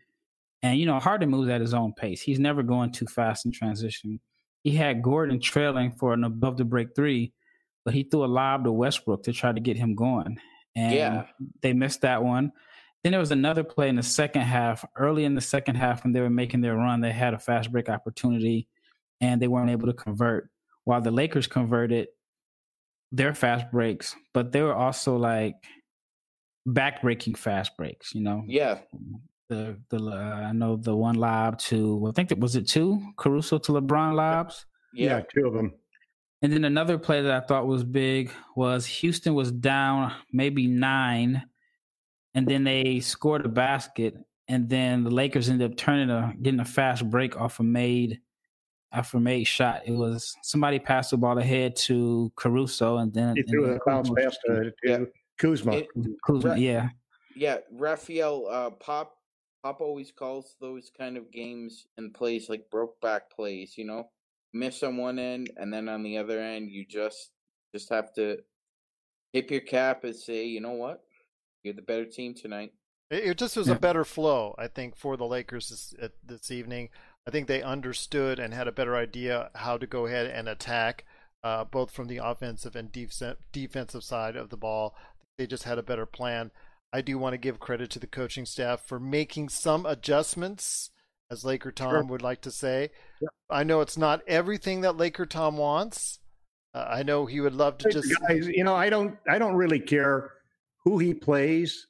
And, 0.62 0.78
you 0.78 0.86
know, 0.86 0.98
Harden 0.98 1.28
moves 1.28 1.50
at 1.50 1.60
his 1.60 1.74
own 1.74 1.92
pace. 1.92 2.22
He's 2.22 2.38
never 2.38 2.62
going 2.62 2.92
too 2.92 3.04
fast 3.06 3.44
in 3.44 3.52
transition. 3.52 4.18
He 4.62 4.70
had 4.70 5.02
Gordon 5.02 5.40
trailing 5.40 5.92
for 5.92 6.14
an 6.14 6.24
above 6.24 6.56
the 6.56 6.64
break 6.64 6.94
three, 6.96 7.34
but 7.84 7.92
he 7.92 8.04
threw 8.04 8.24
a 8.24 8.26
lob 8.26 8.64
to 8.64 8.72
Westbrook 8.72 9.24
to 9.24 9.32
try 9.34 9.52
to 9.52 9.60
get 9.60 9.76
him 9.76 9.94
going. 9.94 10.38
And 10.74 10.94
Yeah. 10.94 11.26
they 11.60 11.74
missed 11.74 12.00
that 12.00 12.24
one. 12.24 12.50
Then 13.02 13.10
there 13.10 13.20
was 13.20 13.30
another 13.30 13.62
play 13.62 13.90
in 13.90 13.96
the 13.96 14.02
second 14.02 14.42
half, 14.42 14.82
early 14.96 15.26
in 15.26 15.34
the 15.34 15.42
second 15.42 15.74
half, 15.74 16.02
when 16.02 16.14
they 16.14 16.22
were 16.22 16.30
making 16.30 16.62
their 16.62 16.76
run. 16.76 17.02
They 17.02 17.12
had 17.12 17.34
a 17.34 17.38
fast 17.38 17.70
break 17.70 17.90
opportunity 17.90 18.66
and 19.20 19.42
they 19.42 19.48
weren't 19.48 19.68
able 19.68 19.88
to 19.88 19.92
convert. 19.92 20.48
While 20.84 21.02
the 21.02 21.10
Lakers 21.10 21.46
converted 21.46 22.08
their 23.14 23.32
fast 23.34 23.70
breaks, 23.70 24.16
but 24.32 24.50
they 24.52 24.60
were 24.62 24.74
also 24.74 25.16
like 25.16 25.54
back-breaking 26.66 27.34
fast 27.34 27.76
breaks. 27.76 28.14
You 28.14 28.22
know, 28.22 28.42
Yeah. 28.46 28.80
the 29.48 29.78
the 29.90 29.98
uh, 29.98 30.48
I 30.48 30.52
know 30.52 30.76
the 30.76 30.96
one 30.96 31.16
lob 31.16 31.58
to 31.68 32.06
I 32.08 32.12
think 32.12 32.32
it 32.32 32.38
was 32.40 32.56
it 32.56 32.66
two 32.66 33.00
Caruso 33.16 33.58
to 33.58 33.72
LeBron 33.72 34.14
lobs, 34.14 34.66
Yeah. 34.92 35.20
two 35.34 35.46
of 35.46 35.54
them. 35.54 35.74
and 36.42 36.52
then 36.52 36.64
another 36.64 36.98
play 36.98 37.22
that 37.22 37.42
I 37.42 37.46
thought 37.46 37.66
was 37.66 37.84
big 37.84 38.30
was 38.56 38.86
Houston 38.86 39.34
was 39.34 39.52
down 39.52 40.12
maybe 40.32 40.66
nine, 40.66 41.42
and 42.34 42.46
then 42.48 42.64
they 42.64 43.00
scored 43.00 43.44
a 43.46 43.48
basket, 43.48 44.16
and 44.48 44.68
then 44.68 45.04
the 45.04 45.10
Lakers 45.10 45.48
ended 45.48 45.70
up 45.70 45.76
turning 45.76 46.10
a 46.10 46.34
getting 46.42 46.60
a 46.60 46.64
fast 46.64 47.08
break 47.08 47.38
off 47.40 47.60
a 47.60 47.62
made 47.62 48.20
off 48.94 49.14
a 49.14 49.20
made 49.20 49.44
shot. 49.44 49.82
It 49.86 49.92
was 49.92 50.36
somebody 50.42 50.78
passed 50.78 51.10
the 51.10 51.16
ball 51.16 51.38
ahead 51.38 51.76
to 51.76 52.32
Caruso, 52.36 52.98
and 52.98 53.12
then 53.12 53.36
He 53.36 53.42
threw 53.42 53.66
then 53.66 53.76
a 53.76 53.80
bounce 53.86 54.10
pass 54.10 54.36
to, 54.46 54.54
to 54.64 54.72
Yeah. 54.84 55.04
Kuzma. 55.38 55.72
It- 55.72 55.88
Kuzma, 56.26 56.50
Right. 56.50 56.58
yeah. 56.60 56.88
Yeah, 57.36 57.58
Raphael, 57.72 58.46
uh, 58.48 58.70
Pop, 58.70 59.16
Pop 59.62 59.80
always 59.80 60.12
calls 60.12 60.54
those 60.60 60.90
kind 60.96 61.16
of 61.16 61.30
games 61.32 61.86
and 61.96 62.14
plays 62.14 62.48
like 62.48 62.70
broke 62.70 63.00
back 63.00 63.30
plays. 63.34 63.76
You 63.76 63.84
know, 63.86 64.10
miss 64.52 64.82
on 64.82 64.96
one 64.96 65.18
end, 65.18 65.50
and 65.56 65.72
then 65.72 65.88
on 65.88 66.02
the 66.02 66.16
other 66.18 66.38
end, 66.40 66.70
you 66.70 66.86
just 66.86 67.30
just 67.74 67.88
have 67.88 68.12
to 68.14 68.38
tip 69.32 69.50
your 69.50 69.60
cap 69.62 70.04
and 70.04 70.14
say, 70.14 70.44
you 70.46 70.60
know 70.60 70.72
what, 70.74 71.02
you're 71.64 71.74
the 71.74 71.82
better 71.82 72.04
team 72.04 72.34
tonight. 72.34 72.72
It, 73.10 73.24
it 73.24 73.38
just 73.38 73.56
was 73.56 73.66
Yeah. 73.66 73.74
a 73.74 73.78
better 73.80 74.04
flow, 74.04 74.54
I 74.56 74.68
think, 74.68 74.94
for 74.96 75.16
the 75.16 75.26
Lakers 75.26 75.70
this, 75.70 75.92
uh, 76.00 76.08
this 76.24 76.52
evening. 76.52 76.90
I 77.26 77.30
think 77.30 77.46
they 77.48 77.62
understood 77.62 78.38
and 78.38 78.52
had 78.52 78.68
a 78.68 78.72
better 78.72 78.96
idea 78.96 79.50
how 79.54 79.78
to 79.78 79.86
go 79.86 80.06
ahead 80.06 80.26
and 80.26 80.48
attack, 80.48 81.04
uh, 81.42 81.64
both 81.64 81.90
from 81.90 82.06
the 82.08 82.18
offensive 82.18 82.76
and 82.76 82.92
def- 82.92 83.36
defensive 83.52 84.04
side 84.04 84.36
of 84.36 84.50
the 84.50 84.56
ball. 84.56 84.94
They 85.38 85.46
just 85.46 85.62
had 85.64 85.78
a 85.78 85.82
better 85.82 86.06
plan. 86.06 86.50
I 86.92 87.00
do 87.00 87.18
want 87.18 87.32
to 87.32 87.38
give 87.38 87.58
credit 87.58 87.90
to 87.90 87.98
the 87.98 88.06
coaching 88.06 88.44
staff 88.46 88.86
for 88.86 89.00
making 89.00 89.48
some 89.48 89.84
adjustments, 89.86 90.90
as 91.30 91.44
Laker 91.44 91.72
Tom 91.72 91.90
Sure. 91.90 92.04
would 92.04 92.22
like 92.22 92.42
to 92.42 92.50
say. 92.50 92.90
Yeah. 93.20 93.28
I 93.50 93.64
know 93.64 93.80
it's 93.80 93.96
not 93.98 94.22
everything 94.28 94.82
that 94.82 94.96
Laker 94.96 95.26
Tom 95.26 95.56
wants. 95.56 96.20
Uh, 96.74 96.86
I 96.88 97.02
know 97.02 97.24
he 97.24 97.40
would 97.40 97.54
love 97.54 97.78
to 97.78 97.90
just. 97.90 98.08
guys, 98.28 98.46
you 98.46 98.64
know, 98.64 98.74
I 98.76 98.90
don't, 98.90 99.16
I 99.28 99.38
don't 99.38 99.54
really 99.54 99.80
care 99.80 100.30
who 100.84 100.98
he 100.98 101.14
plays. 101.14 101.86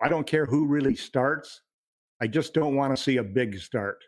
I 0.00 0.08
don't 0.08 0.26
care 0.26 0.44
who 0.46 0.66
really 0.66 0.94
starts. 0.94 1.62
I 2.20 2.26
just 2.26 2.54
don't 2.54 2.74
want 2.74 2.96
to 2.96 3.02
see 3.02 3.18
a 3.18 3.22
big 3.22 3.58
start, 3.58 4.02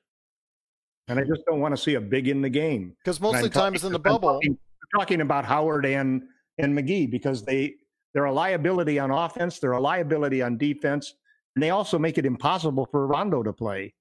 and 1.08 1.18
I 1.18 1.24
just 1.24 1.42
don't 1.46 1.60
want 1.60 1.76
to 1.76 1.80
see 1.80 1.94
a 1.94 2.00
big 2.00 2.28
in 2.28 2.42
the 2.42 2.50
game. 2.50 2.94
Because 3.04 3.20
most 3.20 3.36
of 3.36 3.42
the 3.42 3.48
time 3.48 3.74
it's 3.74 3.84
in 3.84 3.92
the 3.92 3.98
bubble. 3.98 4.34
Talking, 4.34 4.58
talking 4.96 5.20
about 5.20 5.44
Howard 5.44 5.86
and 5.86 6.22
and 6.58 6.76
McGee 6.76 7.10
because 7.10 7.44
they 7.44 7.74
they're 8.12 8.24
a 8.24 8.32
liability 8.32 8.98
on 8.98 9.10
offense, 9.10 9.58
they're 9.58 9.72
a 9.72 9.80
liability 9.80 10.42
on 10.42 10.56
defense, 10.56 11.14
and 11.54 11.62
they 11.62 11.70
also 11.70 11.98
make 11.98 12.18
it 12.18 12.26
impossible 12.26 12.86
for 12.90 13.06
Rondo 13.06 13.42
to 13.42 13.52
play. 13.52 13.94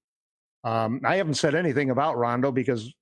Um, 0.64 1.00
I 1.04 1.16
haven't 1.16 1.34
said 1.34 1.54
anything 1.54 1.90
about 1.90 2.18
Rondo 2.18 2.52
because 2.52 2.92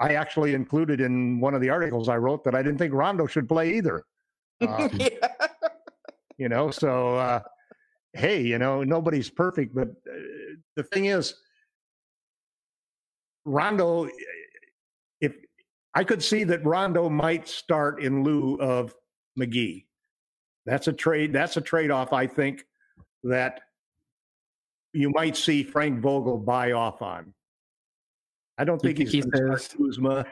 I 0.00 0.14
actually 0.14 0.54
included 0.54 1.00
in 1.00 1.38
one 1.38 1.54
of 1.54 1.60
the 1.60 1.70
articles 1.70 2.08
I 2.08 2.16
wrote 2.16 2.42
that 2.44 2.54
I 2.54 2.62
didn't 2.62 2.78
think 2.78 2.92
Rondo 2.92 3.26
should 3.26 3.48
play 3.48 3.74
either. 3.74 4.02
Um, 4.60 4.88
yeah. 4.94 5.08
you 6.38 6.48
know 6.48 6.70
so 6.70 7.16
uh 7.16 7.40
hey 8.14 8.40
you 8.40 8.58
know 8.58 8.82
nobody's 8.84 9.28
perfect 9.28 9.74
but 9.74 9.88
uh, 9.88 10.14
the 10.76 10.82
thing 10.82 11.06
is 11.06 11.34
rondo 13.44 14.08
if 15.20 15.34
i 15.94 16.02
could 16.04 16.22
see 16.22 16.44
that 16.44 16.64
rondo 16.64 17.08
might 17.08 17.46
start 17.48 18.02
in 18.02 18.22
lieu 18.22 18.56
of 18.60 18.94
mcgee 19.38 19.84
that's 20.66 20.88
a 20.88 20.92
trade 20.92 21.32
that's 21.32 21.56
a 21.56 21.60
trade-off 21.60 22.12
i 22.12 22.26
think 22.26 22.64
that 23.22 23.60
you 24.92 25.10
might 25.10 25.36
see 25.36 25.62
frank 25.62 26.00
vogel 26.00 26.38
buy 26.38 26.72
off 26.72 27.02
on 27.02 27.34
i 28.58 28.64
don't 28.64 28.80
think 28.80 28.96
think 28.96 29.10
he's 29.10 29.24
he 29.24 29.30
going 29.30 29.50
to 29.50 29.58
says- 29.58 29.64
start 29.66 29.78
Kuzma. 29.82 30.26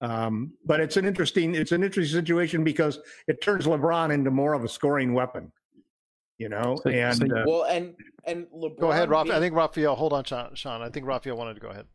Um, 0.00 0.54
but 0.66 0.80
it's 0.80 0.96
an 0.96 1.04
interesting 1.04 1.54
it's 1.54 1.70
an 1.70 1.84
interesting 1.84 2.18
situation 2.18 2.64
because 2.64 2.98
it 3.28 3.40
turns 3.40 3.66
LeBron 3.66 4.12
into 4.12 4.32
more 4.32 4.52
of 4.52 4.64
a 4.64 4.68
scoring 4.68 5.14
weapon, 5.14 5.52
you 6.38 6.48
know. 6.48 6.76
So- 6.82 6.90
and 6.90 7.16
so- 7.16 7.26
uh, 7.26 7.44
Well, 7.46 7.64
and 7.64 7.94
and 8.26 8.46
LeBron. 8.54 8.78
Go 8.80 8.90
ahead, 8.92 9.10
Raphael. 9.10 9.36
I 9.36 9.40
think 9.40 9.54
Raphael. 9.54 9.94
Hold 9.96 10.12
on, 10.12 10.24
Sean. 10.24 10.54
Sean. 10.54 10.82
I 10.82 10.88
think 10.90 11.06
Raphael 11.06 11.36
wanted 11.36 11.54
to 11.54 11.60
go 11.60 11.68
ahead. 11.68 11.86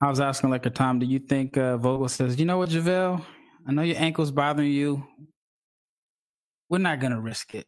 I 0.00 0.08
was 0.10 0.20
asking 0.20 0.50
like 0.50 0.66
a 0.66 0.70
Tom, 0.70 0.98
do 0.98 1.06
you 1.06 1.18
think 1.18 1.56
uh, 1.56 1.76
Vogel 1.78 2.08
says, 2.08 2.38
you 2.38 2.44
know 2.44 2.58
what, 2.58 2.68
JaVale? 2.68 3.24
I 3.66 3.72
know 3.72 3.82
your 3.82 3.96
ankle's 3.96 4.30
bothering 4.30 4.70
you. 4.70 5.06
we're 6.68 6.78
not 6.78 7.00
gonna 7.00 7.20
risk 7.20 7.54
it. 7.54 7.66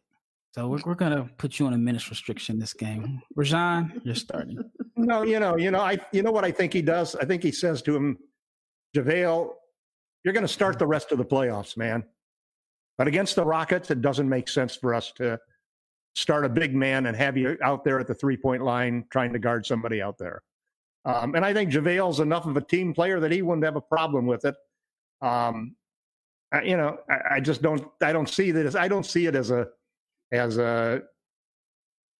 So 0.53 0.67
we're 0.67 0.79
we're 0.85 0.95
gonna 0.95 1.29
put 1.37 1.59
you 1.59 1.67
on 1.67 1.73
a 1.73 1.77
minutes 1.77 2.09
restriction 2.09 2.59
this 2.59 2.73
game. 2.73 3.21
Rajon, 3.35 4.01
you're 4.03 4.15
starting. 4.15 4.57
No, 4.99 5.21
you 5.21 5.39
know, 5.39 5.55
you 5.57 5.69
know, 5.69 5.79
I, 5.79 5.99
you 6.11 6.23
know 6.23 6.31
what 6.31 6.43
I 6.43 6.49
think 6.49 6.73
he 6.73 6.81
does. 6.81 7.15
I 7.15 7.23
think 7.23 7.43
he 7.43 7.51
says 7.51 7.83
to 7.83 7.95
him, 7.95 8.17
JaVale, 8.95 9.51
you're 10.23 10.33
going 10.33 10.41
to 10.45 10.51
start 10.51 10.79
the 10.79 10.87
rest 10.87 11.11
of 11.11 11.19
the 11.19 11.23
playoffs, 11.23 11.77
man. 11.77 12.03
But 12.97 13.07
against 13.07 13.35
the 13.35 13.45
Rockets, 13.45 13.91
it 13.91 14.01
doesn't 14.01 14.27
make 14.27 14.49
sense 14.49 14.75
for 14.75 14.95
us 14.95 15.11
to 15.17 15.39
start 16.17 16.43
a 16.43 16.49
big 16.49 16.73
man 16.73 17.05
and 17.05 17.15
have 17.15 17.37
you 17.37 17.57
out 17.61 17.83
there 17.83 17.99
at 17.99 18.07
the 18.07 18.13
three 18.15 18.35
point 18.35 18.63
line 18.63 19.05
trying 19.11 19.31
to 19.31 19.39
guard 19.39 19.65
somebody 19.65 20.01
out 20.01 20.17
there. 20.17 20.41
Um, 21.05 21.35
and 21.35 21.45
I 21.45 21.53
think 21.53 21.71
JaVale's 21.71 22.19
enough 22.19 22.47
of 22.47 22.57
a 22.57 22.61
team 22.61 22.91
player 22.93 23.19
that 23.19 23.31
he 23.31 23.43
wouldn't 23.43 23.63
have 23.63 23.75
a 23.75 23.81
problem 23.81 24.25
with 24.25 24.43
it. 24.43 24.55
Um, 25.21 25.75
I, 26.51 26.63
you 26.63 26.75
know, 26.75 26.97
I, 27.09 27.35
I 27.35 27.39
just 27.39 27.61
don't, 27.61 27.87
I 28.01 28.11
don't 28.11 28.27
see 28.27 28.51
that 28.51 28.65
as, 28.65 28.75
I 28.75 28.87
don't 28.87 29.05
see 29.05 29.27
it 29.27 29.35
as 29.35 29.51
a, 29.51 29.67
as 30.31 30.57
a, 30.57 31.03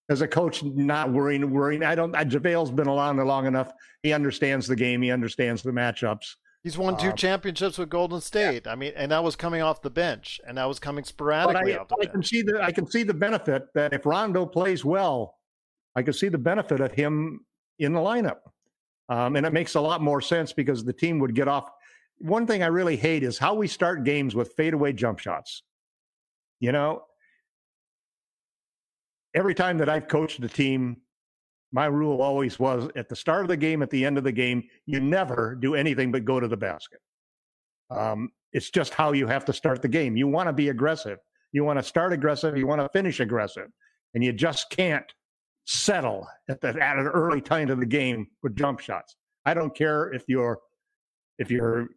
as 0.10 0.22
a 0.22 0.28
coach 0.28 0.64
not 0.64 1.12
worrying, 1.12 1.50
worrying. 1.52 1.84
I 1.84 1.96
don't, 1.96 2.16
I, 2.16 2.24
JaVale's 2.24 2.72
been 2.72 2.88
around 2.88 3.18
long 3.18 3.48
enough. 3.48 3.74
He 4.04 4.14
understands 4.14 4.68
the 4.68 4.76
game. 4.76 5.02
He 5.02 5.12
understands 5.12 5.64
the 5.64 5.72
matchups. 5.72 6.36
He's 6.68 6.78
won 6.78 6.98
two 6.98 7.12
Um, 7.12 7.16
championships 7.16 7.78
with 7.78 7.88
Golden 7.88 8.20
State. 8.20 8.68
I 8.68 8.76
mean, 8.76 8.92
and 8.98 9.14
that 9.14 9.24
was 9.24 9.38
coming 9.38 9.62
off 9.62 9.82
the 9.82 9.90
bench, 9.90 10.42
and 10.46 10.58
that 10.58 10.66
was 10.66 10.80
coming 10.80 11.06
sporadically 11.06 11.74
I, 11.74 11.78
off 11.78 11.88
the 11.88 11.96
I 12.02 12.06
can 12.08 12.22
see 12.22 12.42
the 12.42 12.62
I 12.62 12.74
can 12.74 12.86
see 12.86 13.04
the 13.04 13.14
benefit 13.14 13.68
that 13.74 13.94
if 13.94 14.06
Rondo 14.06 14.46
plays 14.46 14.84
well, 14.84 15.38
I 15.96 16.02
can 16.02 16.12
see 16.12 16.28
the 16.28 16.38
benefit 16.38 16.82
of 16.82 16.92
him 16.92 17.46
in 17.80 17.94
the 17.94 18.02
lineup, 18.02 18.40
um, 19.08 19.38
and 19.38 19.46
it 19.46 19.54
makes 19.54 19.76
a 19.76 19.80
lot 19.80 20.02
more 20.02 20.20
sense 20.20 20.52
because 20.52 20.84
the 20.84 20.92
team 20.92 21.20
would 21.20 21.34
get 21.34 21.48
off. 21.48 21.72
One 22.18 22.46
thing 22.46 22.64
I 22.64 22.68
really 22.68 22.98
hate 22.98 23.24
is 23.24 23.38
how 23.38 23.54
we 23.54 23.70
start 23.70 24.04
games 24.04 24.36
with 24.36 24.52
fadeaway 24.58 24.92
jump 24.92 25.20
shots. 25.20 25.64
You 26.60 26.74
know, 26.74 27.04
every 29.34 29.56
time 29.56 29.78
that 29.78 29.88
I've 29.88 30.10
coached 30.10 30.44
a 30.44 30.50
team, 30.50 30.98
my 31.72 31.86
rule 31.86 32.22
always 32.22 32.60
was 32.60 32.90
at 32.96 33.10
the 33.10 33.16
start 33.16 33.42
of 33.42 33.50
the 33.50 33.58
game, 33.58 33.82
at 33.82 33.90
the 33.90 34.06
end 34.06 34.18
of 34.18 34.24
the 34.24 34.32
game, 34.32 34.64
you 34.86 35.00
never 35.00 35.56
do 35.56 35.76
anything 35.76 36.12
but 36.12 36.26
go 36.26 36.40
to 36.40 36.48
the 36.48 36.58
basket. 36.58 37.00
Um, 37.90 38.30
it's 38.54 38.70
just 38.70 38.94
how 38.94 39.12
you 39.12 39.28
have 39.28 39.46
to 39.46 39.54
start 39.54 39.82
the 39.82 39.88
game. 39.88 40.16
You 40.16 40.28
want 40.28 40.48
to 40.48 40.54
be 40.54 40.70
aggressive. 40.70 41.20
You 41.52 41.64
want 41.64 41.80
to 41.80 41.84
start 41.84 42.14
aggressive. 42.14 42.58
You 42.58 42.68
want 42.68 42.82
to 42.82 42.90
finish 42.90 43.20
aggressive, 43.20 43.68
and 44.14 44.24
you 44.24 44.34
just 44.34 44.70
can't 44.70 45.06
settle 45.66 46.26
at 46.50 46.62
the 46.62 46.70
at 46.70 46.98
an 46.98 47.08
early 47.08 47.42
time 47.42 47.70
of 47.70 47.80
the 47.80 47.86
game 47.86 48.28
with 48.44 48.56
jump 48.56 48.80
shots. 48.80 49.16
I 49.46 49.54
don't 49.54 49.76
care 49.76 50.12
if 50.14 50.24
you're 50.28 50.60
if 51.38 51.52
you're 51.52 51.90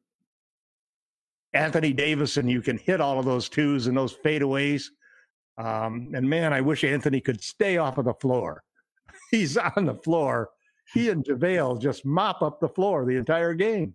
Anthony 1.52 1.92
Davis 1.92 2.37
and 2.37 2.50
you 2.50 2.62
can 2.62 2.78
hit 2.78 3.00
all 3.00 3.18
of 3.18 3.24
those 3.24 3.48
twos 3.48 3.87
and 3.87 3.96
those 3.96 4.16
fadeaways. 4.16 4.85
Um, 5.59 6.12
and 6.14 6.28
man, 6.28 6.52
I 6.52 6.61
wish 6.61 6.85
Anthony 6.85 7.20
could 7.20 7.42
stay 7.42 7.76
off 7.76 7.98
of 7.98 8.04
the 8.04 8.14
floor. 8.14 8.62
He's 9.31 9.57
on 9.57 9.87
the 9.87 9.95
floor. 9.95 10.51
He 10.93 11.09
and 11.09 11.25
JaVale 11.25 11.81
just 11.81 12.05
mop 12.05 12.43
up 12.43 12.61
the 12.61 12.69
floor 12.69 13.05
the 13.05 13.16
entire 13.16 13.55
game. 13.55 13.95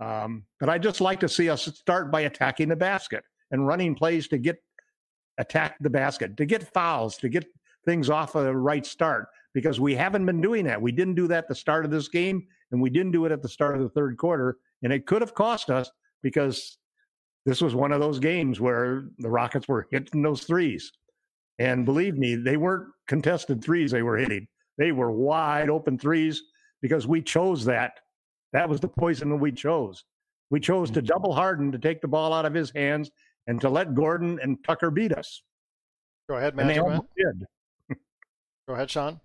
Um, 0.00 0.44
but 0.60 0.68
I 0.68 0.78
just 0.78 1.00
like 1.00 1.20
to 1.20 1.28
see 1.28 1.50
us 1.50 1.64
start 1.64 2.10
by 2.10 2.22
attacking 2.22 2.68
the 2.68 2.76
basket 2.76 3.24
and 3.50 3.66
running 3.66 3.94
plays 3.94 4.28
to 4.28 4.38
get 4.38 4.62
attack 5.38 5.76
the 5.80 5.90
basket, 5.90 6.36
to 6.36 6.46
get 6.46 6.72
fouls, 6.74 7.16
to 7.18 7.28
get 7.28 7.46
things 7.84 8.10
off 8.10 8.34
a 8.34 8.54
right 8.54 8.84
start 8.84 9.28
because 9.54 9.80
we 9.80 9.94
haven't 9.94 10.26
been 10.26 10.40
doing 10.40 10.64
that. 10.66 10.80
We 10.80 10.92
didn't 10.92 11.14
do 11.14 11.26
that 11.28 11.44
at 11.44 11.48
the 11.48 11.54
start 11.54 11.84
of 11.84 11.90
this 11.90 12.08
game, 12.08 12.46
and 12.70 12.80
we 12.80 12.90
didn't 12.90 13.12
do 13.12 13.24
it 13.24 13.32
at 13.32 13.42
the 13.42 13.48
start 13.48 13.76
of 13.76 13.82
the 13.82 13.88
third 13.88 14.16
quarter, 14.18 14.58
and 14.82 14.92
it 14.92 15.06
could 15.06 15.22
have 15.22 15.34
cost 15.34 15.70
us 15.70 15.90
because 16.22 16.78
this 17.46 17.60
was 17.60 17.74
one 17.74 17.92
of 17.92 18.00
those 18.00 18.18
games 18.18 18.60
where 18.60 19.04
the 19.18 19.30
Rockets 19.30 19.68
were 19.68 19.86
hitting 19.90 20.22
those 20.22 20.44
threes. 20.44 20.92
And 21.58 21.84
believe 21.84 22.16
me, 22.16 22.36
they 22.36 22.56
weren't 22.56 22.88
contested 23.08 23.62
threes 23.62 23.90
they 23.90 24.02
were 24.02 24.16
hitting. 24.16 24.46
They 24.76 24.92
were 24.92 25.10
wide 25.10 25.70
open 25.70 25.98
threes 25.98 26.42
because 26.80 27.06
we 27.06 27.20
chose 27.20 27.64
that. 27.64 27.98
That 28.52 28.68
was 28.68 28.80
the 28.80 28.88
poison 28.88 29.30
that 29.30 29.36
we 29.36 29.52
chose. 29.52 30.04
We 30.50 30.60
chose 30.60 30.90
to 30.92 31.02
double 31.02 31.34
Harden 31.34 31.72
to 31.72 31.78
take 31.78 32.00
the 32.00 32.08
ball 32.08 32.32
out 32.32 32.46
of 32.46 32.54
his 32.54 32.70
hands 32.70 33.10
and 33.46 33.60
to 33.60 33.68
let 33.68 33.94
Gordon 33.94 34.38
and 34.42 34.62
Tucker 34.64 34.90
beat 34.90 35.12
us. 35.12 35.42
Go 36.28 36.36
ahead, 36.36 36.54
And 36.58 36.68
Man. 36.68 37.00
did. 37.16 37.46
Go 38.68 38.74
ahead, 38.74 38.90
Sean. 38.90 39.20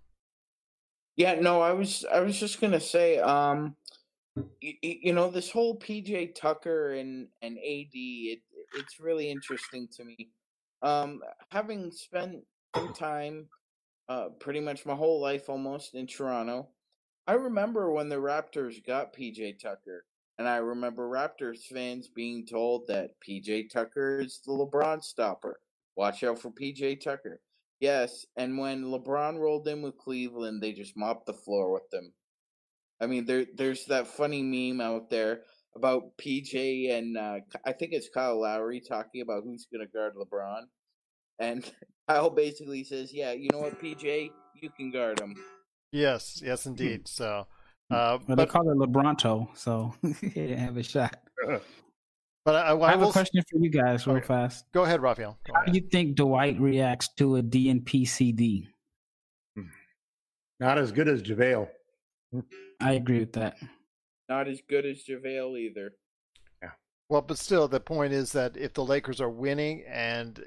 Yeah, 1.15 1.36
no, 1.36 1.62
I 1.62 1.74
was 1.74 2.06
I 2.12 2.22
was 2.22 2.39
just 2.39 2.60
gonna 2.60 2.80
say, 2.80 3.19
um, 3.19 3.76
you, 4.62 4.74
you 4.82 5.13
know, 5.13 5.30
this 5.30 5.52
whole 5.52 5.78
PJ 5.78 6.34
Tucker 6.34 6.93
and 6.93 7.28
and 7.41 7.58
AD, 7.58 7.91
it 7.93 8.39
it's 8.76 9.00
really 9.00 9.30
interesting 9.30 9.88
to 9.96 10.04
me. 10.04 10.32
Um, 10.84 11.22
having 11.50 11.91
spent 11.91 12.43
some 12.76 12.93
time, 12.93 13.48
uh, 14.10 14.30
pretty 14.39 14.60
much 14.60 14.86
my 14.86 14.96
whole 14.96 15.22
life 15.22 15.50
almost 15.50 15.96
in 15.96 16.06
Toronto, 16.06 16.67
I 17.26 17.34
remember 17.34 17.91
when 17.91 18.10
the 18.10 18.17
Raptors 18.17 18.86
got 18.86 19.15
PJ 19.15 19.60
Tucker, 19.62 20.04
and 20.38 20.48
I 20.48 20.58
remember 20.58 21.10
Raptors 21.10 21.63
fans 21.74 22.10
being 22.10 22.46
told 22.46 22.88
that 22.88 23.12
PJ 23.26 23.72
Tucker 23.72 24.19
is 24.19 24.41
the 24.46 24.52
LeBron 24.52 25.02
stopper. 25.02 25.62
Watch 25.96 26.24
out 26.24 26.39
for 26.39 26.52
PJ 26.52 27.02
Tucker. 27.02 27.39
Yes, 27.80 28.26
and 28.36 28.58
when 28.58 28.84
LeBron 28.86 29.39
rolled 29.39 29.67
in 29.69 29.82
with 29.82 29.98
Cleveland, 29.98 30.62
they 30.62 30.74
just 30.74 30.98
mopped 30.98 31.28
the 31.28 31.34
floor 31.34 31.72
with 31.72 31.89
them. 31.91 32.12
I 33.00 33.08
mean, 33.08 33.26
there 33.26 33.46
there's 33.56 33.86
that 33.86 34.08
funny 34.08 34.43
meme 34.43 34.82
out 34.82 35.10
there 35.10 35.41
about 35.75 36.17
PJ 36.17 36.91
and 36.97 37.17
uh, 37.17 37.39
I 37.65 37.71
think 37.73 37.93
it's 37.93 38.09
Kyle 38.09 38.39
Lowry 38.41 38.79
talking 38.81 39.21
about 39.21 39.43
who's 39.43 39.67
going 39.71 39.86
to 39.86 39.91
guard 39.91 40.13
LeBron, 40.15 40.63
and 41.39 41.69
Kyle 42.09 42.29
basically 42.29 42.83
says, 42.83 43.13
"Yeah, 43.13 43.31
you 43.31 43.49
know 43.51 43.59
what, 43.59 43.81
PJ, 43.81 44.29
you 44.62 44.69
can 44.77 44.91
guard 44.91 45.19
him." 45.19 45.36
Yes, 45.91 46.41
yes, 46.43 46.65
indeed. 46.71 47.07
So, 47.07 47.47
uh, 47.91 48.17
Well, 48.17 48.19
they 48.27 48.36
but 48.36 48.49
call 48.49 48.69
it 48.71 48.77
LeBronto, 48.77 49.55
so 49.57 49.93
he 50.21 50.29
didn't 50.29 50.57
have 50.59 50.77
a 50.77 50.83
shot. 50.83 51.17
but 52.45 52.55
I, 52.55 52.69
I, 52.71 52.88
I 52.88 52.91
have 52.91 53.01
will 53.01 53.09
a 53.09 53.12
question 53.12 53.41
for 53.49 53.57
you 53.59 53.69
guys, 53.69 54.05
real 54.07 54.17
Okay. 54.17 54.25
fast. 54.27 54.65
go 54.73 54.83
ahead, 54.83 55.01
Raphael. 55.01 55.38
Go 55.45 55.53
How 55.53 55.62
ahead. 55.62 55.73
do 55.73 55.79
you 55.79 55.88
think 55.89 56.15
Dwight 56.15 56.59
reacts 56.59 57.09
to 57.17 57.38
a 57.38 57.43
DNP 57.43 58.07
CD? 58.07 58.67
Not 60.59 60.77
as 60.77 60.91
good 60.91 61.07
as 61.09 61.21
JaVale. 61.21 61.67
I 62.79 62.93
agree 62.93 63.19
with 63.19 63.33
that. 63.33 63.57
Not 64.29 64.47
as 64.47 64.62
good 64.67 64.86
as 64.86 65.03
JaVale 65.03 65.59
either. 65.59 65.93
Yeah. 66.62 66.71
Well, 67.09 67.21
but 67.21 67.38
still, 67.38 67.67
the 67.67 67.79
point 67.79 68.13
is 68.13 68.31
that 68.31 68.55
if 68.55 68.73
the 68.73 68.86
Lakers 68.86 69.19
are 69.19 69.29
winning 69.29 69.83
and 69.88 70.38
you 70.38 70.45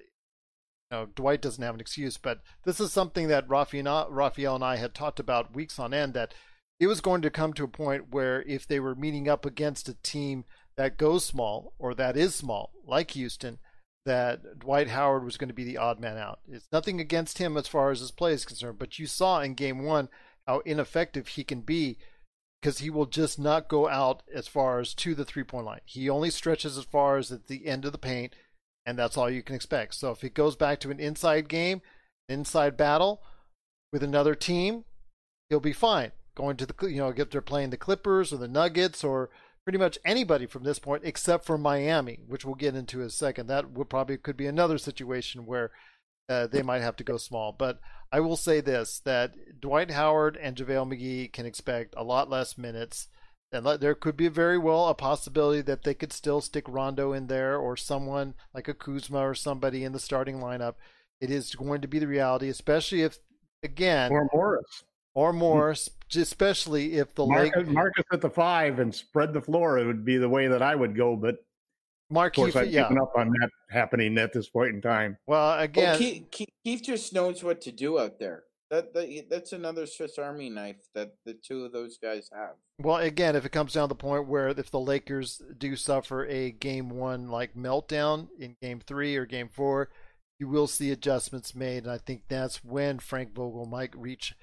know, 0.90 1.06
Dwight 1.14 1.42
doesn't 1.42 1.62
have 1.62 1.74
an 1.74 1.80
excuse, 1.80 2.16
but 2.16 2.40
this 2.64 2.80
is 2.80 2.92
something 2.92 3.28
that 3.28 3.48
Raphael, 3.48 4.54
and 4.54 4.64
I 4.64 4.76
had 4.76 4.94
talked 4.94 5.20
about 5.20 5.54
weeks 5.54 5.78
on 5.78 5.92
end 5.92 6.14
that 6.14 6.32
it 6.78 6.86
was 6.86 7.00
going 7.00 7.22
to 7.22 7.30
come 7.30 7.52
to 7.54 7.64
a 7.64 7.68
point 7.68 8.12
where 8.12 8.42
if 8.42 8.66
they 8.66 8.80
were 8.80 8.94
meeting 8.94 9.28
up 9.28 9.44
against 9.44 9.88
a 9.88 9.94
team 10.02 10.44
that 10.76 10.98
goes 10.98 11.24
small 11.24 11.72
or 11.78 11.94
that 11.94 12.16
is 12.16 12.34
small, 12.34 12.72
like 12.86 13.12
Houston, 13.12 13.58
that 14.04 14.60
Dwight 14.60 14.88
Howard 14.88 15.24
was 15.24 15.36
going 15.36 15.48
to 15.48 15.54
be 15.54 15.64
the 15.64 15.78
odd 15.78 15.98
man 15.98 16.16
out. 16.16 16.38
It's 16.48 16.68
nothing 16.70 17.00
against 17.00 17.38
him 17.38 17.56
as 17.56 17.66
far 17.66 17.90
as 17.90 18.00
his 18.00 18.12
play 18.12 18.32
is 18.32 18.44
concerned, 18.44 18.78
but 18.78 18.98
you 18.98 19.06
saw 19.06 19.40
in 19.40 19.54
game 19.54 19.82
one 19.82 20.08
how 20.46 20.60
ineffective 20.60 21.28
he 21.28 21.42
can 21.42 21.62
be 21.62 21.98
because 22.60 22.78
he 22.78 22.90
will 22.90 23.06
just 23.06 23.38
not 23.38 23.68
go 23.68 23.88
out 23.88 24.22
as 24.32 24.48
far 24.48 24.80
as 24.80 24.94
to 24.94 25.14
the 25.14 25.24
three 25.24 25.44
point 25.44 25.66
line. 25.66 25.80
He 25.84 26.08
only 26.08 26.30
stretches 26.30 26.76
as 26.76 26.84
far 26.84 27.16
as 27.16 27.30
at 27.30 27.46
the 27.48 27.66
end 27.66 27.84
of 27.84 27.92
the 27.92 27.98
paint, 27.98 28.34
and 28.84 28.98
that's 28.98 29.16
all 29.16 29.30
you 29.30 29.42
can 29.42 29.54
expect. 29.54 29.94
So 29.94 30.10
if 30.10 30.24
it 30.24 30.34
goes 30.34 30.56
back 30.56 30.80
to 30.80 30.90
an 30.90 31.00
inside 31.00 31.48
game, 31.48 31.82
inside 32.28 32.76
battle 32.76 33.22
with 33.92 34.02
another 34.02 34.34
team, 34.34 34.84
he'll 35.48 35.60
be 35.60 35.72
fine. 35.72 36.12
Going 36.34 36.56
to 36.58 36.66
the 36.66 36.74
you 36.88 36.98
know 36.98 37.12
if 37.16 37.30
they're 37.30 37.40
playing 37.40 37.70
the 37.70 37.76
Clippers 37.76 38.32
or 38.32 38.36
the 38.36 38.48
Nuggets 38.48 39.02
or 39.02 39.30
pretty 39.64 39.78
much 39.78 39.98
anybody 40.04 40.46
from 40.46 40.62
this 40.62 40.78
point 40.78 41.02
except 41.04 41.44
for 41.44 41.58
Miami, 41.58 42.20
which 42.26 42.44
we'll 42.44 42.54
get 42.54 42.76
into 42.76 43.00
in 43.00 43.06
a 43.06 43.10
second. 43.10 43.48
That 43.48 43.72
would 43.72 43.88
probably 43.88 44.16
could 44.16 44.36
be 44.36 44.46
another 44.46 44.78
situation 44.78 45.46
where 45.46 45.72
uh, 46.28 46.46
they 46.46 46.62
might 46.62 46.82
have 46.82 46.96
to 46.96 47.04
go 47.04 47.16
small. 47.16 47.52
But 47.52 47.80
I 48.12 48.20
will 48.20 48.36
say 48.36 48.60
this: 48.60 49.00
that 49.04 49.60
Dwight 49.60 49.90
Howard 49.90 50.36
and 50.36 50.56
JaVale 50.56 50.92
McGee 50.92 51.32
can 51.32 51.46
expect 51.46 51.94
a 51.96 52.04
lot 52.04 52.30
less 52.30 52.58
minutes, 52.58 53.08
and 53.52 53.64
there 53.64 53.94
could 53.94 54.16
be 54.16 54.28
very 54.28 54.58
well 54.58 54.88
a 54.88 54.94
possibility 54.94 55.62
that 55.62 55.84
they 55.84 55.94
could 55.94 56.12
still 56.12 56.40
stick 56.40 56.64
Rondo 56.68 57.12
in 57.12 57.26
there 57.26 57.56
or 57.56 57.76
someone 57.76 58.34
like 58.54 58.68
a 58.68 58.74
Kuzma 58.74 59.20
or 59.20 59.34
somebody 59.34 59.84
in 59.84 59.92
the 59.92 60.00
starting 60.00 60.38
lineup. 60.38 60.74
It 61.20 61.30
is 61.30 61.54
going 61.54 61.80
to 61.80 61.88
be 61.88 61.98
the 61.98 62.06
reality, 62.08 62.48
especially 62.48 63.02
if 63.02 63.18
again 63.62 64.10
Or 64.12 64.28
Morris. 64.34 64.84
or 65.14 65.32
more, 65.32 65.74
especially 66.14 66.94
if 66.98 67.14
the 67.14 67.24
Markieff, 67.24 67.66
Markieff 67.68 68.04
at 68.12 68.20
the 68.20 68.28
five 68.30 68.78
and 68.78 68.94
spread 68.94 69.32
the 69.32 69.40
floor. 69.40 69.78
It 69.78 69.86
would 69.86 70.04
be 70.04 70.18
the 70.18 70.28
way 70.28 70.48
that 70.48 70.60
I 70.60 70.74
would 70.74 70.94
go, 70.96 71.16
but 71.16 71.36
of 72.10 72.16
Markieff, 72.16 72.34
course 72.34 72.56
I've 72.56 72.70
yeah. 72.70 72.82
given 72.82 72.98
up 72.98 73.12
on 73.16 73.30
that 73.30 73.50
happening 73.70 74.16
at 74.18 74.32
this 74.32 74.48
point 74.48 74.74
in 74.74 74.80
time. 74.80 75.16
Well, 75.26 75.56
Well, 75.56 75.60
again, 75.60 75.98
Keith, 75.98 76.24
Keith, 76.30 76.48
Keith 76.64 76.82
just 76.82 77.12
knows 77.12 77.42
what 77.42 77.60
to 77.62 77.72
do 77.72 77.98
out 77.98 78.18
there. 78.18 78.44
That, 78.70 78.92
that 78.94 79.26
that's 79.30 79.52
another 79.52 79.86
Swiss 79.86 80.18
Army 80.18 80.50
knife 80.50 80.88
that 80.94 81.14
the 81.24 81.34
two 81.34 81.64
of 81.64 81.72
those 81.72 81.98
guys 81.98 82.28
have. 82.32 82.54
Well, 82.80 82.96
again, 82.96 83.36
if 83.36 83.44
it 83.44 83.52
comes 83.52 83.74
down 83.74 83.84
to 83.84 83.94
the 83.94 83.94
point 83.94 84.26
where 84.26 84.48
if 84.48 84.70
the 84.70 84.80
Lakers 84.80 85.40
do 85.56 85.76
suffer 85.76 86.26
a 86.26 86.50
game 86.50 86.90
one 86.90 87.28
like 87.28 87.54
meltdown 87.54 88.28
in 88.38 88.56
game 88.60 88.80
three 88.84 89.14
or 89.16 89.24
game 89.24 89.48
four, 89.52 89.90
you 90.40 90.48
will 90.48 90.66
see 90.66 90.90
adjustments 90.90 91.54
made. 91.54 91.84
And 91.84 91.92
I 91.92 91.98
think 91.98 92.22
that's 92.28 92.64
when 92.64 92.98
Frank 92.98 93.34
Vogel 93.34 93.66
might 93.66 93.96
reach 93.96 94.34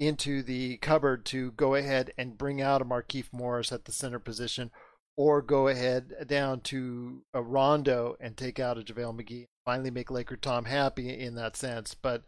into 0.00 0.42
the 0.42 0.76
cupboard 0.78 1.24
to 1.26 1.52
go 1.52 1.74
ahead 1.76 2.12
and 2.18 2.38
bring 2.38 2.60
out 2.60 2.82
a 2.82 2.84
Markieff 2.84 3.26
Morris 3.32 3.72
at 3.72 3.84
the 3.84 3.92
center 3.92 4.18
position 4.18 4.70
or 5.18 5.42
go 5.42 5.66
ahead 5.66 6.14
down 6.28 6.60
to 6.60 7.24
a 7.34 7.42
Rondo 7.42 8.16
and 8.20 8.36
take 8.36 8.60
out 8.60 8.78
a 8.78 8.82
JaVale 8.82 9.20
McGee. 9.20 9.48
Finally 9.64 9.90
make 9.90 10.12
Laker 10.12 10.36
Tom 10.36 10.64
happy 10.64 11.10
in 11.10 11.34
that 11.34 11.56
sense. 11.56 11.92
But 11.92 12.22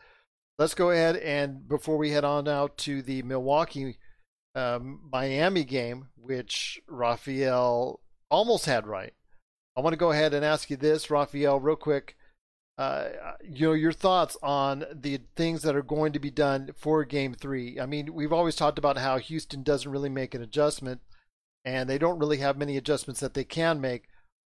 let's 0.58 0.74
go 0.74 0.90
ahead 0.90 1.14
and 1.16 1.68
before 1.68 1.96
we 1.96 2.10
head 2.10 2.24
on 2.24 2.48
out 2.48 2.76
to 2.78 3.00
the 3.00 3.22
Milwaukee 3.22 3.96
um, 4.56 5.08
Miami 5.10 5.62
game, 5.62 6.08
which 6.16 6.80
Raphael 6.88 8.00
almost 8.28 8.66
had 8.66 8.88
right. 8.88 9.14
I 9.76 9.82
want 9.82 9.92
to 9.92 9.96
go 9.96 10.10
ahead 10.10 10.34
and 10.34 10.44
ask 10.44 10.68
you 10.68 10.76
this, 10.76 11.10
Raphael, 11.10 11.60
real 11.60 11.76
quick. 11.76 12.16
Uh, 12.76 13.10
you 13.44 13.68
know 13.68 13.72
your 13.72 13.92
thoughts 13.92 14.36
on 14.42 14.84
the 14.92 15.20
things 15.36 15.62
that 15.62 15.76
are 15.76 15.82
going 15.82 16.12
to 16.14 16.18
be 16.18 16.30
done 16.30 16.70
for 16.76 17.04
Game 17.04 17.34
Three. 17.34 17.78
I 17.78 17.86
mean, 17.86 18.14
we've 18.14 18.32
always 18.32 18.56
talked 18.56 18.78
about 18.78 18.96
how 18.96 19.18
Houston 19.18 19.62
doesn't 19.62 19.90
really 19.90 20.08
make 20.08 20.34
an 20.34 20.42
adjustment, 20.42 21.02
and 21.64 21.88
they 21.88 21.98
don't 21.98 22.18
really 22.18 22.38
have 22.38 22.56
many 22.56 22.76
adjustments 22.76 23.20
that 23.20 23.34
they 23.34 23.44
can 23.44 23.80
make. 23.80 24.04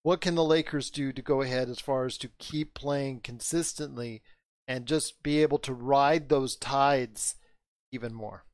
What 0.03 0.21
can 0.21 0.35
the 0.35 0.43
Lakers 0.43 0.89
do 0.89 1.11
to 1.11 1.21
go 1.21 1.41
ahead 1.41 1.69
as 1.69 1.79
far 1.79 2.05
as 2.05 2.17
to 2.19 2.29
keep 2.37 2.73
playing 2.73 3.21
consistently 3.21 4.21
and 4.67 4.85
just 4.85 5.23
be 5.23 5.41
able 5.41 5.57
to 5.59 5.73
ride 5.73 6.29
those 6.29 6.55
tides 6.55 7.35
even 7.91 8.13
more? 8.13 8.45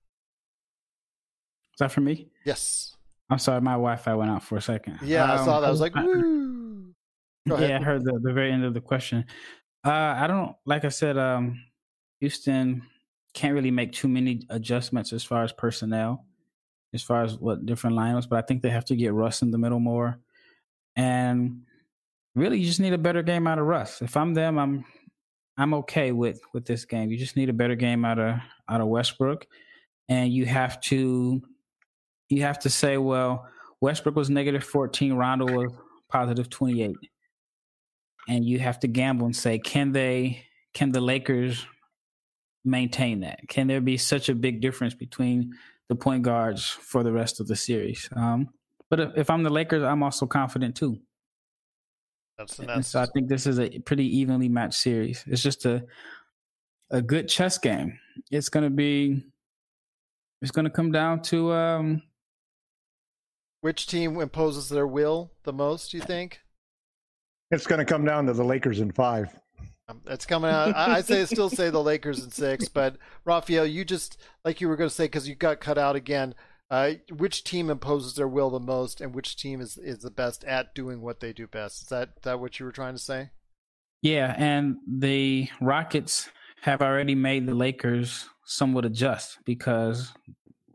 Is 1.74 1.80
that 1.80 1.91
for 1.91 2.02
me? 2.02 2.30
Yes. 2.45 2.95
I'm 3.30 3.39
sorry, 3.39 3.62
my 3.62 3.72
Wi-Fi 3.72 4.14
went 4.14 4.32
out 4.32 4.43
for 4.43 4.58
a 4.58 4.62
second. 4.62 4.99
Yeah, 5.04 5.24
um, 5.24 5.32
I 5.32 5.45
saw 5.45 5.60
that. 5.62 5.68
I 5.68 5.72
was 5.72 5.82
like, 5.82 5.95
woo. 5.95 6.93
Yeah, 7.47 7.80
I 7.80 7.84
heard 7.84 8.04
the, 8.06 8.20
the 8.22 8.34
very 8.34 8.52
end 8.52 8.64
of 8.64 8.76
the 8.76 8.82
question. 8.82 9.26
Uh, 9.84 9.89
I 9.89 10.28
don't 10.28 10.56
like 10.66 10.86
I 10.86 10.89
said. 10.89 11.18
Um, 11.18 11.60
Houston 12.20 12.84
can't 13.34 13.56
really 13.56 13.72
make 13.72 13.93
too 13.93 14.08
many 14.08 14.41
adjustments 14.49 15.12
as 15.12 15.24
far 15.24 15.43
as 15.43 15.52
personnel, 15.52 16.26
as 16.93 17.03
far 17.03 17.23
as 17.23 17.37
what 17.37 17.65
different 17.65 17.95
lineups. 17.95 18.29
But 18.29 18.39
I 18.39 18.45
think 18.45 18.61
they 18.61 18.69
have 18.69 18.85
to 18.85 18.95
get 18.95 19.13
Russ 19.13 19.41
in 19.41 19.51
the 19.51 19.57
middle 19.57 19.79
more, 19.79 20.19
and 20.95 21.61
really, 22.35 22.59
you 22.59 22.65
just 22.65 22.79
need 22.79 22.93
a 22.93 22.97
better 22.97 23.23
game 23.23 23.47
out 23.47 23.59
of 23.59 23.65
Russ. 23.65 24.01
If 24.01 24.17
I'm 24.17 24.33
them, 24.33 24.57
I'm 24.57 24.85
I'm 25.57 25.73
okay 25.75 26.11
with 26.11 26.41
with 26.53 26.65
this 26.65 26.85
game. 26.85 27.11
You 27.11 27.17
just 27.17 27.35
need 27.35 27.49
a 27.49 27.53
better 27.53 27.75
game 27.75 28.05
out 28.05 28.19
of 28.19 28.37
out 28.69 28.81
of 28.81 28.87
Westbrook, 28.87 29.45
and 30.09 30.31
you 30.31 30.45
have 30.45 30.81
to 30.81 31.41
you 32.31 32.41
have 32.43 32.59
to 32.59 32.69
say, 32.69 32.97
well, 32.97 33.47
Westbrook 33.81 34.15
was 34.15 34.29
negative 34.29 34.63
14, 34.63 35.13
Rondo 35.13 35.45
was 35.45 35.71
positive 36.09 36.49
28. 36.49 36.95
And 38.29 38.45
you 38.45 38.59
have 38.59 38.79
to 38.81 38.87
gamble 38.87 39.25
and 39.25 39.35
say, 39.35 39.59
can 39.59 39.91
they, 39.91 40.45
can 40.73 40.91
the 40.91 41.01
Lakers 41.01 41.65
maintain 42.63 43.21
that? 43.21 43.39
Can 43.49 43.67
there 43.67 43.81
be 43.81 43.97
such 43.97 44.29
a 44.29 44.35
big 44.35 44.61
difference 44.61 44.93
between 44.93 45.53
the 45.91 45.95
point 45.95 46.23
guards 46.23 46.65
for 46.69 47.03
the 47.03 47.11
rest 47.11 47.41
of 47.41 47.47
the 47.47 47.55
series? 47.55 48.07
Um, 48.15 48.47
but 48.89 49.11
if 49.17 49.29
I'm 49.29 49.43
the 49.43 49.49
Lakers, 49.49 49.83
I'm 49.83 50.03
also 50.03 50.25
confident 50.25 50.73
too. 50.77 50.97
That's 52.37 52.55
the 52.55 52.71
and 52.71 52.85
so 52.85 53.01
I 53.01 53.07
think 53.13 53.27
this 53.27 53.45
is 53.45 53.59
a 53.59 53.77
pretty 53.79 54.05
evenly 54.19 54.47
matched 54.47 54.75
series. 54.75 55.25
It's 55.27 55.43
just 55.43 55.65
a 55.65 55.83
a 56.91 57.01
good 57.01 57.27
chess 57.27 57.57
game. 57.57 57.99
It's 58.31 58.47
going 58.47 58.63
to 58.63 58.69
be. 58.69 59.25
It's 60.41 60.51
going 60.51 60.63
to 60.63 60.71
come 60.71 60.93
down 60.93 61.21
to 61.23 61.51
um, 61.51 62.03
which 63.59 63.85
team 63.85 64.19
imposes 64.19 64.69
their 64.69 64.87
will 64.87 65.31
the 65.43 65.53
most? 65.53 65.91
Do 65.91 65.97
you 65.97 66.03
think? 66.03 66.39
It's 67.51 67.67
going 67.67 67.79
to 67.79 67.85
come 67.85 68.05
down 68.05 68.27
to 68.27 68.33
the 68.33 68.45
Lakers 68.45 68.79
in 68.79 68.93
five. 68.93 69.27
It's 70.07 70.25
coming 70.25 70.51
out. 70.51 70.75
I, 70.75 71.01
say 71.01 71.25
still 71.25 71.49
say 71.49 71.69
the 71.69 71.81
Lakers 71.81 72.23
in 72.23 72.31
six, 72.31 72.67
but 72.67 72.97
Raphael, 73.25 73.65
you 73.65 73.85
just 73.85 74.17
like 74.45 74.61
you 74.61 74.67
were 74.67 74.75
going 74.75 74.89
to 74.89 74.95
say 74.95 75.05
because 75.05 75.27
you 75.27 75.35
got 75.35 75.61
cut 75.61 75.77
out 75.77 75.95
again. 75.95 76.35
Uh, 76.69 76.93
which 77.17 77.43
team 77.43 77.69
imposes 77.69 78.15
their 78.15 78.29
will 78.29 78.49
the 78.49 78.59
most, 78.59 79.01
and 79.01 79.13
which 79.13 79.35
team 79.35 79.59
is, 79.59 79.77
is 79.77 79.99
the 79.99 80.09
best 80.09 80.45
at 80.45 80.73
doing 80.73 81.01
what 81.01 81.19
they 81.19 81.33
do 81.33 81.45
best? 81.45 81.81
Is 81.81 81.87
that 81.89 82.21
that 82.23 82.39
what 82.39 82.59
you 82.59 82.65
were 82.65 82.71
trying 82.71 82.93
to 82.93 83.01
say? 83.01 83.29
Yeah, 84.01 84.33
and 84.37 84.77
the 84.87 85.49
Rockets 85.59 86.29
have 86.61 86.81
already 86.81 87.15
made 87.15 87.45
the 87.45 87.55
Lakers 87.55 88.29
somewhat 88.45 88.85
adjust 88.85 89.39
because 89.45 90.13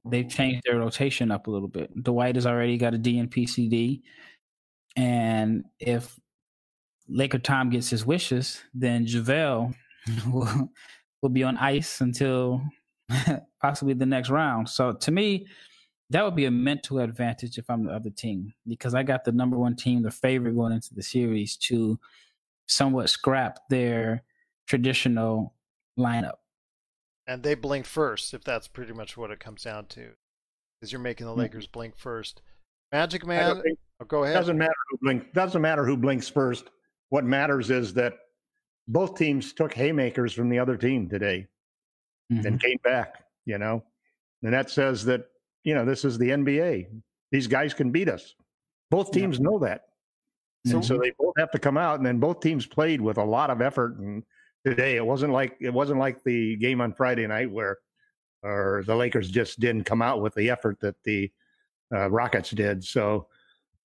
they've 0.05 0.29
changed 0.29 0.63
their 0.67 0.79
rotation 0.79 1.31
up 1.31 1.47
a 1.47 1.51
little 1.51 1.69
bit. 1.69 1.91
Dwight 2.03 2.35
has 2.35 2.47
already 2.47 2.77
got 2.77 2.95
a 2.95 2.99
DNP 2.99 4.03
and 4.97 5.65
if 5.79 6.19
Laker 7.09 7.39
Tom 7.39 7.71
gets 7.71 7.91
his 7.91 8.05
wishes, 8.05 8.63
then 8.75 9.07
JaVale 9.07 9.75
will, 10.33 10.71
will 11.23 11.29
be 11.29 11.43
on 11.43 11.57
ice 11.57 12.01
until 12.01 12.63
possibly 13.61 13.95
the 13.95 14.07
next 14.07 14.31
round. 14.31 14.69
So 14.69 14.93
to 14.93 15.11
me, 15.11 15.47
that 16.11 16.25
would 16.25 16.37
be 16.37 16.45
a 16.45 16.51
mental 16.51 17.01
advantage 17.01 17.59
if 17.59 17.69
I'm 17.69 17.85
the 17.85 17.93
other 17.93 18.11
team 18.11 18.55
because 18.67 18.95
I 18.95 19.03
got 19.03 19.25
the 19.25 19.33
number 19.33 19.59
one 19.59 19.75
team, 19.75 20.03
the 20.03 20.11
favorite 20.11 20.55
going 20.55 20.73
into 20.73 20.95
the 20.95 21.03
series, 21.03 21.57
to 21.57 21.99
somewhat 22.69 23.11
scrap 23.11 23.59
their 23.71 24.23
traditional 24.67 25.55
lineup 25.99 26.35
and 27.27 27.43
they 27.43 27.55
blink 27.55 27.87
first 27.87 28.33
if 28.35 28.45
that's 28.45 28.69
pretty 28.69 28.93
much 28.93 29.17
what 29.17 29.31
it 29.31 29.41
comes 29.41 29.63
down 29.63 29.87
to 29.87 30.11
because 30.81 30.93
you're 30.93 31.01
making 31.01 31.27
the 31.27 31.33
mm-hmm. 31.33 31.43
lakers 31.43 31.67
blink 31.67 31.97
first 31.97 32.43
magic 32.93 33.27
man 33.27 33.63
oh, 34.01 34.05
go 34.05 34.25
ahead 34.25 34.35
doesn't 34.35 34.59
matter 34.59 34.73
who 34.91 34.99
blink 35.03 35.33
doesn't 35.33 35.63
matter 35.63 35.85
who 35.85 35.97
blinks 35.97 36.29
first 36.29 36.71
what 37.11 37.25
matters 37.25 37.71
is 37.71 37.95
that 37.95 38.15
both 38.89 39.17
teams 39.17 39.53
took 39.53 39.73
haymakers 39.73 40.33
from 40.33 40.49
the 40.49 40.59
other 40.59 40.77
team 40.77 41.09
today 41.09 41.47
mm-hmm. 42.33 42.47
and 42.47 42.61
came 42.61 42.79
back 42.85 43.25
you 43.45 43.59
know 43.59 43.83
and 44.43 44.53
that 44.53 44.71
says 44.71 45.05
that 45.05 45.27
you 45.65 45.75
know 45.75 45.85
this 45.85 46.05
is 46.05 46.19
the 46.19 46.31
nba 46.31 46.87
these 47.33 47.47
guys 47.47 47.75
can 47.75 47.91
beat 47.91 48.09
us 48.09 48.35
both 48.91 49.11
teams 49.11 49.39
yeah. 49.39 49.45
know 49.45 49.59
that 49.59 49.83
so, 50.67 50.77
and 50.77 50.85
so 50.85 50.99
they 50.99 51.13
both 51.19 51.35
have 51.39 51.51
to 51.53 51.59
come 51.61 51.77
out 51.77 51.99
and 51.99 52.07
then 52.07 52.19
both 52.19 52.41
teams 52.41 52.67
played 52.67 53.01
with 53.01 53.19
a 53.19 53.25
lot 53.25 53.51
of 53.51 53.61
effort 53.61 53.99
and 53.99 54.25
today. 54.67 54.97
It 54.97 55.07
wasn't 55.07 55.33
like 55.33 55.57
it 55.61 55.73
wasn't 55.73 56.01
like 56.01 56.23
the 56.25 56.57
game 56.57 56.81
on 56.81 56.93
Friday 56.93 57.27
night 57.27 57.51
where 57.51 57.79
or 58.43 58.83
the 58.87 58.95
Lakers 58.95 59.31
just 59.31 59.61
didn't 59.61 59.85
come 59.85 60.03
out 60.03 60.21
with 60.21 60.35
the 60.35 60.51
effort 60.51 60.79
that 60.81 60.97
the 61.05 61.31
uh, 61.95 62.11
Rockets 62.11 62.51
did. 62.51 62.85
So 62.85 63.29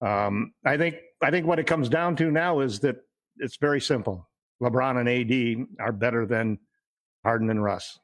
um, 0.02 0.54
I 0.66 0.78
think 0.78 0.96
I 1.22 1.30
think 1.30 1.46
what 1.46 1.60
it 1.60 1.68
comes 1.68 1.88
down 1.88 2.16
to 2.18 2.32
now 2.32 2.60
is 2.62 2.80
that 2.80 2.98
it's 3.42 3.58
very 3.58 3.82
simple. 3.82 4.30
LeBron 4.62 5.00
and 5.00 5.10
AD 5.10 5.86
are 5.86 5.92
better 5.92 6.26
than 6.26 6.60
Harden 7.24 7.50
and 7.50 7.64
Russ. 7.64 8.00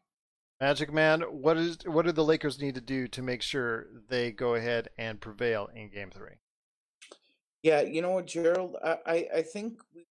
Magic 0.60 0.92
Man, 0.92 1.22
what 1.22 1.56
is 1.56 1.78
what 1.86 2.06
do 2.06 2.12
the 2.12 2.24
Lakers 2.24 2.60
need 2.60 2.76
to 2.76 2.82
do 2.82 3.08
to 3.10 3.22
make 3.22 3.44
sure 3.44 3.86
they 4.10 4.32
go 4.32 4.56
ahead 4.56 4.90
and 4.98 5.22
prevail 5.22 5.70
in 5.76 5.92
Game 5.92 6.10
Three? 6.10 6.40
Yeah, 7.62 7.82
you 7.82 8.02
know 8.02 8.12
what, 8.12 8.28
Gerald, 8.28 8.76
I, 8.84 8.98
I, 9.06 9.28
I 9.38 9.42
think 9.42 9.80
we 9.94 10.06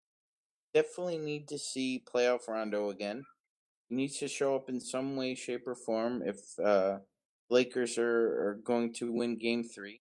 definitely 0.75 1.19
need 1.19 1.49
to 1.49 1.59
see 1.59 2.03
playoff 2.13 2.49
Rondo 2.49 2.91
again. 2.91 3.25
He 3.89 3.97
needs 3.97 4.19
to 4.19 4.29
show 4.29 4.55
up 4.55 4.69
in 4.69 4.81
some 4.81 5.17
way, 5.17 5.35
shape, 5.35 5.67
or 5.67 5.75
form 5.75 6.23
if 6.25 6.59
uh, 6.59 6.99
Lakers 7.51 7.97
are, 7.97 8.49
are 8.49 8.61
going 8.65 8.93
to 8.95 9.13
win 9.13 9.39
Game 9.39 9.63
Three. 9.63 10.01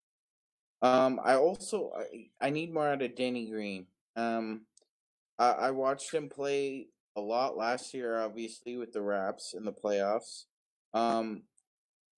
Um, 0.81 1.21
I 1.23 1.35
also 1.35 1.91
I, 1.97 2.47
I 2.47 2.49
need 2.49 2.73
more 2.73 2.89
out 2.89 3.01
of 3.01 3.15
Danny 3.15 3.49
Green. 3.49 3.85
Um, 4.17 4.65
I, 5.37 5.51
I 5.51 5.71
watched 5.71 6.13
him 6.13 6.29
play 6.29 6.87
a 7.15 7.21
lot 7.21 7.57
last 7.57 7.93
year, 7.93 8.19
obviously 8.19 8.77
with 8.77 8.91
the 8.93 9.01
Raps 9.01 9.53
in 9.55 9.65
the 9.65 9.73
playoffs. 9.73 10.45
Um, 10.93 11.43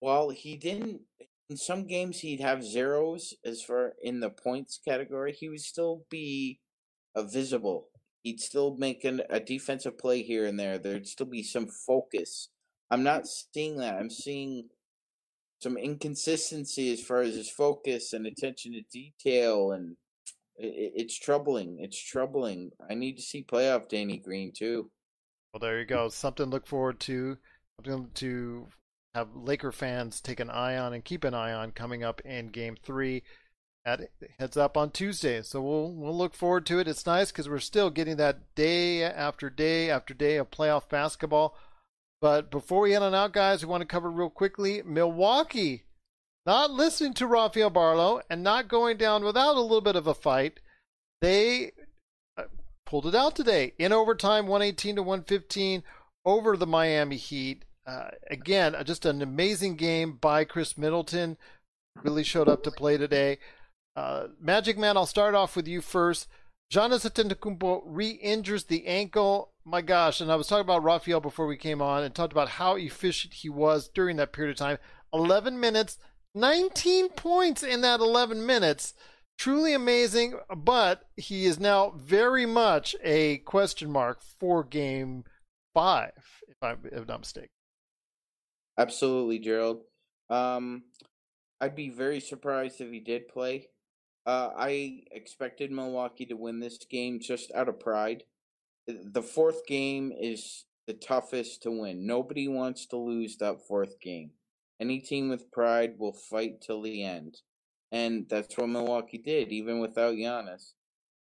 while 0.00 0.30
he 0.30 0.56
didn't 0.56 1.00
in 1.48 1.56
some 1.56 1.86
games 1.86 2.20
he'd 2.20 2.40
have 2.40 2.64
zeros 2.64 3.34
as 3.44 3.62
far 3.62 3.94
in 4.02 4.20
the 4.20 4.30
points 4.30 4.80
category, 4.86 5.32
he 5.32 5.48
would 5.48 5.60
still 5.60 6.04
be 6.10 6.60
visible 7.16 7.88
he'd 8.26 8.40
still 8.40 8.76
make 8.76 9.04
an, 9.04 9.22
a 9.30 9.38
defensive 9.38 9.96
play 9.96 10.20
here 10.20 10.46
and 10.46 10.58
there. 10.58 10.78
There'd 10.78 11.06
still 11.06 11.28
be 11.28 11.44
some 11.44 11.68
focus. 11.68 12.48
I'm 12.90 13.04
not 13.04 13.28
seeing 13.28 13.76
that. 13.76 13.94
I'm 13.94 14.10
seeing 14.10 14.70
some 15.62 15.76
inconsistency 15.76 16.92
as 16.92 17.00
far 17.00 17.20
as 17.20 17.36
his 17.36 17.48
focus 17.48 18.12
and 18.12 18.26
attention 18.26 18.72
to 18.72 18.82
detail, 18.92 19.70
and 19.70 19.96
it, 20.58 20.92
it's 20.96 21.18
troubling. 21.18 21.78
It's 21.80 21.98
troubling. 21.98 22.70
I 22.88 22.94
need 22.94 23.16
to 23.16 23.22
see 23.22 23.44
playoff 23.44 23.88
Danny 23.88 24.18
Green 24.18 24.52
too. 24.52 24.90
Well, 25.52 25.60
there 25.60 25.78
you 25.78 25.86
go. 25.86 26.08
Something 26.08 26.46
to 26.46 26.50
look 26.50 26.66
forward 26.66 27.00
to. 27.00 27.38
Something 27.84 28.10
to 28.14 28.68
have 29.14 29.28
Laker 29.34 29.72
fans 29.72 30.20
take 30.20 30.40
an 30.40 30.50
eye 30.50 30.76
on 30.76 30.92
and 30.92 31.04
keep 31.04 31.24
an 31.24 31.34
eye 31.34 31.52
on 31.52 31.72
coming 31.72 32.04
up 32.04 32.20
in 32.22 32.48
Game 32.48 32.76
Three 32.82 33.22
at 33.86 34.10
heads 34.38 34.56
up 34.56 34.76
on 34.76 34.90
Tuesday. 34.90 35.40
So 35.42 35.62
we'll 35.62 35.92
we'll 35.92 36.16
look 36.16 36.34
forward 36.34 36.66
to 36.66 36.80
it. 36.80 36.88
It's 36.88 37.06
nice 37.06 37.30
because 37.30 37.48
we're 37.48 37.58
still 37.60 37.88
getting 37.88 38.16
that 38.16 38.54
day 38.54 39.02
after 39.04 39.48
day 39.48 39.90
after 39.90 40.12
day 40.12 40.36
of 40.36 40.50
playoff 40.50 40.88
basketball. 40.88 41.56
But 42.20 42.50
before 42.50 42.82
we 42.82 42.92
head 42.92 43.02
on 43.02 43.14
out, 43.14 43.32
guys, 43.32 43.64
we 43.64 43.70
want 43.70 43.82
to 43.82 43.86
cover 43.86 44.10
real 44.10 44.30
quickly 44.30 44.82
Milwaukee. 44.84 45.84
Not 46.46 46.70
listening 46.70 47.12
to 47.14 47.26
Rafael 47.26 47.70
Barlow 47.70 48.20
and 48.30 48.44
not 48.44 48.68
going 48.68 48.96
down 48.96 49.24
without 49.24 49.56
a 49.56 49.60
little 49.60 49.80
bit 49.80 49.96
of 49.96 50.06
a 50.06 50.14
fight. 50.14 50.60
They 51.20 51.72
uh, 52.38 52.44
pulled 52.84 53.06
it 53.06 53.16
out 53.16 53.34
today 53.34 53.72
in 53.78 53.92
overtime, 53.92 54.46
118 54.46 54.96
to 54.96 55.02
115 55.02 55.82
over 56.24 56.56
the 56.56 56.66
Miami 56.66 57.16
Heat. 57.16 57.64
Uh, 57.84 58.10
again, 58.30 58.76
just 58.84 59.04
an 59.04 59.22
amazing 59.22 59.74
game 59.74 60.18
by 60.20 60.44
Khris 60.44 60.78
Middleton. 60.78 61.36
Really 62.04 62.22
showed 62.22 62.48
up 62.48 62.62
to 62.62 62.70
play 62.70 62.96
today. 62.96 63.38
Uh, 63.96 64.28
Magic 64.40 64.78
Man, 64.78 64.96
I'll 64.96 65.06
start 65.06 65.34
off 65.34 65.56
with 65.56 65.66
you 65.66 65.80
first. 65.80 66.28
Giannis 66.72 67.08
Antetokounmpo 67.08 67.82
re-injures 67.86 68.64
the 68.64 68.86
ankle. 68.86 69.52
My 69.64 69.80
gosh, 69.80 70.20
and 70.20 70.30
I 70.30 70.36
was 70.36 70.46
talking 70.46 70.64
about 70.64 70.84
Raphael 70.84 71.20
before 71.20 71.46
we 71.46 71.56
came 71.56 71.82
on 71.82 72.04
and 72.04 72.14
talked 72.14 72.32
about 72.32 72.50
how 72.50 72.76
efficient 72.76 73.34
he 73.34 73.48
was 73.48 73.88
during 73.88 74.16
that 74.16 74.32
period 74.32 74.52
of 74.52 74.58
time. 74.58 74.78
11 75.12 75.58
minutes, 75.58 75.98
19 76.36 77.08
points 77.08 77.62
in 77.62 77.80
that 77.80 77.98
11 77.98 78.44
minutes. 78.44 78.92
Truly 79.38 79.72
amazing, 79.72 80.34
but 80.54 81.04
he 81.16 81.46
is 81.46 81.58
now 81.58 81.94
very 81.96 82.46
much 82.46 82.94
a 83.02 83.38
question 83.38 83.90
mark 83.90 84.20
for 84.38 84.62
game 84.62 85.24
five, 85.74 86.12
if 86.48 86.56
I'm, 86.62 86.78
if 86.84 87.00
I'm 87.00 87.06
not 87.06 87.20
mistaken. 87.20 87.48
Absolutely, 88.78 89.38
Gerald. 89.38 89.80
Um, 90.30 90.84
I'd 91.60 91.74
be 91.74 91.88
very 91.88 92.20
surprised 92.20 92.80
if 92.80 92.90
he 92.90 93.00
did 93.00 93.28
play. 93.28 93.68
Uh, 94.26 94.50
I 94.56 95.04
expected 95.10 95.70
Milwaukee 95.70 96.26
to 96.26 96.34
win 96.34 96.60
this 96.60 96.78
game 96.90 97.20
just 97.20 97.50
out 97.54 97.68
of 97.68 97.80
pride. 97.80 98.24
The 98.86 99.22
fourth 99.22 99.66
game 99.66 100.12
is 100.18 100.64
the 100.86 100.94
toughest 100.94 101.62
to 101.62 101.70
win. 101.70 102.06
Nobody 102.06 102.48
wants 102.48 102.86
to 102.86 102.96
lose 102.96 103.36
that 103.38 103.66
fourth 103.66 104.00
game. 104.00 104.32
Any 104.80 105.00
team 105.00 105.28
with 105.28 105.50
pride 105.50 105.94
will 105.98 106.12
fight 106.12 106.60
till 106.60 106.82
the 106.82 107.02
end. 107.02 107.38
And 107.92 108.26
that's 108.28 108.56
what 108.56 108.68
Milwaukee 108.68 109.18
did, 109.18 109.52
even 109.52 109.80
without 109.80 110.14
Giannis. 110.14 110.72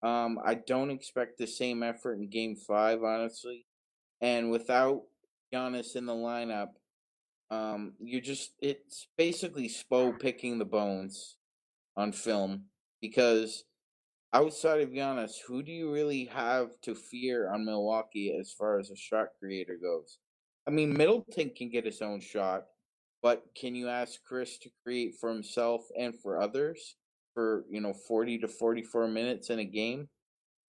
Um, 0.02 0.38
I 0.44 0.54
don't 0.54 0.90
expect 0.90 1.38
the 1.38 1.46
same 1.46 1.82
effort 1.82 2.14
in 2.14 2.28
game 2.28 2.56
five, 2.56 3.02
honestly. 3.02 3.66
And 4.20 4.50
without 4.50 5.02
Giannis 5.52 5.96
in 5.96 6.06
the 6.06 6.14
lineup, 6.14 6.70
um, 7.50 7.92
you 8.00 8.20
just 8.20 8.52
it's 8.60 9.08
basically 9.18 9.68
Spo 9.68 10.18
picking 10.18 10.58
the 10.58 10.64
bones 10.64 11.36
on 11.96 12.12
film 12.12 12.64
because 13.00 13.64
outside 14.32 14.80
of 14.80 14.90
Giannis, 14.90 15.32
who 15.46 15.62
do 15.62 15.70
you 15.70 15.92
really 15.92 16.24
have 16.26 16.70
to 16.82 16.94
fear 16.94 17.52
on 17.52 17.66
Milwaukee 17.66 18.34
as 18.38 18.52
far 18.52 18.78
as 18.78 18.90
a 18.90 18.96
shot 18.96 19.28
creator 19.38 19.76
goes? 19.80 20.18
I 20.66 20.70
mean, 20.70 20.96
Middleton 20.96 21.50
can 21.54 21.68
get 21.68 21.84
his 21.84 22.00
own 22.00 22.20
shot, 22.20 22.64
but 23.22 23.44
can 23.54 23.74
you 23.74 23.88
ask 23.88 24.22
Khris 24.24 24.58
to 24.58 24.70
create 24.82 25.14
for 25.20 25.30
himself 25.30 25.82
and 25.98 26.14
for 26.20 26.40
others 26.40 26.96
for, 27.34 27.64
you 27.70 27.80
know, 27.80 27.92
40 27.92 28.38
to 28.38 28.48
44 28.48 29.08
minutes 29.08 29.48
in 29.48 29.58
a 29.58 29.64
game? 29.64 30.08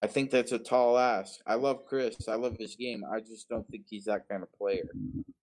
I 0.03 0.07
think 0.07 0.31
that's 0.31 0.51
a 0.51 0.59
tall 0.59 0.97
ask. 0.97 1.39
I 1.47 1.55
love 1.55 1.85
Khris. 1.85 2.27
I 2.27 2.35
love 2.35 2.57
his 2.59 2.75
game. 2.75 3.03
I 3.09 3.21
just 3.21 3.47
don't 3.47 3.65
think 3.69 3.85
he's 3.89 4.03
that 4.05 4.27
kind 4.29 4.43
of 4.43 4.51
player. 4.51 4.83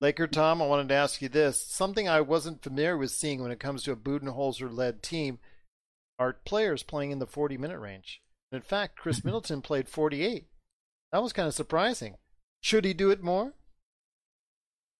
Laker 0.00 0.26
Tom, 0.26 0.61
I 0.61 0.66
wanted 0.66 0.90
to 0.90 0.94
ask 0.94 1.22
you 1.22 1.30
this. 1.30 1.58
Something 1.58 2.08
I 2.08 2.20
wasn't 2.20 2.62
familiar 2.62 2.96
with 2.98 3.11
seeing 3.11 3.42
when 3.42 3.50
it 3.50 3.58
comes 3.58 3.82
to 3.84 3.92
a 3.92 3.96
Budenholzer 3.96 4.70
led 4.70 5.02
team 5.02 5.38
are 6.18 6.36
players 6.44 6.82
playing 6.82 7.11
in 7.11 7.18
the 7.20 7.26
40 7.26 7.56
minute 7.56 7.78
range. 7.78 8.20
In 8.52 8.61
fact, 8.61 8.98
Khris 8.98 9.24
Middleton 9.24 9.62
played 9.62 9.88
48. 9.88 10.46
That 11.11 11.22
was 11.22 11.32
kind 11.32 11.48
of 11.48 11.54
surprising. 11.54 12.16
Should 12.61 12.84
he 12.84 12.92
do 12.92 13.11
it 13.11 13.22
more? 13.22 13.54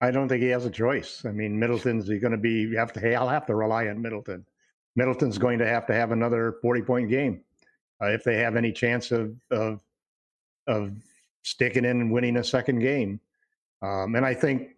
I 0.01 0.11
don't 0.11 0.29
think 0.29 0.43
he 0.43 0.49
has 0.49 0.65
a 0.65 0.71
choice. 0.71 1.25
I 1.27 1.33
mean, 1.33 1.59
Middleton's 1.59 2.09
going 2.09 2.33
to 2.33 2.39
be, 2.39 2.63
you 2.63 2.79
have 2.79 2.93
to, 2.95 3.15
I'll 3.15 3.29
have 3.29 3.47
to 3.47 3.55
rely 3.55 3.89
on 3.89 4.01
Middleton. 4.01 4.47
Middleton's 4.97 5.39
going 5.39 5.59
to 5.59 5.67
have 5.67 5.87
to 5.87 5.95
have 5.95 6.11
another 6.11 6.57
40 6.63 6.83
point 6.83 7.11
game 7.11 7.43
uh, 8.03 8.07
if 8.07 8.25
they 8.25 8.37
have 8.39 8.57
any 8.57 8.73
chance 8.73 9.11
of, 9.13 9.35
of, 9.51 9.81
of 10.67 10.93
sticking 11.43 11.85
in 11.85 12.01
and 12.01 12.13
winning 12.13 12.39
a 12.39 12.45
second 12.45 12.79
game. 12.81 13.21
Um, 13.83 14.15
and 14.15 14.25
I 14.25 14.35
think, 14.35 14.77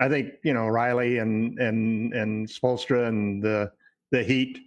I 0.00 0.08
think, 0.08 0.34
you 0.42 0.52
know, 0.52 0.66
Riley 0.66 1.18
and, 1.18 1.58
and, 1.58 2.12
and 2.12 2.46
Spoelstra 2.46 3.08
and 3.08 3.42
the, 3.42 3.72
the 4.10 4.22
Heat, 4.22 4.58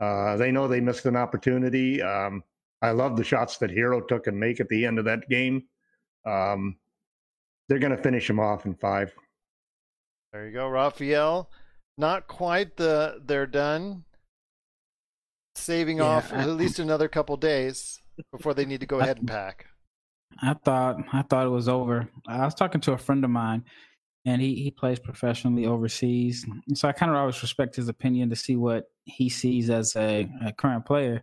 uh, 0.00 0.36
they 0.36 0.52
know 0.52 0.68
they 0.68 0.80
missed 0.80 1.06
an 1.06 1.16
opportunity. 1.16 2.00
Um, 2.02 2.44
I 2.82 2.92
love 2.92 3.16
the 3.16 3.24
shots 3.24 3.58
that 3.58 3.70
Herro 3.70 4.06
took 4.06 4.28
and 4.28 4.38
make 4.38 4.60
at 4.60 4.68
the 4.68 4.86
end 4.86 4.98
of 4.98 5.04
that 5.06 5.28
game. 5.28 5.64
Um, 6.24 6.76
they're 7.68 7.78
going 7.78 7.96
to 7.96 8.02
finish 8.02 8.28
him 8.28 8.40
off 8.40 8.66
in 8.66 8.74
five. 8.74 9.12
There 10.32 10.46
you 10.46 10.52
go, 10.52 10.68
Raphael. 10.68 11.50
Not 11.96 12.28
quite 12.28 12.76
the 12.76 13.20
they're 13.24 13.46
done. 13.46 14.04
Saving 15.56 15.98
yeah, 15.98 16.04
off 16.04 16.32
I, 16.32 16.42
at 16.42 16.50
least 16.50 16.78
another 16.78 17.08
couple 17.08 17.36
days 17.36 18.00
before 18.32 18.54
they 18.54 18.64
need 18.64 18.80
to 18.80 18.86
go 18.86 19.00
I, 19.00 19.04
ahead 19.04 19.18
and 19.18 19.28
pack. 19.28 19.66
I 20.40 20.54
thought 20.54 20.98
I 21.12 21.22
thought 21.22 21.46
it 21.46 21.50
was 21.50 21.68
over. 21.68 22.08
I 22.26 22.44
was 22.44 22.54
talking 22.54 22.80
to 22.82 22.92
a 22.92 22.98
friend 22.98 23.24
of 23.24 23.30
mine, 23.30 23.64
and 24.24 24.40
he 24.40 24.54
he 24.56 24.70
plays 24.70 24.98
professionally 25.00 25.66
overseas, 25.66 26.46
so 26.74 26.88
I 26.88 26.92
kind 26.92 27.10
of 27.10 27.16
always 27.16 27.42
respect 27.42 27.76
his 27.76 27.88
opinion 27.88 28.30
to 28.30 28.36
see 28.36 28.54
what 28.54 28.84
he 29.04 29.28
sees 29.28 29.70
as 29.70 29.96
a, 29.96 30.28
a 30.44 30.52
current 30.52 30.86
player. 30.86 31.22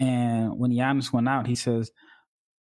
And 0.00 0.58
when 0.58 0.72
Giannis 0.72 1.12
went 1.12 1.28
out, 1.28 1.46
he 1.46 1.54
says 1.54 1.92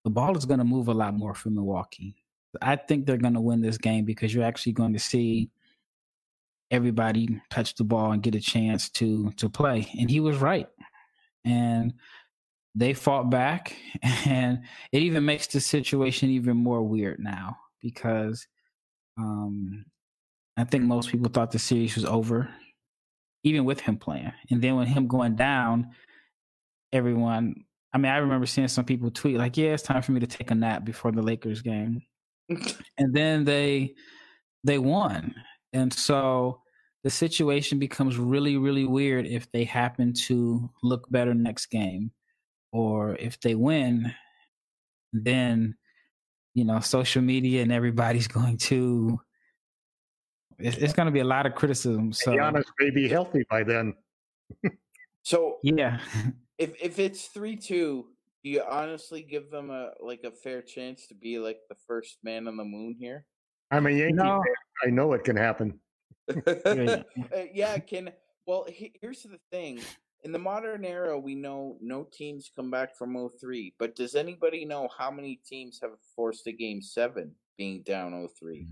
the 0.04 0.10
ball 0.10 0.38
is 0.38 0.46
going 0.46 0.60
to 0.60 0.66
move 0.66 0.90
a 0.90 0.94
lot 0.94 1.14
more 1.14 1.34
for 1.34 1.50
Milwaukee. 1.50 2.21
I 2.62 2.76
think 2.76 3.06
they're 3.06 3.18
going 3.18 3.36
to 3.36 3.42
win 3.42 3.62
this 3.62 3.78
game 3.78 4.06
because 4.06 4.34
you're 4.34 4.44
actually 4.44 4.74
going 4.74 4.94
to 4.94 5.00
see 5.00 5.50
everybody 6.70 7.42
touch 7.50 7.76
the 7.76 7.84
ball 7.84 8.12
and 8.12 8.24
get 8.24 8.36
a 8.36 8.40
chance 8.40 8.90
to 8.90 9.32
to 9.34 9.50
play. 9.50 9.88
And 10.00 10.10
he 10.10 10.20
was 10.20 10.38
right. 10.38 10.68
And 11.46 11.94
they 12.74 12.94
fought 12.94 13.30
back 13.30 13.76
and 14.26 14.60
it 14.92 15.02
even 15.04 15.26
makes 15.26 15.48
the 15.48 15.60
situation 15.60 16.30
even 16.30 16.56
more 16.56 16.82
weird 16.82 17.20
now 17.20 17.58
because 17.82 18.48
um 19.18 19.86
I 20.58 20.64
think 20.64 20.86
most 20.86 21.10
people 21.10 21.30
thought 21.30 21.52
the 21.52 21.60
series 21.60 21.96
was 21.96 22.06
over 22.06 22.50
even 23.44 23.66
with 23.66 23.80
him 23.80 23.98
playing. 23.98 24.32
And 24.52 24.62
then 24.62 24.76
when 24.76 24.86
him 24.86 25.08
going 25.08 25.36
down, 25.36 25.92
everyone 26.94 27.66
I 27.94 27.98
mean, 27.98 28.12
I 28.12 28.18
remember 28.18 28.46
seeing 28.46 28.70
some 28.70 28.86
people 28.86 29.12
tweet 29.12 29.38
like, 29.38 29.58
"Yeah, 29.58 29.74
it's 29.74 29.84
time 29.84 30.02
for 30.02 30.14
me 30.14 30.22
to 30.22 30.28
take 30.28 30.52
a 30.52 30.56
nap 30.56 30.86
before 30.86 31.12
the 31.12 31.22
Lakers 31.22 31.62
game." 31.62 32.02
And 32.98 33.14
then 33.14 33.44
they 33.44 33.94
they 34.64 34.78
won. 34.78 35.34
And 35.74 35.94
so 35.94 36.62
the 37.04 37.10
situation 37.10 37.80
becomes 37.80 38.18
really 38.18 38.58
really 38.58 38.86
weird 38.86 39.26
if 39.26 39.52
they 39.52 39.64
happen 39.64 40.14
to 40.14 40.70
look 40.84 41.10
better 41.10 41.34
next 41.34 41.68
game 41.68 42.12
or 42.72 43.16
if 43.16 43.40
they 43.42 43.56
win 43.56 44.14
then 45.14 45.76
you 46.54 46.64
know 46.64 46.80
social 46.80 47.22
media 47.22 47.62
and 47.62 47.72
everybody's 47.72 48.28
going 48.40 48.58
to 48.58 49.20
it's, 50.60 50.78
it's 50.78 50.94
going 50.94 51.08
to 51.08 51.12
be 51.12 51.22
a 51.22 51.26
lot 51.26 51.46
of 51.46 51.56
criticism 51.56 52.14
so 52.14 52.32
Giannis 52.32 52.66
may 52.80 52.92
be 52.92 53.08
healthy 53.08 53.44
by 53.50 53.64
then 53.64 53.94
so 55.24 55.58
yeah 55.64 56.00
if 56.58 56.74
if 56.82 57.00
it's 57.00 57.30
3-2 57.30 58.04
do 58.44 58.50
you 58.50 58.64
honestly 58.70 59.22
give 59.22 59.52
them 59.52 59.70
a 59.70 59.92
like 60.00 60.22
a 60.24 60.32
fair 60.32 60.62
chance 60.62 61.08
to 61.08 61.16
be 61.16 61.40
like 61.40 61.60
the 61.70 61.76
first 61.88 62.18
man 62.24 62.48
on 62.48 62.58
the 62.58 62.64
moon 62.64 62.96
here? 63.00 63.26
I'm 63.70 63.88
a 63.88 63.92
Yankee 63.92 64.14
no. 64.14 64.44
I 64.84 64.90
know 64.90 65.14
it 65.14 65.24
can 65.24 65.36
happen. 65.36 65.80
uh, 66.48 67.04
yeah, 67.54 67.78
can. 67.78 68.12
Well, 68.46 68.66
he, 68.68 68.94
here's 69.02 69.24
the 69.24 69.40
thing. 69.52 69.80
In 70.24 70.32
the 70.32 70.40
modern 70.40 70.86
era, 70.86 71.18
we 71.18 71.36
know 71.36 71.78
no 71.82 72.08
teams 72.12 72.52
come 72.56 72.70
back 72.70 72.96
from 72.96 73.30
03, 73.40 73.74
but 73.80 73.96
does 73.96 74.14
anybody 74.14 74.66
know 74.66 74.88
how 74.96 75.10
many 75.10 75.40
teams 75.48 75.80
have 75.82 75.92
forced 76.16 76.46
a 76.46 76.52
game 76.52 76.80
seven 76.82 77.32
being 77.58 77.82
down 77.82 78.28
03? 78.40 78.68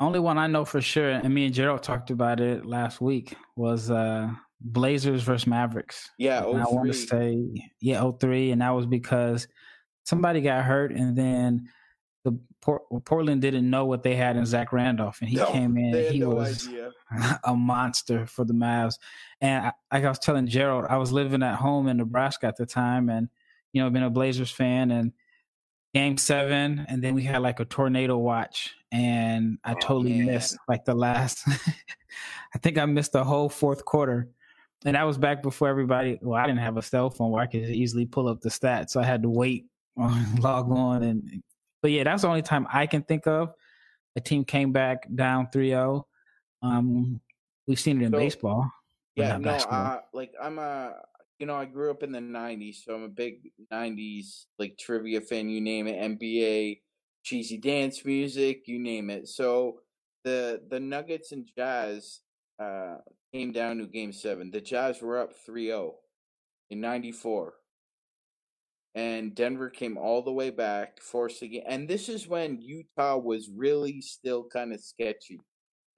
Only 0.00 0.20
one 0.20 0.38
I 0.38 0.46
know 0.46 0.64
for 0.64 0.80
sure, 0.80 1.10
and 1.10 1.34
me 1.34 1.46
and 1.46 1.54
Gerald 1.54 1.82
talked 1.82 2.10
about 2.10 2.40
it 2.40 2.64
last 2.64 3.00
week, 3.00 3.36
was 3.56 3.90
uh 3.90 4.30
Blazers 4.60 5.22
versus 5.22 5.46
Mavericks. 5.46 6.10
Yeah, 6.18 6.42
I 6.42 6.46
want 6.46 6.68
oh 6.68 6.84
to 6.84 6.92
say 6.92 7.70
yeah, 7.80 8.10
03, 8.10 8.50
and 8.50 8.62
that 8.62 8.70
was 8.70 8.86
because 8.86 9.46
somebody 10.04 10.40
got 10.40 10.64
hurt, 10.64 10.92
and 10.92 11.16
then 11.16 11.68
the 12.24 12.38
Port- 12.60 12.82
Portland 13.04 13.40
didn't 13.40 13.68
know 13.68 13.84
what 13.84 14.02
they 14.02 14.16
had 14.16 14.36
in 14.36 14.44
Zach 14.46 14.72
Randolph, 14.72 15.20
and 15.20 15.28
he 15.28 15.36
no, 15.36 15.46
came 15.52 15.76
in. 15.76 16.12
He 16.12 16.18
no 16.18 16.30
was 16.30 16.66
idea. 16.66 16.90
a 17.44 17.54
monster 17.54 18.26
for 18.26 18.44
the 18.44 18.54
Mavs. 18.54 18.98
And 19.40 19.66
I, 19.66 19.72
like 19.92 20.04
I 20.04 20.08
was 20.08 20.18
telling 20.18 20.48
Gerald, 20.48 20.86
I 20.88 20.96
was 20.96 21.12
living 21.12 21.42
at 21.42 21.56
home 21.56 21.86
in 21.88 21.96
Nebraska 21.98 22.46
at 22.46 22.56
the 22.56 22.66
time, 22.66 23.08
and 23.08 23.28
you 23.72 23.82
know, 23.82 23.90
been 23.90 24.02
a 24.02 24.10
Blazers 24.10 24.50
fan, 24.50 24.90
and 24.90 25.12
Game 25.94 26.16
Seven, 26.16 26.84
and 26.88 27.02
then 27.02 27.14
we 27.14 27.22
had 27.22 27.42
like 27.42 27.60
a 27.60 27.64
tornado 27.64 28.18
watch, 28.18 28.74
and 28.90 29.58
I 29.62 29.74
oh, 29.74 29.78
totally 29.80 30.18
man. 30.18 30.26
missed 30.26 30.58
like 30.66 30.84
the 30.84 30.94
last. 30.94 31.46
I 32.54 32.58
think 32.58 32.78
I 32.78 32.86
missed 32.86 33.12
the 33.12 33.24
whole 33.24 33.48
fourth 33.48 33.84
quarter 33.84 34.30
and 34.84 34.94
that 34.94 35.02
was 35.04 35.18
back 35.18 35.42
before 35.42 35.68
everybody. 35.68 36.18
Well, 36.20 36.38
I 36.38 36.46
didn't 36.46 36.60
have 36.60 36.76
a 36.76 36.82
cell 36.82 37.10
phone 37.10 37.30
where 37.30 37.42
I 37.42 37.46
could 37.46 37.64
easily 37.64 38.06
pull 38.06 38.28
up 38.28 38.40
the 38.40 38.48
stats, 38.48 38.90
so 38.90 39.00
I 39.00 39.04
had 39.04 39.22
to 39.22 39.28
wait, 39.28 39.66
on, 39.96 40.36
log 40.36 40.70
on, 40.70 41.02
and 41.02 41.42
but 41.82 41.90
yeah, 41.90 42.04
that's 42.04 42.22
the 42.22 42.28
only 42.28 42.42
time 42.42 42.66
I 42.72 42.86
can 42.86 43.02
think 43.02 43.26
of. 43.26 43.52
A 44.16 44.20
team 44.20 44.44
came 44.44 44.72
back 44.72 45.06
down 45.14 45.48
3-0. 45.54 46.02
Um, 46.62 47.20
we've 47.66 47.78
seen 47.78 48.00
it 48.00 48.06
in 48.06 48.12
so, 48.12 48.18
baseball. 48.18 48.70
Yeah, 49.14 49.36
no, 49.36 49.50
uh, 49.50 50.00
like 50.12 50.32
I'm 50.40 50.58
a 50.58 50.94
you 51.38 51.46
know, 51.46 51.54
I 51.54 51.66
grew 51.66 51.90
up 51.90 52.02
in 52.02 52.12
the 52.12 52.18
'90s, 52.18 52.84
so 52.84 52.94
I'm 52.94 53.04
a 53.04 53.08
big 53.08 53.50
'90s 53.72 54.46
like 54.58 54.76
trivia 54.78 55.20
fan. 55.20 55.48
You 55.48 55.60
name 55.60 55.86
it, 55.86 56.18
NBA, 56.18 56.80
cheesy 57.22 57.58
dance 57.58 58.04
music, 58.04 58.62
you 58.66 58.78
name 58.78 59.10
it. 59.10 59.28
So 59.28 59.80
the 60.24 60.62
the 60.68 60.80
Nuggets 60.80 61.32
and 61.32 61.48
Jazz 61.56 62.20
uh, 62.60 62.96
came 63.32 63.52
down 63.52 63.78
to 63.78 63.86
Game 63.86 64.12
Seven. 64.12 64.50
The 64.50 64.60
Jazz 64.60 65.02
were 65.02 65.18
up 65.18 65.32
3-0 65.48 65.92
in 66.70 66.80
'94, 66.80 67.54
and 68.94 69.34
Denver 69.34 69.70
came 69.70 69.96
all 69.96 70.22
the 70.22 70.32
way 70.32 70.50
back, 70.50 71.00
forced 71.00 71.40
game. 71.40 71.62
And 71.66 71.88
this 71.88 72.08
is 72.08 72.26
when 72.26 72.60
Utah 72.60 73.16
was 73.16 73.50
really 73.54 74.00
still 74.00 74.44
kind 74.44 74.72
of 74.72 74.80
sketchy. 74.80 75.40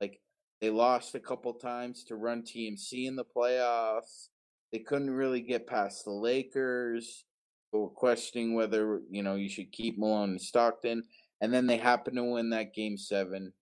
Like 0.01 0.21
they 0.61 0.71
lost 0.71 1.15
a 1.15 1.21
couple 1.21 1.55
times 1.55 2.05
to 2.05 2.17
Run 2.17 2.43
TMC 2.43 3.07
in 3.07 3.17
the 3.17 3.25
playoffs. 3.25 4.29
They 4.73 4.81
couldn't 4.81 5.11
really 5.11 5.41
get 5.41 5.67
past 5.67 6.05
the 6.05 6.13
Lakers. 6.13 7.25
Were 7.73 7.89
questioning 7.89 8.55
whether 8.55 9.01
you 9.11 9.23
know 9.23 9.37
you 9.37 9.49
should 9.49 9.71
keep 9.71 9.97
Malone 9.97 10.31
and 10.31 10.41
Stockton, 10.41 11.05
and 11.41 11.55
then 11.55 11.69
they 11.69 11.77
happened 11.77 12.17
to 12.17 12.25
win 12.25 12.51
that 12.51 12.75
game 12.75 12.99
seven, 12.99 13.53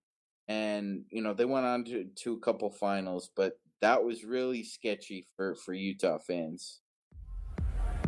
and 0.49 1.05
you 1.11 1.21
know 1.21 1.33
they 1.33 1.45
went 1.45 1.65
on 1.65 1.85
to, 1.85 2.05
to 2.15 2.33
a 2.33 2.39
couple 2.39 2.69
finals, 2.69 3.29
but 3.35 3.57
that 3.81 4.03
was 4.03 4.25
really 4.25 4.63
sketchy 4.63 5.25
for 5.37 5.55
for 5.55 5.73
Utah 5.73 6.17
fans. 6.17 6.81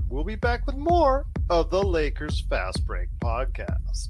We'll 0.10 0.26
be 0.26 0.36
back 0.36 0.66
with 0.66 0.76
more 0.76 1.26
of 1.50 1.70
the 1.70 1.82
Lakers 1.82 2.42
Fast 2.50 2.86
Break 2.86 3.08
podcast. 3.24 4.10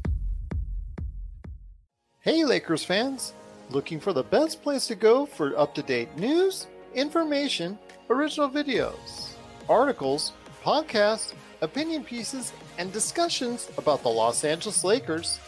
Hey, 2.21 2.43
Lakers 2.45 2.83
fans! 2.83 3.33
Looking 3.69 3.99
for 3.99 4.13
the 4.13 4.23
best 4.23 4.63
place 4.63 4.87
to 4.87 4.95
go 4.95 5.25
for 5.25 5.57
up 5.57 5.75
to 5.75 5.83
date 5.83 6.15
news, 6.17 6.67
information, 6.95 7.77
original 8.09 8.49
videos, 8.49 9.33
articles, 9.69 10.31
podcasts, 10.63 11.33
opinion 11.61 12.03
pieces, 12.03 12.53
and 12.77 12.91
discussions 12.91 13.69
about 13.77 14.03
the 14.03 14.09
Los 14.09 14.43
Angeles 14.43 14.83
Lakers? 14.83 15.39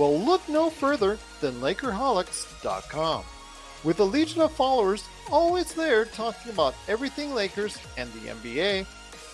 Well, 0.00 0.18
look 0.18 0.48
no 0.48 0.70
further 0.70 1.18
than 1.42 1.60
Lakerholics.com. 1.60 3.22
With 3.84 4.00
a 4.00 4.04
legion 4.04 4.40
of 4.40 4.50
followers 4.50 5.06
always 5.30 5.74
there 5.74 6.06
talking 6.06 6.50
about 6.50 6.74
everything 6.88 7.34
Lakers 7.34 7.76
and 7.98 8.10
the 8.14 8.30
NBA, 8.30 8.86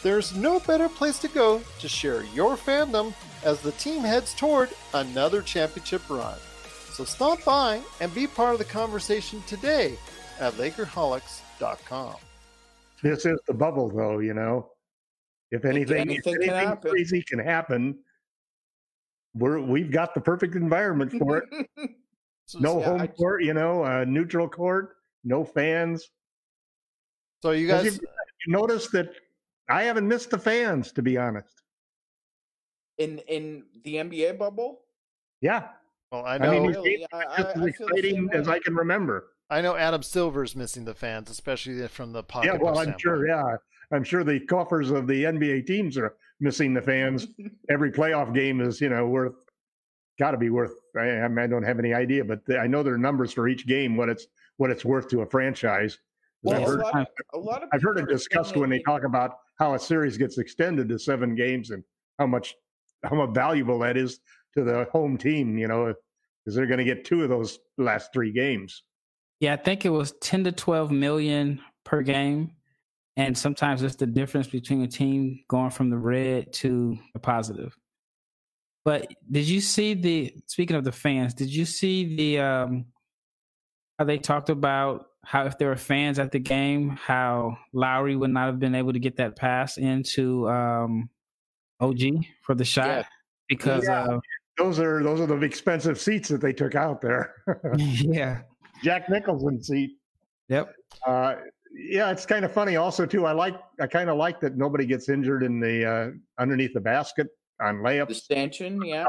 there's 0.02 0.34
no 0.34 0.58
better 0.58 0.88
place 0.88 1.20
to 1.20 1.28
go 1.28 1.62
to 1.78 1.88
share 1.88 2.24
your 2.34 2.56
fandom 2.56 3.14
as 3.44 3.60
the 3.60 3.70
team 3.72 4.02
heads 4.02 4.34
toward 4.34 4.70
another 4.92 5.40
championship 5.40 6.02
run. 6.10 6.36
So 6.90 7.04
stop 7.04 7.44
by 7.44 7.80
and 8.00 8.12
be 8.12 8.26
part 8.26 8.54
of 8.54 8.58
the 8.58 8.64
conversation 8.64 9.44
today 9.46 9.96
at 10.40 10.54
Lakerholics.com. 10.54 12.16
This 13.04 13.24
is 13.24 13.38
the 13.46 13.54
bubble, 13.54 13.88
though. 13.88 14.18
You 14.18 14.34
know, 14.34 14.72
if 15.52 15.64
anything, 15.64 15.98
anything 15.98 16.18
if 16.34 16.40
anything 16.40 16.50
happen. 16.50 16.90
crazy 16.90 17.22
can 17.22 17.38
happen, 17.38 18.00
we're 19.37 19.61
we've 19.61 19.91
got 19.91 20.14
the 20.14 20.20
perfect 20.20 20.55
environment 20.55 21.12
for 21.12 21.39
it. 21.39 21.68
So, 22.49 22.61
No 22.61 22.78
Yeah, 22.78 22.84
home 22.87 23.01
I- 23.01 23.07
court, 23.09 23.43
you 23.43 23.55
know, 23.55 23.84
uh, 23.84 24.05
neutral 24.07 24.49
court, 24.49 24.99
no 25.24 25.43
fans. 25.45 26.09
so 27.43 27.51
you 27.51 27.66
guys, 27.66 27.84
you, 27.87 27.91
you 28.47 28.53
notice 28.53 28.87
that 28.91 29.11
I 29.68 29.82
haven't 29.82 30.07
missed 30.07 30.30
the 30.30 30.39
fans, 30.39 30.93
to 30.93 31.03
be 31.03 31.18
honest. 31.18 31.62
in 32.99 33.18
in 33.28 33.64
the 33.84 33.97
NBA 33.97 34.39
bubble. 34.39 34.82
Yeah, 35.41 35.68
well, 36.12 36.24
I 36.24 36.39
know, 36.39 36.53
mean, 36.53 36.62
I, 36.62 36.66
these 36.66 36.76
really, 36.76 37.07
just 37.37 37.57
as 37.57 37.62
I 37.62 37.66
exciting 37.66 38.28
as. 38.32 38.47
I 38.49 38.59
can 38.61 38.76
remember. 38.76 39.32
I 39.51 39.61
know 39.61 39.74
Adam 39.74 40.05
Silver's 40.05 40.55
missing 40.55 40.84
the 40.84 40.95
fans, 40.95 41.28
especially 41.30 41.84
from 41.89 42.12
the 42.12 42.22
pocket. 42.22 42.53
Yeah, 42.55 42.59
well, 42.61 42.78
I'm 42.78 42.95
sure. 42.97 43.26
Yeah, 43.26 43.57
I'm 43.91 44.05
sure 44.05 44.22
the 44.22 44.39
coffers 44.39 44.91
of 44.93 45.09
the 45.09 45.24
NBA 45.24 45.66
teams 45.66 45.99
are 45.99 46.14
missing 46.41 46.74
the 46.74 46.82
fans. 46.82 47.26
Every 47.70 47.91
playoff 47.91 48.34
game 48.34 48.61
is, 48.61 48.80
you 48.80 48.89
know, 48.89 49.07
worth 49.07 49.34
got 50.18 50.32
to 50.32 50.39
be 50.39 50.51
worth. 50.51 50.74
I, 50.97 51.20
I 51.20 51.28
mean, 51.28 51.39
I 51.39 51.47
don't 51.47 51.62
have 51.62 51.78
any 51.78 51.95
idea, 51.95 52.24
but 52.24 52.41
I 52.59 52.66
know 52.66 52.82
there 52.82 52.95
are 52.95 52.99
numbers 52.99 53.32
for 53.32 53.49
each 53.49 53.66
game 53.66 53.97
what 53.97 54.09
it's 54.09 54.26
what 54.57 54.70
it's 54.70 54.84
worth 54.84 55.09
to 55.09 55.22
a 55.22 55.26
franchise. 55.26 55.99
Well, 56.43 56.57
I've 56.57 56.62
a 56.62 56.66
heard, 56.66 56.80
lot, 56.80 57.01
of, 57.01 57.07
a 57.34 57.39
lot 57.39 57.62
of 57.62 57.68
I've 57.72 57.82
heard 57.82 57.99
it 57.99 58.09
discussed 58.09 58.57
when 58.57 58.70
they 58.70 58.80
talk 58.80 59.05
about 59.05 59.39
how 59.59 59.74
a 59.74 59.78
series 59.78 60.16
gets 60.16 60.39
extended 60.39 60.89
to 60.89 60.99
seven 60.99 61.34
games 61.34 61.70
and 61.70 61.82
how 62.18 62.26
much 62.26 62.55
how 63.05 63.16
much 63.16 63.30
valuable 63.34 63.78
that 63.80 63.97
is 63.97 64.20
to 64.55 64.64
the 64.64 64.87
home 64.93 65.18
team. 65.18 65.59
You 65.59 65.68
know, 65.68 65.95
because 66.45 66.55
they're 66.55 66.66
going 66.66 66.78
to 66.78 66.84
get 66.84 67.05
two 67.05 67.22
of 67.22 67.28
those 67.28 67.59
last 67.78 68.12
three 68.12 68.32
games. 68.32 68.82
Yeah, 69.41 69.53
I 69.53 69.57
think 69.57 69.84
it 69.84 69.91
was 69.91 70.12
10 70.22 70.45
to 70.45 70.53
12 70.53 70.91
million 70.91 71.61
per 71.84 72.01
game. 72.01 72.53
And 73.16 73.36
sometimes 73.36 73.82
it's 73.82 73.96
the 73.96 74.06
difference 74.06 74.46
between 74.46 74.82
a 74.82 74.86
team 74.88 75.40
going 75.48 75.70
from 75.70 75.88
the 75.90 75.96
red 75.96 76.52
to 76.54 76.98
the 77.14 77.18
positive. 77.18 77.76
But 78.84 79.08
did 79.30 79.48
you 79.48 79.60
see 79.60 79.94
the 79.94 80.34
speaking 80.46 80.76
of 80.76 80.84
the 80.84 80.92
fans, 80.92 81.34
did 81.34 81.48
you 81.48 81.64
see 81.64 82.16
the 82.16 82.38
um 82.40 82.84
how 83.98 84.04
they 84.04 84.18
talked 84.18 84.50
about 84.50 85.06
how 85.24 85.46
if 85.46 85.56
there 85.58 85.68
were 85.68 85.76
fans 85.76 86.18
at 86.18 86.30
the 86.30 86.38
game, 86.38 86.90
how 86.90 87.56
Lowry 87.72 88.14
would 88.14 88.30
not 88.30 88.46
have 88.46 88.60
been 88.60 88.74
able 88.74 88.92
to 88.92 88.98
get 89.00 89.16
that 89.16 89.34
pass 89.36 89.78
into 89.78 90.48
um 90.48 91.08
OG 91.80 91.98
for 92.42 92.54
the 92.54 92.64
shot 92.64 92.86
Yeah. 92.86 93.02
because 93.48 93.84
Yeah. 93.84 94.04
uh 94.04 94.20
Those 94.58 94.78
are 94.78 95.02
those 95.02 95.20
are 95.20 95.26
the 95.26 95.40
expensive 95.40 95.98
seats 95.98 96.28
that 96.28 96.40
they 96.42 96.52
took 96.52 96.74
out 96.74 97.00
there. 97.00 97.34
yeah. 97.76 98.42
Jack 98.84 99.08
Nicholson 99.08 99.62
seat. 99.62 99.96
Yep. 100.48 100.72
Uh, 101.06 101.34
yeah, 101.76 102.10
it's 102.10 102.24
kind 102.24 102.44
of 102.44 102.52
funny. 102.52 102.76
Also, 102.76 103.04
too, 103.04 103.26
I 103.26 103.32
like 103.32 103.54
I 103.80 103.86
kind 103.86 104.08
of 104.08 104.16
like 104.16 104.40
that 104.40 104.56
nobody 104.56 104.86
gets 104.86 105.08
injured 105.08 105.42
in 105.42 105.60
the 105.60 105.84
uh, 105.84 106.10
underneath 106.40 106.72
the 106.72 106.80
basket 106.80 107.28
on 107.60 107.82
the 107.82 108.06
stanchion, 108.12 108.84
yeah. 108.84 109.06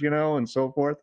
you 0.00 0.10
know, 0.10 0.36
and 0.36 0.48
so 0.48 0.70
forth. 0.72 0.98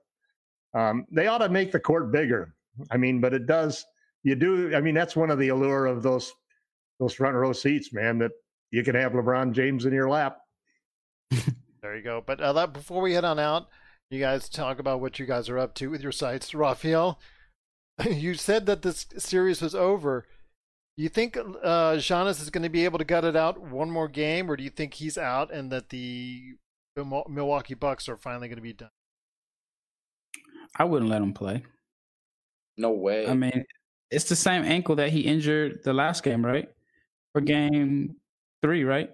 Um, 0.74 1.06
they 1.12 1.28
ought 1.28 1.40
to 1.40 1.50
make 1.50 1.72
the 1.72 1.80
court 1.80 2.12
bigger. 2.12 2.54
I 2.90 2.98
mean, 2.98 3.20
but 3.20 3.34
it 3.34 3.46
does. 3.46 3.86
You 4.24 4.36
do. 4.36 4.76
I 4.76 4.82
mean, 4.82 4.96
that's 4.96 5.16
one 5.16 5.32
of 5.32 5.40
the 5.40 5.50
allure 5.50 5.86
of 5.86 6.02
those 6.02 6.32
those 7.00 7.14
front 7.14 7.36
row 7.36 7.54
seats, 7.54 7.92
man. 7.92 8.18
That 8.20 8.32
you 8.72 8.84
can 8.84 8.96
have 8.96 9.12
LeBron 9.12 9.52
James 9.52 9.86
in 9.86 9.94
your 9.94 10.10
lap. 10.10 10.38
There 11.82 11.96
you 11.96 12.04
go. 12.04 12.24
But 12.26 12.40
uh, 12.40 12.54
that, 12.54 12.74
before 12.74 13.02
we 13.02 13.14
head 13.14 13.26
on 13.26 13.40
out, 13.40 13.68
you 14.10 14.20
guys 14.20 14.48
talk 14.48 14.78
about 14.78 15.02
what 15.02 15.18
you 15.18 15.26
guys 15.26 15.50
are 15.50 15.58
up 15.58 15.74
to 15.76 15.90
with 15.90 16.04
your 16.04 16.12
sites. 16.12 16.54
Raphael, 16.54 17.20
you 18.10 18.36
said 18.36 18.68
that 18.68 18.84
this 18.84 19.08
series 19.18 19.62
was 19.62 19.74
over. 19.74 20.28
Do 21.02 21.04
you 21.04 21.10
think 21.10 21.36
uh, 21.36 21.94
Giannis 21.94 22.40
is 22.44 22.52
going 22.52 22.62
to 22.62 22.70
be 22.70 22.86
able 22.86 23.00
to 23.00 23.04
gut 23.04 23.26
it 23.26 23.36
out 23.36 23.60
one 23.60 23.90
more 23.90 24.08
game, 24.08 24.52
or 24.52 24.56
do 24.56 24.64
you 24.64 24.70
think 24.70 24.94
he's 24.94 25.18
out 25.18 25.52
and 25.52 25.72
that 25.72 25.90
the 25.90 26.54
Milwaukee 26.96 27.74
Bucks 27.74 28.08
are 28.08 28.18
finally 28.18 28.48
going 28.48 28.58
to 28.58 28.62
be 28.62 28.74
done? 28.74 28.92
I 30.78 30.84
wouldn't 30.84 31.10
let 31.10 31.24
him 31.24 31.34
play. 31.34 31.64
No 32.78 32.92
way. 32.92 33.26
I 33.26 33.34
mean, 33.34 33.66
it's 34.12 34.26
the 34.26 34.36
same 34.36 34.64
ankle 34.64 34.96
that 34.98 35.10
he 35.10 35.22
injured 35.22 35.84
the 35.84 35.92
last 35.92 36.22
game, 36.22 36.46
right? 36.46 36.72
For 37.34 37.42
game 37.42 38.18
three, 38.62 38.84
right? 38.84 39.10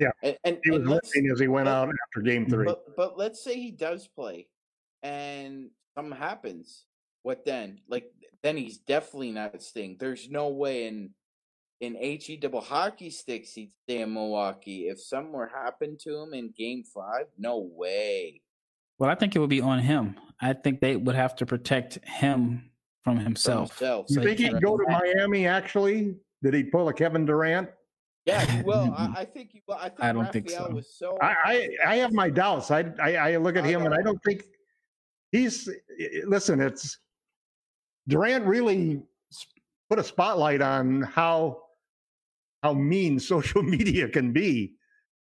Yep. 0.00 0.16
and 0.24 0.36
and, 0.42 0.58
He 0.64 0.72
was 0.72 0.88
limping 0.88 1.30
as 1.30 1.38
he 1.38 1.46
went 1.46 1.68
out 1.68 1.88
after 1.88 2.20
Game 2.20 2.50
Three. 2.50 2.64
But 2.64 2.96
but 2.96 3.16
let's 3.16 3.44
say 3.44 3.54
he 3.54 3.70
does 3.70 4.08
play, 4.08 4.48
and 5.04 5.70
something 5.94 6.18
happens. 6.18 6.86
What 7.22 7.44
then? 7.44 7.80
Like 7.88 8.10
then 8.42 8.56
he's 8.56 8.78
definitely 8.78 9.32
not 9.32 9.62
staying. 9.62 9.96
There's 10.00 10.28
no 10.28 10.48
way 10.48 10.86
in 10.86 11.10
in 11.80 11.94
he 11.96 12.36
double 12.36 12.60
hockey 12.60 13.10
sticks 13.10 13.52
he'd 13.54 13.72
stay 13.84 14.02
in 14.02 14.14
Milwaukee. 14.14 14.88
If 14.88 15.00
something 15.00 15.32
were 15.32 15.48
happened 15.48 15.98
to 16.00 16.16
him 16.16 16.32
in 16.34 16.52
Game 16.56 16.84
Five, 16.84 17.26
no 17.38 17.58
way. 17.58 18.40
Well, 18.98 19.10
I 19.10 19.14
think 19.16 19.34
it 19.34 19.40
would 19.40 19.50
be 19.50 19.60
on 19.60 19.80
him. 19.80 20.16
I 20.40 20.52
think 20.52 20.80
they 20.80 20.96
would 20.96 21.16
have 21.16 21.34
to 21.36 21.46
protect 21.46 21.98
him 22.06 22.70
from 23.02 23.16
For 23.16 23.22
himself. 23.24 23.78
himself. 23.78 24.06
You 24.10 24.14
So 24.16 24.22
think 24.22 24.38
he 24.38 24.44
he'd 24.46 24.62
go 24.62 24.76
to 24.76 24.84
Miami? 24.88 25.46
Actually, 25.46 26.14
did 26.42 26.54
he 26.54 26.62
pull 26.64 26.88
a 26.88 26.92
Kevin 26.92 27.24
Durant? 27.26 27.68
Yeah, 28.26 28.44
he 28.44 28.62
will. 28.62 28.94
I, 28.96 29.12
I 29.18 29.24
think. 29.24 29.50
He 29.52 29.62
will. 29.66 29.74
I 29.76 29.88
think. 29.88 30.00
I 30.04 30.12
don't 30.12 30.32
think 30.32 30.50
so. 30.50 30.68
Was 30.70 30.94
so. 30.94 31.18
I, 31.20 31.34
I, 31.44 31.68
I 31.92 31.96
have 31.96 32.12
my 32.12 32.30
doubts. 32.30 32.70
I, 32.70 32.84
I, 33.02 33.14
I 33.32 33.36
look 33.38 33.56
at 33.56 33.64
I 33.64 33.68
him 33.68 33.82
and 33.86 33.92
I 33.94 33.96
don't- 33.98 34.04
don't 34.06 34.22
think 34.24 34.44
he's. 35.32 35.68
Listen, 36.26 36.60
it's 36.60 36.98
Durant 38.08 38.44
really 38.44 39.02
put 39.88 39.98
a 39.98 40.04
spotlight 40.04 40.60
on 40.60 41.02
how 41.02 41.62
how 42.62 42.72
mean 42.72 43.18
social 43.34 43.62
media 43.62 44.08
can 44.08 44.32
be, 44.32 44.74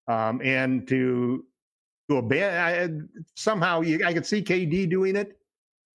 um, 0.08 0.40
and 0.42 0.86
to 0.88 1.44
to 2.08 2.16
abandon. 2.18 3.08
I, 3.14 3.20
somehow, 3.36 3.80
you, 3.82 4.04
I 4.04 4.12
could 4.12 4.26
see 4.26 4.42
KD 4.42 4.88
doing 4.90 5.16
it. 5.16 5.36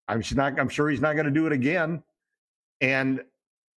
I'm 0.08 0.20
s- 0.20 0.34
not. 0.34 0.60
I'm 0.60 0.70
sure 0.70 0.90
he's 0.90 1.02
not 1.02 1.14
going 1.14 1.26
to 1.26 1.32
do 1.32 1.46
it 1.48 1.52
again. 1.52 2.02
And 2.82 3.22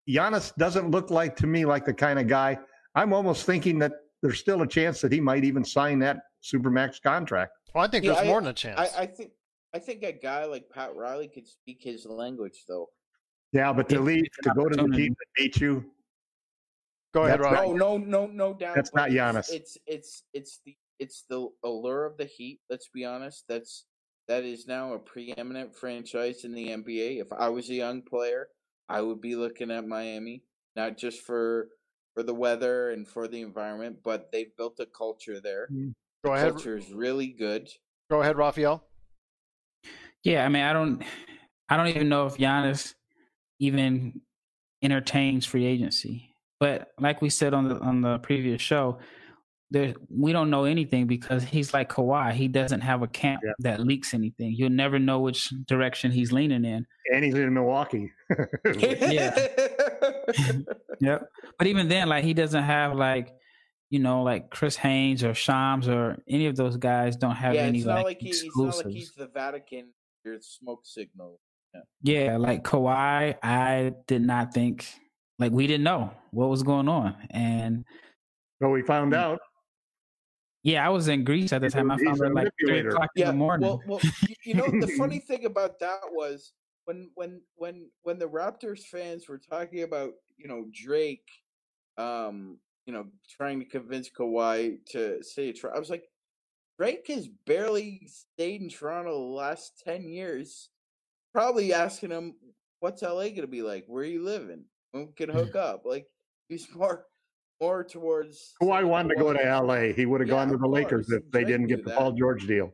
Giannis 0.09 0.55
doesn't 0.57 0.91
look 0.91 1.11
like 1.11 1.37
to 1.37 1.47
me 1.47 1.65
like 1.65 1.85
the 1.85 1.95
kind 1.95 2.19
of 2.19 2.27
guy. 2.29 2.59
I'm 2.95 3.13
almost 3.13 3.47
thinking 3.47 3.79
that 3.81 3.93
there's 4.23 4.39
still 4.41 4.63
a 4.63 4.67
chance 4.67 5.01
that 5.03 5.13
he 5.13 5.21
might 5.21 5.45
even 5.45 5.65
sign 5.65 5.99
that 6.01 6.19
supermax 6.43 7.01
contract. 7.03 7.53
Well, 7.75 7.85
I 7.85 7.89
think 7.89 8.05
Yeah, 8.05 8.15
there's 8.15 8.25
I- 8.25 8.29
more 8.29 8.41
than 8.41 8.51
a 8.51 8.55
chance. 8.55 8.79
I, 8.81 9.03
I 9.03 9.07
think. 9.07 9.31
I 9.75 9.79
think 9.79 10.03
a 10.05 10.13
guy 10.13 10.47
like 10.47 10.71
Pat 10.73 10.95
Riley 10.97 11.29
could 11.29 11.47
speak 11.47 11.81
his 11.83 12.07
language, 12.07 12.65
though. 12.67 12.89
Yeah, 13.57 13.73
but 13.73 13.89
to 13.89 13.97
If- 13.97 14.01
leave 14.03 14.25
to 14.43 14.51
go 14.55 14.69
to 14.69 14.77
the 14.77 14.83
opportunity- 14.83 15.03
team 15.05 15.17
that 15.19 15.29
beat 15.37 15.61
you, 15.61 15.91
Go 17.15 17.23
ahead, 17.25 17.41
That's 17.41 17.53
Rob. 17.55 17.77
No, 17.77 17.97
no, 17.97 17.97
no, 17.97 18.27
no 18.27 18.53
doubt. 18.55 18.75
That's 18.75 18.93
not 18.93 19.09
Giannis. 19.09 19.51
It's, 19.51 19.79
it's 19.87 19.87
it's 19.87 20.23
it's 20.35 20.61
the 20.67 20.77
it's 20.99 21.23
the 21.31 21.49
allure 21.65 22.05
of 22.05 22.19
the 22.19 22.27
Heat. 22.27 22.61
Let's 22.69 22.89
be 22.93 23.07
honest. 23.07 23.45
That's 23.49 23.87
that 24.29 24.45
is 24.45 24.67
now 24.67 24.93
a 24.93 24.99
preeminent 24.99 25.75
franchise 25.75 26.45
in 26.45 26.53
the 26.53 26.69
NBA. 26.69 27.21
If 27.23 27.33
I 27.33 27.49
was 27.49 27.71
a 27.71 27.75
young 27.75 28.03
player, 28.03 28.49
I 28.91 29.01
would 29.01 29.23
be 29.23 29.35
looking 29.35 29.71
at 29.71 29.87
Miami, 29.87 30.43
not 30.75 30.99
just 30.99 31.23
for 31.23 31.71
for 32.13 32.23
the 32.23 32.35
weather 32.35 32.91
and 32.91 33.09
for 33.09 33.29
the 33.29 33.41
environment, 33.41 33.97
but 34.05 34.31
they've 34.31 34.55
built 34.59 34.79
a 34.81 34.87
culture 34.87 35.41
there. 35.41 35.69
Mm-hmm. 35.73 35.91
Go 36.23 36.35
ahead. 36.35 36.51
Culture 36.51 36.77
is 36.77 36.93
really 36.93 37.29
good. 37.29 37.71
Go 38.11 38.21
ahead, 38.21 38.37
Raphael. 38.37 38.85
Yeah, 40.23 40.45
I 40.45 40.49
mean, 40.51 40.65
I 40.65 40.73
don't, 40.75 41.03
I 41.71 41.77
don't 41.79 41.89
even 41.89 42.09
know 42.11 42.27
if 42.27 42.37
Giannis 42.37 42.95
even 43.59 44.21
entertains 44.83 45.47
free 45.47 45.65
agency. 45.67 46.31
But 46.61 46.89
like 46.99 47.21
we 47.23 47.31
said 47.31 47.55
on 47.55 47.69
the 47.69 47.79
on 47.81 48.01
the 48.01 48.19
previous 48.19 48.63
show, 48.63 48.99
there 49.71 49.95
we 50.09 50.33
don't 50.33 50.49
know 50.51 50.65
anything 50.65 51.07
because 51.07 51.43
he's 51.45 51.75
like 51.75 51.91
Kawhi. 51.91 52.33
He 52.33 52.49
doesn't 52.49 52.81
have 52.81 53.03
a 53.03 53.09
camp 53.09 53.43
Yeah. 53.45 53.53
that 53.61 53.81
leaks 53.81 54.15
anything. 54.15 54.53
You'll 54.57 54.71
never 54.71 54.99
know 54.99 55.21
which 55.21 55.51
direction 55.67 56.11
he's 56.11 56.33
leaning 56.33 56.65
in. 56.65 56.87
And 57.13 57.25
he's 57.25 57.35
in 57.35 57.53
Milwaukee. 57.53 58.11
Yeah. 58.81 59.35
Yep. 61.01 61.29
But 61.59 61.67
even 61.67 61.89
then, 61.89 62.09
like 62.09 62.25
he 62.25 62.33
doesn't 62.35 62.63
have 62.63 62.95
like, 62.97 63.35
you 63.91 63.99
know, 63.99 64.23
like 64.23 64.51
Chris 64.51 64.77
Haynes 64.77 65.23
or 65.23 65.35
Shams 65.35 65.89
or 65.89 66.17
any 66.29 66.47
of 66.47 66.57
those 66.57 66.77
guys 66.79 67.17
don't 67.17 67.37
have 67.37 67.55
yeah, 67.55 67.63
any 67.63 67.79
it's 67.79 67.87
not 67.87 67.97
like, 67.97 68.05
like 68.07 68.19
he, 68.21 68.31
it's 68.31 68.43
not 68.43 68.47
exclusives. 68.47 68.85
like 68.87 68.95
he's 68.95 69.13
the 69.13 69.27
Vatican. 69.29 69.89
Your 70.25 70.39
smoke 70.41 70.81
signal. 70.85 71.39
Yeah, 72.03 72.37
like 72.37 72.63
Kawhi, 72.65 73.37
I 73.43 73.93
did 74.07 74.23
not 74.23 74.53
think 74.55 74.87
like 75.39 75.53
we 75.53 75.67
didn't 75.67 75.85
know 75.85 76.13
what 76.31 76.49
was 76.49 76.63
going 76.63 76.89
on. 76.89 77.15
And 77.31 77.85
so 78.63 78.71
we 78.71 78.83
found 78.83 79.13
Mm. 79.13 79.17
out. 79.17 79.41
yeah, 80.63 80.85
I 80.87 80.91
was 80.91 81.09
in 81.09 81.25
Greece 81.25 81.53
at 81.53 81.61
the 81.63 81.71
time. 81.71 81.91
I 81.91 81.97
found 81.99 82.23
out 82.23 82.33
like 82.35 82.49
three 82.61 82.69
manipulator. 82.71 82.89
o'clock 82.91 83.11
in 83.17 83.27
the 83.27 83.33
morning. 83.33 83.69
well, 83.69 83.83
well, 83.87 84.01
you, 84.29 84.35
you 84.45 84.55
know 84.55 84.69
the 84.81 84.87
funny 84.99 85.19
thing 85.21 85.45
about 85.47 85.79
that 85.81 86.01
was 86.11 86.53
when 86.87 87.11
when 87.15 87.41
when 87.57 87.91
when 88.03 88.19
the 88.19 88.29
Raptors 88.29 88.81
fans 88.85 89.29
were 89.29 89.39
talking 89.39 89.83
about 89.83 90.13
you 90.37 90.49
know 90.49 90.67
Drake, 90.73 91.29
um, 91.99 92.59
you 92.87 92.93
know 92.93 93.07
trying 93.29 93.59
to 93.61 93.65
convince 93.67 94.09
Kawhi 94.11 94.79
to 94.91 95.23
stay. 95.23 95.55
I 95.75 95.79
was 95.79 95.91
like, 95.91 96.05
Drake 96.79 97.07
has 97.09 97.29
barely 97.47 98.07
stayed 98.09 98.63
in 98.63 98.69
Toronto 98.69 99.13
the 99.13 99.35
last 99.35 99.83
ten 99.85 100.09
years. 100.09 100.71
Probably 101.37 101.75
asking 101.75 102.13
him, 102.13 102.35
"What's 102.81 103.03
LA 103.03 103.29
gonna 103.29 103.47
be 103.47 103.61
like? 103.61 103.85
Where 103.89 104.03
are 104.03 104.07
you 104.07 104.23
living? 104.25 104.65
When 104.93 105.09
we 105.09 105.13
can 105.13 105.29
hook 105.29 105.55
up?" 105.55 105.83
Like 105.85 106.07
he's 106.49 106.67
more 106.75 107.05
more 107.61 107.85
towards. 107.85 108.55
Kawhi 108.63 108.79
saying 108.79 108.89
wanted 108.89 109.11
to 109.11 109.17
go 109.17 109.35
to 109.35 109.61
LA. 109.61 109.93
He 109.93 110.07
would 110.07 110.23
have 110.23 110.29
Yeah, 110.29 110.35
gone 110.35 110.49
to 110.49 110.55
of 110.55 110.63
the 110.63 110.67
Lakers 110.67 111.11
if 111.11 111.31
they 111.33 111.45
didn't 111.45 111.67
get 111.67 111.85
the 111.85 111.91
that. 111.91 111.99
Paul 111.99 112.13
George 112.13 112.47
deal. 112.47 112.73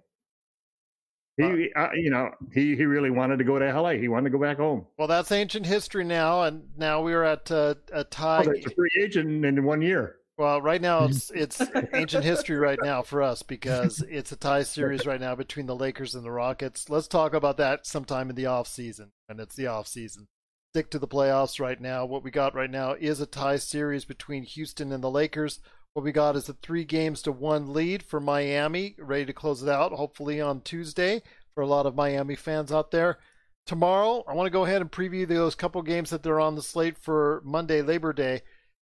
He, 1.38 1.72
uh, 1.74 1.88
you 1.94 2.10
know, 2.10 2.30
he, 2.52 2.76
he 2.76 2.84
really 2.84 3.10
wanted 3.10 3.38
to 3.38 3.44
go 3.44 3.58
to 3.58 3.64
LA. 3.64 3.94
He 3.94 4.06
wanted 4.06 4.30
to 4.30 4.38
go 4.38 4.40
back 4.40 4.58
home. 4.58 4.86
Well, 4.96 5.08
that's 5.08 5.32
ancient 5.32 5.66
history 5.66 6.04
now, 6.04 6.42
and 6.42 6.68
now 6.76 7.02
we 7.02 7.14
are 7.14 7.24
at 7.24 7.50
uh, 7.50 7.74
a 7.90 8.04
tie. 8.04 8.44
Oh, 8.46 8.52
a 8.52 8.70
free 8.76 8.90
agent 9.02 9.44
in 9.44 9.64
one 9.64 9.82
year. 9.82 10.18
Well, 10.42 10.60
right 10.60 10.82
now 10.82 11.02
mm-hmm. 11.02 11.12
it's 11.36 11.60
it's 11.60 11.62
ancient 11.94 12.24
history 12.24 12.56
right 12.56 12.78
now 12.82 13.02
for 13.02 13.22
us 13.22 13.44
because 13.44 14.02
it's 14.10 14.32
a 14.32 14.36
tie 14.36 14.64
series 14.64 15.06
right 15.06 15.20
now 15.20 15.36
between 15.36 15.66
the 15.66 15.76
Lakers 15.76 16.16
and 16.16 16.24
the 16.24 16.32
Rockets. 16.32 16.90
Let's 16.90 17.06
talk 17.06 17.32
about 17.32 17.58
that 17.58 17.86
sometime 17.86 18.28
in 18.28 18.34
the 18.34 18.46
off 18.46 18.66
season, 18.66 19.12
and 19.28 19.38
it's 19.38 19.54
the 19.54 19.68
off 19.68 19.86
season. 19.86 20.26
Stick 20.72 20.90
to 20.90 20.98
the 20.98 21.06
playoffs 21.06 21.60
right 21.60 21.80
now. 21.80 22.04
What 22.06 22.24
we 22.24 22.32
got 22.32 22.56
right 22.56 22.72
now 22.72 22.94
is 22.94 23.20
a 23.20 23.26
tie 23.26 23.58
series 23.58 24.04
between 24.04 24.42
Houston 24.42 24.90
and 24.90 25.04
the 25.04 25.12
Lakers. 25.12 25.60
What 25.92 26.04
we 26.04 26.10
got 26.10 26.34
is 26.34 26.48
a 26.48 26.54
three 26.54 26.82
games 26.82 27.22
to 27.22 27.30
one 27.30 27.72
lead 27.72 28.02
for 28.02 28.18
Miami, 28.18 28.96
ready 28.98 29.26
to 29.26 29.32
close 29.32 29.62
it 29.62 29.68
out 29.68 29.92
hopefully 29.92 30.40
on 30.40 30.62
Tuesday 30.62 31.22
for 31.54 31.60
a 31.60 31.68
lot 31.68 31.86
of 31.86 31.94
Miami 31.94 32.34
fans 32.34 32.72
out 32.72 32.90
there. 32.90 33.20
Tomorrow, 33.64 34.24
I 34.26 34.34
want 34.34 34.46
to 34.48 34.50
go 34.50 34.64
ahead 34.64 34.80
and 34.80 34.90
preview 34.90 35.28
those 35.28 35.54
couple 35.54 35.80
games 35.82 36.10
that 36.10 36.24
they're 36.24 36.40
on 36.40 36.56
the 36.56 36.62
slate 36.62 36.98
for 36.98 37.42
Monday, 37.44 37.80
Labor 37.80 38.12
Day. 38.12 38.42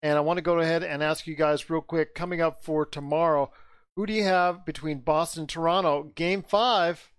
And 0.04 0.18
I 0.18 0.20
want 0.20 0.36
to 0.36 0.42
go 0.42 0.58
ahead 0.58 0.84
and 0.84 1.02
ask 1.02 1.26
you 1.26 1.34
guys 1.34 1.70
real 1.70 1.80
quick 1.80 2.14
coming 2.14 2.42
up 2.42 2.62
for 2.62 2.84
tomorrow 2.84 3.50
who 3.96 4.04
do 4.04 4.12
you 4.12 4.24
have 4.24 4.66
between 4.66 4.98
Boston 4.98 5.42
and 5.42 5.48
Toronto, 5.48 6.12
game 6.14 6.42
five? 6.42 7.10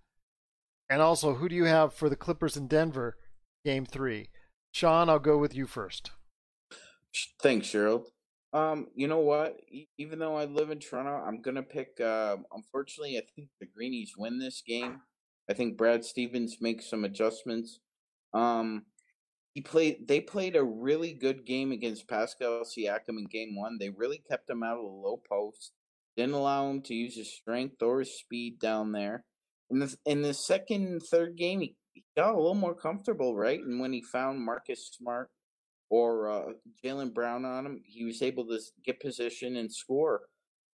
And 0.88 1.02
also, 1.02 1.34
who 1.34 1.48
do 1.48 1.56
you 1.56 1.64
have 1.64 1.92
for 1.92 2.08
the 2.08 2.14
Clippers 2.14 2.56
in 2.56 2.68
Denver, 2.68 3.16
game 3.64 3.86
three? 3.86 4.28
Sean, 4.70 5.08
I'll 5.08 5.18
go 5.18 5.36
with 5.36 5.52
you 5.52 5.66
first. 5.66 6.12
Thanks, 7.42 7.66
Cheryl. 7.66 8.04
Um, 8.52 8.86
you 8.94 9.08
know 9.08 9.18
what? 9.18 9.58
Even 9.98 10.20
though 10.20 10.36
I 10.36 10.44
live 10.44 10.70
in 10.70 10.78
Toronto, 10.78 11.24
I'm 11.26 11.42
gonna 11.42 11.64
pick. 11.64 12.00
Uh, 12.00 12.36
unfortunately, 12.54 13.18
I 13.18 13.22
think 13.34 13.48
the 13.58 13.66
Greenies 13.66 14.12
win 14.16 14.38
this 14.38 14.62
game. 14.64 15.00
I 15.50 15.54
think 15.54 15.76
Brad 15.76 16.04
Stevens 16.04 16.58
makes 16.60 16.88
some 16.88 17.04
adjustments. 17.04 17.80
Um, 18.32 18.84
he 19.56 19.62
played. 19.62 20.06
They 20.06 20.20
played 20.20 20.54
a 20.54 20.62
really 20.62 21.14
good 21.14 21.46
game 21.46 21.72
against 21.72 22.08
Pascal 22.08 22.62
Siakam 22.62 23.16
in 23.16 23.24
Game 23.24 23.56
One. 23.56 23.78
They 23.78 23.88
really 23.88 24.22
kept 24.30 24.50
him 24.50 24.62
out 24.62 24.76
of 24.76 24.82
the 24.82 24.90
low 24.90 25.22
post. 25.26 25.72
Didn't 26.14 26.34
allow 26.34 26.68
him 26.68 26.82
to 26.82 26.94
use 26.94 27.16
his 27.16 27.32
strength 27.32 27.82
or 27.82 28.00
his 28.00 28.18
speed 28.18 28.58
down 28.58 28.92
there. 28.92 29.24
In 29.70 29.78
the 29.78 29.96
in 30.04 30.20
the 30.20 30.34
second 30.34 30.86
and 30.86 31.02
third 31.02 31.38
game, 31.38 31.60
he, 31.60 31.74
he 31.94 32.04
got 32.14 32.34
a 32.34 32.36
little 32.36 32.54
more 32.54 32.74
comfortable, 32.74 33.34
right? 33.34 33.58
And 33.58 33.80
when 33.80 33.94
he 33.94 34.02
found 34.02 34.44
Marcus 34.44 34.90
Smart 34.92 35.30
or 35.88 36.30
uh, 36.30 36.52
Jaylen 36.84 37.14
Brown 37.14 37.46
on 37.46 37.64
him, 37.64 37.80
he 37.82 38.04
was 38.04 38.20
able 38.20 38.46
to 38.48 38.60
get 38.84 39.00
position 39.00 39.56
and 39.56 39.72
score. 39.72 40.20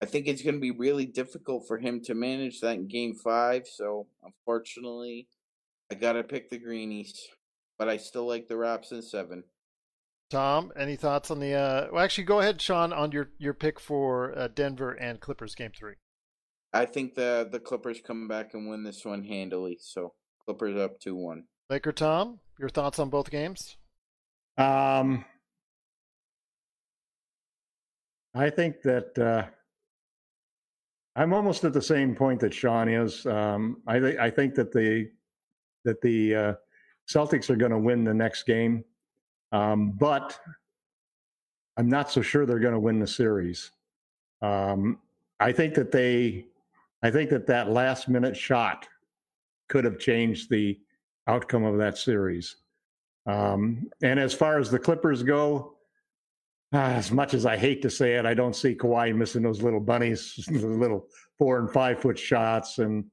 I 0.01 0.07
think 0.07 0.27
it's 0.27 0.41
going 0.41 0.55
to 0.55 0.59
be 0.59 0.71
really 0.71 1.05
difficult 1.05 1.69
for 1.69 1.77
him 1.77 2.01
to 2.01 2.15
manage 2.15 2.59
that 2.59 2.75
in 2.75 2.89
Game 2.89 3.15
Five. 3.15 3.63
So 3.65 4.07
unfortunately, 4.25 5.29
I 5.89 5.95
got 5.95 6.13
to 6.13 6.23
pick 6.23 6.49
the 6.49 6.59
Greenies, 6.59 7.29
but 7.77 7.89
I 7.89 7.97
still 7.97 8.27
like 8.27 8.47
the 8.47 8.57
Raps 8.57 8.91
in 8.91 9.01
seven. 9.01 9.43
Tom, 10.29 10.71
any 10.75 10.95
thoughts 10.95 11.29
on 11.29 11.39
the? 11.39 11.53
Uh, 11.53 11.87
well, 11.91 12.03
actually, 12.03 12.23
go 12.23 12.39
ahead, 12.39 12.61
Sean, 12.61 12.91
on 12.91 13.11
your 13.11 13.29
your 13.37 13.53
pick 13.53 13.79
for 13.79 14.37
uh, 14.37 14.47
Denver 14.47 14.91
and 14.93 15.19
Clippers 15.19 15.55
game 15.55 15.71
three. 15.77 15.95
I 16.73 16.85
think 16.85 17.13
the 17.13 17.47
the 17.51 17.59
Clippers 17.59 18.01
come 18.05 18.27
back 18.27 18.53
and 18.53 18.67
win 18.67 18.83
this 18.83 19.05
one 19.05 19.23
handily. 19.23 19.77
So 19.79 20.13
Clippers 20.45 20.75
up 20.75 20.99
two 20.99 21.15
one. 21.15 21.43
Laker 21.69 21.91
Tom, 21.91 22.39
your 22.59 22.69
thoughts 22.69 22.99
on 22.99 23.09
both 23.09 23.29
games? 23.29 23.77
Um, 24.57 25.25
I 28.35 28.49
think 28.49 28.81
that 28.83 29.17
uh, 29.17 29.45
I'm 31.15 31.33
almost 31.33 31.63
at 31.63 31.73
the 31.73 31.81
same 31.81 32.15
point 32.15 32.39
that 32.39 32.53
Sean 32.53 32.89
is. 32.89 33.25
Um, 33.25 33.81
I, 33.87 33.99
th- 33.99 34.17
I 34.17 34.29
think 34.29 34.55
that 34.55 34.71
the 34.71 35.09
that 35.85 36.01
the 36.01 36.35
uh, 36.35 36.53
Celtics 37.09 37.49
are 37.49 37.55
going 37.55 37.71
to 37.71 37.77
win 37.77 38.03
the 38.03 38.13
next 38.13 38.43
game, 38.43 38.83
um, 39.51 39.91
but 39.91 40.39
I'm 41.77 41.89
not 41.89 42.11
so 42.11 42.21
sure 42.21 42.45
they're 42.45 42.59
going 42.59 42.73
to 42.73 42.79
win 42.79 42.99
the 42.99 43.07
series. 43.07 43.71
Um, 44.41 44.99
I 45.39 45.51
think 45.51 45.73
that 45.75 45.91
they, 45.91 46.45
I 47.01 47.11
think 47.11 47.29
that 47.31 47.47
that 47.47 47.69
last 47.69 48.07
minute 48.07 48.37
shot 48.37 48.87
could 49.69 49.85
have 49.85 49.99
changed 49.99 50.49
the 50.49 50.79
outcome 51.27 51.63
of 51.63 51.77
that 51.77 51.97
series. 51.97 52.57
Um, 53.25 53.89
and 54.01 54.19
as 54.19 54.33
far 54.33 54.59
as 54.59 54.69
the 54.69 54.79
Clippers 54.79 55.23
go, 55.23 55.75
ah, 56.73 56.91
as 56.91 57.11
much 57.11 57.33
as 57.33 57.45
I 57.45 57.57
hate 57.57 57.81
to 57.83 57.89
say 57.89 58.15
it, 58.15 58.25
I 58.25 58.33
don't 58.33 58.55
see 58.55 58.75
Kawhi 58.75 59.15
missing 59.15 59.43
those 59.43 59.61
little 59.61 59.79
bunnies, 59.79 60.35
the 60.47 60.67
little 60.67 61.07
four 61.37 61.59
and 61.59 61.71
five 61.71 61.99
foot 61.99 62.19
shots. 62.19 62.79
And 62.79 63.05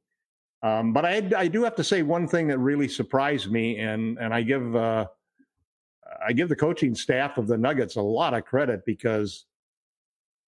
um, 0.63 0.93
but 0.93 1.05
I, 1.05 1.23
I 1.37 1.49
do 1.49 1.65
have 1.65 1.75
to 1.77 1.85
say 1.85 2.03
one 2.03 2.29
thing 2.29 2.49
that 2.49 2.59
really 2.59 2.89
surprised 2.89 3.51
me, 3.51 3.79
and 3.79 4.19
and 4.19 4.35
I 4.35 4.43
give 4.43 4.77
uh, 4.77 5.07
I 6.25 6.33
give 6.33 6.49
the 6.49 6.57
coaching 6.57 6.95
staff 6.95 7.39
of 7.39 7.47
the 7.47 7.57
Nuggets 7.57 7.97
a 7.97 8.03
lot 8.03 8.35
of 8.35 8.45
credit 8.45 8.85
because 8.85 9.47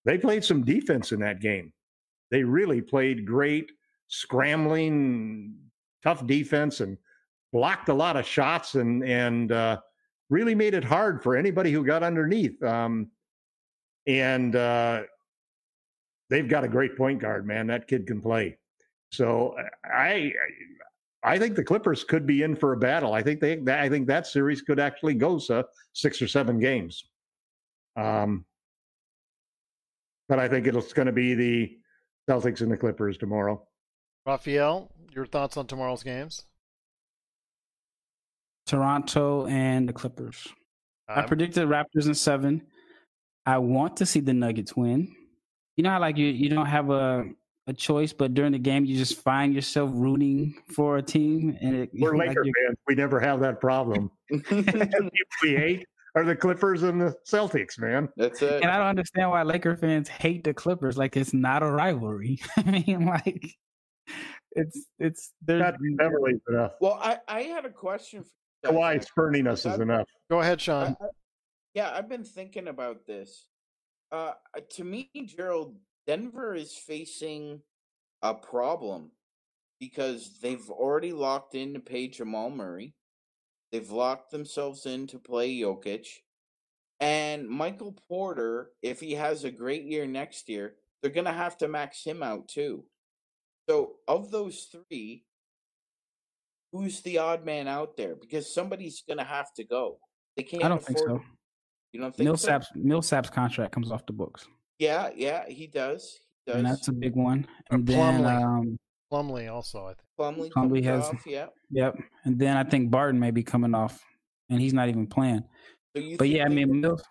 they 0.05 0.19
played 0.19 0.45
some 0.45 0.65
defense 0.65 1.13
in 1.13 1.21
that 1.21 1.41
game. 1.41 1.73
They 2.31 2.45
really 2.45 2.83
played 2.83 3.27
great, 3.27 3.73
scrambling, 4.09 5.55
tough 6.03 6.27
defense, 6.27 6.81
and 6.81 6.99
blocked 7.53 7.89
a 7.89 7.95
lot 7.95 8.17
of 8.17 8.27
shots 8.27 8.75
and 8.75 9.03
and 9.05 9.51
uh, 9.51 9.81
really 10.29 10.55
made 10.55 10.75
it 10.75 10.85
hard 10.85 11.23
for 11.23 11.37
anybody 11.37 11.73
who 11.73 11.85
got 11.85 12.03
underneath. 12.03 12.63
Um, 12.63 13.11
and 14.07 14.57
uh, 14.57 15.03
they've 16.29 16.49
got 16.49 16.65
a 16.65 16.69
great 16.69 16.97
point 16.99 17.21
guard, 17.21 17.47
man. 17.47 17.67
That 17.69 17.89
kid 17.89 18.07
can 18.07 18.21
play. 18.21 18.59
So 19.13 19.55
I 19.85 20.33
I 21.23 21.39
think 21.39 21.55
the 21.55 21.65
Clippers 21.65 22.03
could 22.03 22.27
be 22.27 22.43
in 22.43 22.57
for 22.57 22.73
a 22.73 22.77
battle. 22.77 23.13
I 23.13 23.23
think 23.23 23.41
they 23.41 23.61
I 23.69 23.89
think 23.89 24.07
that 24.09 24.27
series 24.27 24.63
could 24.63 24.81
actually 24.81 25.15
go 25.15 25.39
so 25.39 25.65
six 25.93 26.21
or 26.21 26.27
seven 26.29 26.59
games. 26.59 27.05
Um, 27.97 28.45
but 30.29 30.39
I 30.39 30.49
think 30.49 30.67
it's 30.67 30.93
going 30.95 31.07
to 31.07 31.13
be 31.13 31.35
the 31.35 31.79
Celtics 32.29 32.63
and 32.63 32.73
the 32.73 32.77
Clippers 32.77 33.19
tomorrow. 33.19 33.63
Raphael, 34.25 34.91
your 35.11 35.27
thoughts 35.27 35.57
on 35.57 35.67
tomorrow's 35.67 36.03
games? 36.03 36.45
Toronto 38.67 39.47
and 39.47 39.89
the 39.89 39.93
Clippers. 39.93 40.49
I 41.09 41.21
Um, 41.21 41.27
predicted 41.27 41.69
Raptors 41.69 42.07
in 42.07 42.15
seven. 42.15 42.63
I 43.45 43.59
want 43.59 43.97
to 43.99 44.07
see 44.07 44.21
the 44.21 44.33
Nuggets 44.33 44.75
win. 44.75 45.15
You 45.77 45.83
know 45.83 45.91
how 45.91 46.01
like 46.01 46.17
you 46.17 46.29
you 46.29 46.49
don't 46.49 46.67
have 46.67 46.91
a 46.91 47.25
a 47.73 47.77
choice, 47.77 48.13
but 48.13 48.35
during 48.35 48.53
the 48.53 48.59
game 48.59 48.85
you 48.85 48.97
just 48.97 49.21
find 49.21 49.55
yourself 49.55 49.91
rooting 49.93 50.55
for 50.75 50.99
a 50.99 51.03
team, 51.03 51.57
and 51.61 51.75
it, 51.77 51.91
We're 51.93 52.17
like 52.17 52.29
Laker 52.29 52.45
you're- 52.45 52.53
fans. 52.67 52.79
We 52.87 52.95
never 52.95 53.19
have 53.21 53.41
that 53.41 53.61
problem. 53.61 54.11
We 55.43 55.57
hate 55.57 55.85
are 56.15 56.25
the 56.25 56.37
Clippers 56.37 56.83
and 56.83 57.01
the 57.01 57.15
Celtics, 57.27 57.79
man. 57.79 58.09
That's 58.17 58.43
it. 58.43 58.63
And 58.63 58.71
I 58.71 58.77
don't 58.77 58.87
understand 58.89 59.31
why 59.31 59.43
Laker 59.43 59.77
fans 59.77 60.09
hate 60.09 60.45
the 60.45 60.53
Clippers. 60.55 60.97
Like 60.99 61.17
it's 61.17 61.33
not 61.33 61.63
a 61.63 61.71
rivalry. 61.71 62.39
I 62.57 62.71
mean, 62.71 63.07
like 63.07 63.57
it's 64.53 64.87
it's 64.99 65.33
there's 65.41 65.63
Not 65.63 65.77
Beverley's 65.97 66.41
enough. 66.49 66.73
Well, 66.81 66.99
I, 67.01 67.19
I 67.29 67.43
had 67.43 67.65
a 67.65 67.71
question 67.71 68.25
for 68.63 68.73
you 68.73 68.79
guys. 68.79 69.07
Spurning 69.07 69.47
us 69.47 69.65
is 69.65 69.79
enough. 69.79 70.07
Go 70.31 70.41
ahead, 70.41 70.61
Sean. 70.61 70.97
I- 71.01 71.07
yeah, 71.75 71.91
I've 71.95 72.09
been 72.11 72.25
thinking 72.25 72.69
about 72.69 73.07
this. 73.07 73.47
Uh, 74.13 74.33
to 74.73 74.85
me, 74.85 75.11
Gerald, 75.25 75.75
Denver 76.07 76.55
is 76.55 76.75
facing 76.75 77.61
a 78.23 78.35
problem 78.35 79.11
because 79.81 80.39
they've 80.41 80.71
already 80.71 81.13
locked 81.13 81.55
in 81.55 81.75
to 81.75 81.81
pay 81.81 82.09
Jamal 82.09 82.51
Murray. 82.51 82.95
They've 83.73 83.91
locked 83.91 84.31
themselves 84.31 84.87
in 84.87 85.07
to 85.09 85.19
play 85.19 85.55
Jokic. 85.57 86.07
And 87.01 87.49
Michael 87.49 87.97
Porter, 88.09 88.71
if 88.81 89.01
he 89.01 89.15
has 89.15 89.43
a 89.45 89.51
great 89.51 89.85
year 89.85 90.07
next 90.07 90.49
year, 90.49 90.75
they're 91.03 91.11
going 91.11 91.25
to 91.25 91.33
have 91.33 91.57
to 91.59 91.69
max 91.69 92.05
him 92.05 92.23
out 92.23 92.47
too. 92.49 92.85
So, 93.69 93.95
of 94.07 94.31
those 94.31 94.69
three, 94.71 95.25
who's 96.73 97.01
the 97.01 97.19
odd 97.19 97.45
man 97.45 97.67
out 97.67 97.97
there? 97.97 98.15
Because 98.15 98.53
somebody's 98.53 99.03
going 99.07 99.19
to 99.19 99.25
have 99.25 99.53
to 99.55 99.65
go. 99.65 99.99
They 100.37 100.43
can't 100.43 100.65
I 100.65 100.69
don't 100.69 100.85
think 100.85 100.99
so. 100.99 101.21
You 101.93 102.01
don't 102.01 102.15
think 102.15 102.27
so? 102.27 102.31
Millsap's 102.31 102.69
Millsap's 102.75 103.31
contract 103.31 103.73
comes 103.73 103.91
off 103.91 104.07
the 104.07 104.13
books, 104.13 104.47
Yeah, 104.83 105.11
yeah, 105.15 105.47
he 105.49 105.69
does. 105.69 106.19
He 106.45 106.51
does. 106.51 106.59
and 106.59 106.67
that's 106.67 106.89
a 106.89 106.93
big 106.93 107.15
one. 107.15 107.47
Or 107.71 107.77
And 107.77 107.87
then 107.87 108.21
Plumlee. 108.25 108.43
um, 108.43 108.79
Plumlee 109.13 109.53
also, 109.53 109.85
I 109.87 109.95
think. 109.95 110.09
Plumlee, 110.19 110.51
Plumlee 110.51 110.83
has- 110.83 111.05
off, 111.05 111.25
yeah. 111.25 111.47
yep, 111.71 111.97
and 112.25 112.37
then 112.37 112.57
I 112.57 112.65
think 112.65 112.91
Barton 112.91 113.21
may 113.21 113.31
be 113.31 113.45
coming 113.45 113.77
off, 113.77 114.05
and 114.51 114.61
he's 114.61 114.73
not 114.75 114.89
even 114.89 115.07
playing. 115.07 115.45
So 115.95 116.03
you 116.03 116.17
But 116.17 116.31
yeah, 116.31 116.47
I 116.47 116.49
mean, 116.49 116.81
Mills, 116.81 117.05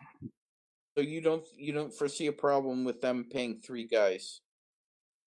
so 0.98 1.02
you 1.02 1.22
don't 1.22 1.48
you 1.56 1.72
don't 1.72 1.94
foresee 1.94 2.28
a 2.28 2.34
problem 2.34 2.84
with 2.84 3.00
them 3.00 3.28
paying 3.32 3.62
three 3.64 3.88
guys? 3.88 4.42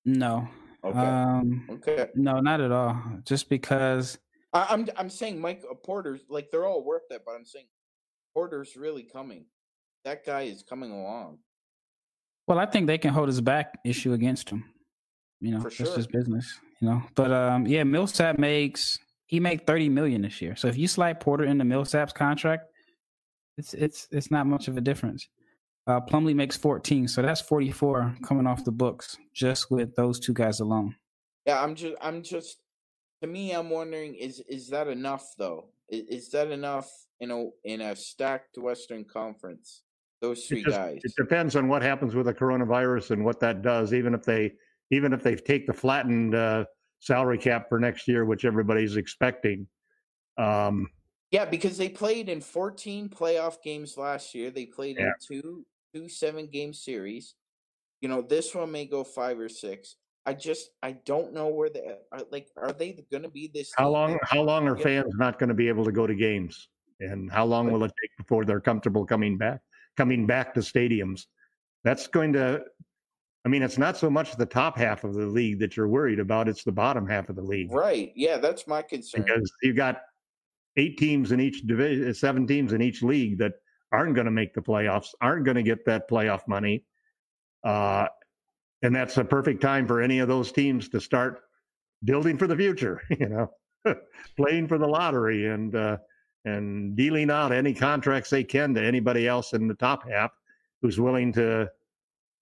no, 0.04 0.46
Okay, 0.84 0.98
um, 0.98 1.66
okay. 1.70 2.08
no, 2.14 2.40
not 2.40 2.60
at 2.60 2.70
all. 2.72 3.00
Just 3.24 3.48
because 3.48 4.18
I, 4.52 4.66
I'm 4.68 4.86
I'm 4.98 5.08
saying 5.08 5.40
Mike 5.40 5.62
uh, 5.70 5.72
Porter's 5.74 6.20
like 6.28 6.50
they're 6.50 6.66
all 6.66 6.84
worth 6.84 7.08
it, 7.10 7.22
but 7.24 7.32
I'm 7.36 7.46
saying 7.46 7.68
Porter's 8.34 8.76
really 8.76 9.04
coming. 9.04 9.46
That 10.04 10.26
guy 10.26 10.42
is 10.42 10.62
coming 10.62 10.90
along. 10.90 11.38
Well, 12.46 12.58
I 12.58 12.66
think 12.66 12.86
they 12.86 12.98
can 12.98 13.12
hold 13.12 13.28
his 13.28 13.40
back 13.40 13.78
issue 13.84 14.12
against 14.12 14.50
him. 14.50 14.64
You 15.40 15.52
know, 15.52 15.60
For 15.60 15.70
sure. 15.70 15.86
just 15.94 16.10
business. 16.10 16.58
You 16.80 16.88
know, 16.88 17.02
but 17.14 17.32
um, 17.32 17.66
yeah, 17.66 17.84
Millsap 17.84 18.38
makes 18.38 18.98
he 19.26 19.40
made 19.40 19.66
thirty 19.66 19.88
million 19.88 20.22
this 20.22 20.42
year. 20.42 20.56
So 20.56 20.68
if 20.68 20.76
you 20.76 20.88
slide 20.88 21.20
Porter 21.20 21.44
into 21.44 21.64
Millsap's 21.64 22.12
contract, 22.12 22.64
it's 23.56 23.74
it's 23.74 24.08
it's 24.10 24.30
not 24.30 24.46
much 24.46 24.68
of 24.68 24.76
a 24.76 24.80
difference. 24.80 25.28
Uh, 25.86 26.00
Plumlee 26.00 26.34
makes 26.34 26.56
fourteen, 26.56 27.08
so 27.08 27.22
that's 27.22 27.40
forty 27.40 27.70
four 27.70 28.14
coming 28.22 28.46
off 28.46 28.64
the 28.64 28.72
books 28.72 29.16
just 29.34 29.70
with 29.70 29.94
those 29.96 30.18
two 30.18 30.32
guys 30.32 30.60
alone. 30.60 30.96
Yeah, 31.46 31.62
I'm 31.62 31.74
just 31.74 31.94
I'm 32.00 32.22
just 32.22 32.58
to 33.22 33.28
me 33.28 33.52
I'm 33.52 33.70
wondering 33.70 34.14
is 34.14 34.40
is 34.48 34.68
that 34.70 34.88
enough 34.88 35.26
though? 35.38 35.66
Is, 35.88 36.06
is 36.08 36.30
that 36.30 36.50
enough 36.50 36.90
in 37.20 37.30
a 37.30 37.46
in 37.64 37.80
a 37.80 37.96
stacked 37.96 38.58
Western 38.58 39.04
Conference? 39.04 39.82
Those 40.24 40.46
three 40.46 40.60
It, 40.60 40.64
just, 40.64 40.76
guys. 40.78 41.00
it 41.04 41.12
depends 41.18 41.54
on 41.54 41.68
what 41.68 41.82
happens 41.82 42.14
with 42.14 42.24
the 42.24 42.32
coronavirus 42.32 43.10
and 43.10 43.24
what 43.24 43.40
that 43.40 43.60
does. 43.60 43.92
Even 43.92 44.14
if 44.14 44.24
they, 44.24 44.52
even 44.90 45.12
if 45.12 45.22
they 45.22 45.36
take 45.36 45.66
the 45.66 45.72
flattened 45.74 46.34
uh, 46.34 46.64
salary 47.00 47.36
cap 47.36 47.68
for 47.68 47.78
next 47.78 48.08
year, 48.08 48.24
which 48.24 48.46
everybody's 48.46 48.96
expecting, 48.96 49.66
um, 50.38 50.88
Yeah, 51.30 51.44
because 51.44 51.76
they 51.76 51.90
played 51.90 52.30
in 52.30 52.40
14 52.40 53.10
playoff 53.10 53.62
games 53.62 53.98
last 53.98 54.34
year. 54.34 54.50
They 54.50 54.64
played 54.64 54.96
in 54.96 55.12
two 55.20 55.66
two 55.94 56.08
seven 56.08 56.46
game 56.46 56.72
series. 56.72 57.34
You 58.00 58.08
know, 58.08 58.22
this 58.22 58.54
one 58.54 58.72
may 58.72 58.86
go 58.86 59.04
five 59.04 59.38
or 59.38 59.50
six. 59.50 59.96
I 60.24 60.32
just 60.32 60.70
I 60.82 60.92
don't 61.04 61.34
know 61.34 61.48
where 61.48 61.68
they 61.68 61.96
are. 62.12 62.22
Like, 62.32 62.48
are 62.56 62.72
they 62.72 63.04
going 63.10 63.24
to 63.24 63.28
be 63.28 63.50
this? 63.52 63.72
how 63.76 63.90
long? 63.90 64.18
How 64.22 64.40
long 64.40 64.66
are 64.68 64.76
fans 64.76 65.12
not 65.18 65.38
going 65.38 65.48
to 65.50 65.54
be 65.54 65.68
able 65.68 65.84
to 65.84 65.92
go 65.92 66.06
to 66.06 66.14
games? 66.14 66.68
And 67.00 67.30
how 67.30 67.44
long 67.44 67.70
will 67.70 67.84
it 67.84 67.92
take 68.00 68.16
before 68.16 68.44
they're 68.44 68.60
comfortable 68.60 69.04
coming 69.04 69.36
back, 69.36 69.60
coming 69.96 70.26
back 70.26 70.54
to 70.54 70.60
stadiums? 70.60 71.26
That's 71.84 72.06
going 72.06 72.32
to. 72.34 72.62
I 73.46 73.50
mean, 73.50 73.62
it's 73.62 73.76
not 73.76 73.98
so 73.98 74.08
much 74.08 74.36
the 74.36 74.46
top 74.46 74.78
half 74.78 75.04
of 75.04 75.12
the 75.12 75.26
league 75.26 75.58
that 75.58 75.76
you're 75.76 75.88
worried 75.88 76.18
about; 76.18 76.48
it's 76.48 76.64
the 76.64 76.72
bottom 76.72 77.06
half 77.06 77.28
of 77.28 77.36
the 77.36 77.42
league. 77.42 77.72
Right. 77.72 78.12
Yeah, 78.14 78.38
that's 78.38 78.66
my 78.66 78.82
concern. 78.82 79.22
because 79.22 79.52
you've 79.62 79.76
got 79.76 80.00
eight 80.76 80.98
teams 80.98 81.32
in 81.32 81.40
each 81.40 81.66
division, 81.66 82.12
seven 82.14 82.46
teams 82.46 82.72
in 82.72 82.82
each 82.82 83.02
league 83.02 83.38
that 83.38 83.54
aren't 83.92 84.14
going 84.14 84.24
to 84.24 84.30
make 84.30 84.54
the 84.54 84.60
playoffs, 84.60 85.08
aren't 85.20 85.44
going 85.44 85.56
to 85.56 85.62
get 85.62 85.84
that 85.86 86.08
playoff 86.08 86.46
money. 86.48 86.84
Uh, 87.64 88.06
and 88.82 88.94
that's 88.94 89.16
a 89.16 89.24
perfect 89.24 89.62
time 89.62 89.86
for 89.86 90.02
any 90.02 90.18
of 90.18 90.28
those 90.28 90.52
teams 90.52 90.88
to 90.90 91.00
start 91.00 91.40
building 92.04 92.36
for 92.36 92.46
the 92.46 92.56
future, 92.56 93.00
you 93.18 93.28
know, 93.28 93.50
playing 94.36 94.68
for 94.68 94.78
the 94.78 94.86
lottery 94.86 95.46
and, 95.48 95.74
uh, 95.74 95.96
and 96.44 96.94
dealing 96.96 97.30
out 97.30 97.52
any 97.52 97.72
contracts 97.74 98.30
they 98.30 98.44
can 98.44 98.74
to 98.74 98.82
anybody 98.82 99.26
else 99.26 99.52
in 99.52 99.66
the 99.66 99.74
top 99.74 100.08
half 100.08 100.30
who's 100.82 101.00
willing 101.00 101.32
to 101.32 101.70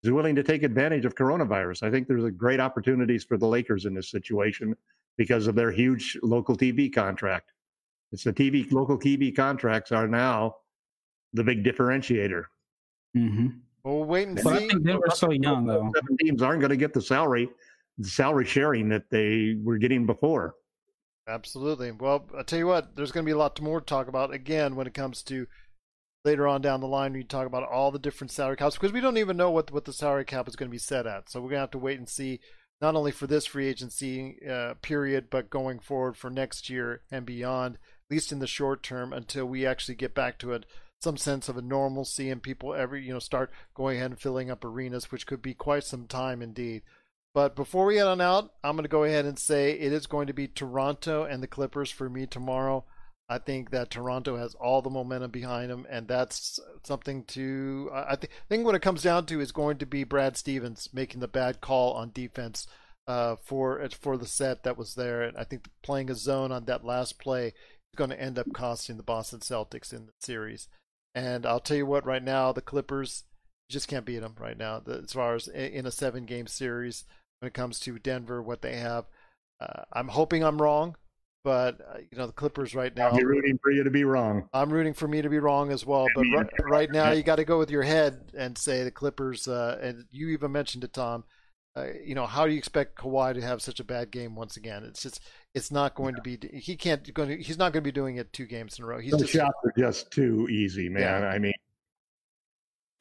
who's 0.03 0.13
willing 0.13 0.35
to 0.35 0.43
take 0.43 0.63
advantage 0.65 1.05
of 1.05 1.15
coronavirus. 1.15 1.83
I 1.85 1.91
think 1.91 2.09
there's 2.09 2.25
a 2.25 2.31
great 2.31 2.59
opportunities 2.61 3.25
for 3.25 3.37
the 3.39 3.47
Lakers 3.47 3.85
in 3.85 3.95
this 3.95 4.11
situation 4.11 4.75
because 5.17 5.47
of 5.47 5.55
their 5.55 5.71
huge 5.71 6.19
local 6.23 6.57
TV 6.57 6.93
contract. 6.93 7.53
It's 8.11 8.25
the 8.25 8.33
TV 8.33 8.71
local 8.73 8.99
TV 8.99 9.35
contracts 9.35 9.93
are 9.93 10.09
now 10.09 10.57
the 11.33 11.45
big 11.45 11.65
differentiator. 11.65 12.45
hmm 13.15 13.47
Well, 13.85 13.99
we'll 13.99 14.05
wait 14.05 14.29
and 14.29 14.43
But 14.43 14.55
I 14.55 14.59
see. 14.69 14.79
they 14.81 14.95
were 14.95 15.11
so 15.15 15.31
young 15.31 15.67
though. 15.67 15.91
Seven 15.95 16.17
teams 16.19 16.43
aren't 16.43 16.61
going 16.61 16.71
to 16.71 16.77
get 16.77 16.93
the 16.93 17.01
salary, 17.01 17.49
the 17.99 18.09
salary 18.09 18.45
sharing 18.45 18.89
that 18.89 19.09
they 19.11 19.57
were 19.63 19.79
getting 19.79 20.05
before. 20.05 20.55
Absolutely. 21.33 21.91
Well, 21.93 22.27
I'll 22.37 22.45
tell 22.45 22.59
you 22.59 22.67
what, 22.67 22.95
there's 22.95 23.11
going 23.11 23.25
to 23.25 23.29
be 23.29 23.35
a 23.35 23.39
lot 23.39 23.59
more 23.61 23.81
to 23.81 23.87
talk 23.87 24.07
about 24.07 24.35
again 24.35 24.77
when 24.77 24.87
it 24.87 24.93
comes 24.93 25.23
to 25.25 25.47
later 26.27 26.47
on 26.47 26.61
down 26.61 26.81
the 26.81 26.87
line. 26.87 27.15
We 27.15 27.25
talk 27.25 27.47
about 27.47 27.67
all 27.67 27.91
the 27.91 27.99
different 27.99 28.31
salary 28.31 28.57
caps 28.57 28.77
because 28.77 28.93
we 28.93 29.01
don't 29.01 29.17
even 29.17 29.39
know 29.39 29.51
what 29.51 29.73
what 29.73 29.87
the 29.87 29.95
salary 29.95 30.27
cap 30.27 30.47
is 30.47 30.57
going 30.57 30.69
to 30.69 30.75
be 30.75 30.79
set 30.79 31.07
at. 31.07 31.31
So 31.31 31.41
we're 31.41 31.49
going 31.49 31.57
to 31.57 31.63
have 31.63 31.71
to 31.71 31.79
wait 31.79 31.99
and 31.99 32.09
see, 32.09 32.41
not 32.83 32.95
only 32.95 33.13
for 33.13 33.27
this 33.27 33.47
free 33.47 33.67
agency 33.67 34.37
uh, 34.49 34.75
period, 34.83 35.29
but 35.31 35.49
going 35.49 35.79
forward 35.79 36.19
for 36.19 36.29
next 36.29 36.69
year 36.69 37.01
and 37.11 37.25
beyond, 37.25 37.77
at 37.77 38.15
least 38.15 38.31
in 38.31 38.39
the 38.39 38.47
short 38.47 38.83
term, 38.83 39.15
until 39.15 39.47
we 39.47 39.65
actually 39.65 39.95
get 39.95 40.15
back 40.15 40.39
to 40.41 40.53
it 40.53 40.67
some 41.01 41.17
sense 41.17 41.49
of 41.49 41.57
a 41.57 41.63
normalcy 41.63 42.31
and 42.31 42.43
people 42.43 42.75
every 42.75 43.05
you 43.05 43.13
know 43.13 43.19
start 43.19 43.51
going 43.75 43.97
ahead 43.97 44.11
and 44.11 44.21
filling 44.21 44.51
up 44.51 44.65
arenas, 44.65 45.11
which 45.11 45.27
could 45.27 45.41
be 45.41 45.55
quite 45.55 45.85
some 45.85 46.07
time 46.07 46.43
indeed. 46.43 46.83
But 47.35 47.57
before 47.57 47.87
we 47.87 47.97
head 47.97 48.07
on 48.07 48.21
out, 48.21 48.53
I'm 48.63 48.77
going 48.77 48.85
to 48.85 48.89
go 48.89 49.05
ahead 49.05 49.25
and 49.25 49.39
say 49.39 49.73
it 49.73 49.93
is 49.93 50.07
going 50.07 50.27
to 50.27 50.35
be 50.35 50.49
Toronto 50.49 51.25
and 51.25 51.43
the 51.43 51.47
Clippers 51.47 51.91
for 51.91 52.11
me 52.11 52.27
tomorrow. 52.27 52.85
I 53.29 53.39
think 53.39 53.71
that 53.71 53.91
Toronto 53.91 54.37
has 54.37 54.55
all 54.55 54.83
the 54.83 54.91
momentum 54.91 55.31
behind 55.31 55.71
them, 55.71 55.87
and 55.89 56.07
that's 56.07 56.61
something 56.83 57.25
to. 57.29 57.91
I 57.93 58.17
th- 58.17 58.31
think 58.51 58.67
what 58.67 58.75
it 58.75 58.83
comes 58.83 59.03
down 59.03 59.25
to 59.27 59.41
is 59.41 59.53
going 59.53 59.79
to 59.79 59.87
be 59.87 60.05
Brad 60.05 60.37
Stevens 60.37 60.91
making 60.93 61.21
the 61.21 61.29
bad 61.29 61.63
call 61.63 61.95
on 61.95 62.11
defense 62.13 62.67
uh, 63.07 63.37
for 63.43 63.89
for 63.99 64.19
the 64.19 64.27
set 64.27 64.65
that 64.65 64.77
was 64.77 64.95
there, 64.95 65.23
and 65.23 65.39
I 65.39 65.45
think 65.45 65.69
playing 65.83 66.11
a 66.11 66.15
zone 66.15 66.53
on 66.53 66.67
that 66.67 66.85
last 66.85 67.19
play 67.19 67.47
is 67.47 67.97
going 67.97 68.11
to 68.11 68.21
end 68.21 68.39
up 68.39 68.53
costing 68.53 68.99
the 68.99 69.03
Boston 69.03 69.41
Celtics 69.41 69.95
in 69.95 70.07
the 70.07 70.13
series. 70.21 70.69
And 71.15 71.47
I'll 71.47 71.61
tell 71.61 71.77
you 71.79 71.87
what, 71.87 72.05
right 72.05 72.23
now 72.23 72.53
the 72.53 72.61
Clippers 72.61 73.25
just 73.71 73.89
can't 73.89 74.05
beat 74.05 74.19
them 74.19 74.35
right 74.39 74.59
now 74.59 74.83
as 74.87 75.13
far 75.13 75.35
as 75.35 75.49
in 75.49 75.87
a 75.87 75.91
seven 75.91 76.27
game 76.27 76.47
series 76.47 77.05
when 77.43 77.49
it 77.49 77.55
comes 77.55 77.81
to 77.81 77.99
Denver, 77.99 78.41
what 78.41 78.63
they 78.63 78.77
have. 78.77 79.07
Uh, 79.61 79.83
I'm 79.93 80.07
hoping 80.07 80.45
I'm 80.45 80.63
wrong, 80.63 80.95
but 81.43 81.81
uh, 81.81 81.99
you 81.99 82.17
know 82.17 82.27
the 82.29 82.33
Clippers 82.33 82.73
right 82.73 82.97
now. 82.97 83.11
I'm 83.11 83.27
rooting 83.27 83.59
for 83.61 83.73
you 83.73 83.83
to 83.83 83.91
be 83.91 84.05
wrong. 84.05 84.49
I'm 84.53 84.73
rooting 84.73 84.95
for 84.95 85.09
me 85.09 85.23
to 85.23 85.29
be 85.29 85.41
wrong 85.41 85.73
as 85.73 85.85
well, 85.85 86.07
but 86.15 86.25
right, 86.35 86.47
right 86.63 86.91
now 86.91 87.11
you 87.11 87.25
got 87.25 87.37
to 87.37 87.45
go 87.45 87.59
with 87.59 87.71
your 87.71 87.83
head 87.83 88.31
and 88.39 88.57
say 88.57 88.85
the 88.85 88.93
Clippers. 88.93 89.49
Uh, 89.49 89.77
and 89.83 90.05
you 90.13 90.29
even 90.29 90.53
mentioned 90.53 90.85
it, 90.85 90.93
Tom. 90.93 91.25
Uh, 91.75 91.87
you 92.05 92.15
know 92.15 92.27
how 92.27 92.47
do 92.47 92.53
you 92.53 92.59
expect 92.59 92.97
Kawhi 92.97 93.35
to 93.35 93.41
have 93.41 93.61
such 93.61 93.81
a 93.81 93.85
bad 93.85 94.13
game 94.13 94.37
once 94.37 94.57
again? 94.57 94.85
It's 94.85 95.03
just 95.03 95.21
it's 95.53 95.73
not 95.73 95.97
going 95.97 96.15
to 96.15 96.23
be. 96.23 96.39
He 96.53 96.77
can't 96.77 97.13
going 97.13 97.29
to. 97.29 97.43
He's 97.43 97.59
not 97.59 97.73
going 97.73 97.83
to 97.83 97.89
be 97.89 97.93
doing 97.93 98.17
it 98.17 98.33
two 98.33 98.47
games 98.47 98.79
in 98.79 98.85
a 98.85 98.87
row. 98.87 99.01
He's 99.01 99.11
Those 99.11 99.23
just 99.23 99.33
shots 99.33 99.59
are 99.65 99.75
just 99.77 100.13
too 100.13 100.47
easy, 100.49 100.89
man. 100.89 101.23
Yeah. 101.23 101.29
I 101.29 101.41
mean, 101.41 101.55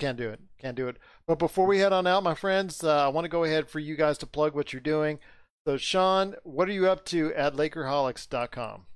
Can't 0.02 0.18
do 0.18 0.30
it. 0.30 0.39
Can't 0.58 0.76
do 0.76 0.88
it. 0.88 0.97
But 1.28 1.38
before 1.38 1.68
we 1.68 1.78
head 1.78 1.93
on 1.93 2.08
out, 2.08 2.24
my 2.24 2.34
friends, 2.34 2.84
uh, 2.84 3.06
I 3.06 3.10
want 3.10 3.26
to 3.26 3.30
go 3.30 3.43
ahead 3.43 3.70
for 3.70 3.78
you 3.78 3.95
guys 3.95 4.18
to 4.18 4.26
plug 4.26 4.56
what 4.56 4.74
you're 4.74 4.80
doing. 4.80 5.20
So, 5.64 5.78
Sean, 5.78 6.34
what 6.41 6.68
are 6.68 6.72
you 6.72 6.89
up 6.89 7.06
to 7.06 7.32
at 7.36 7.54
LakerHolics.com? 7.54 8.88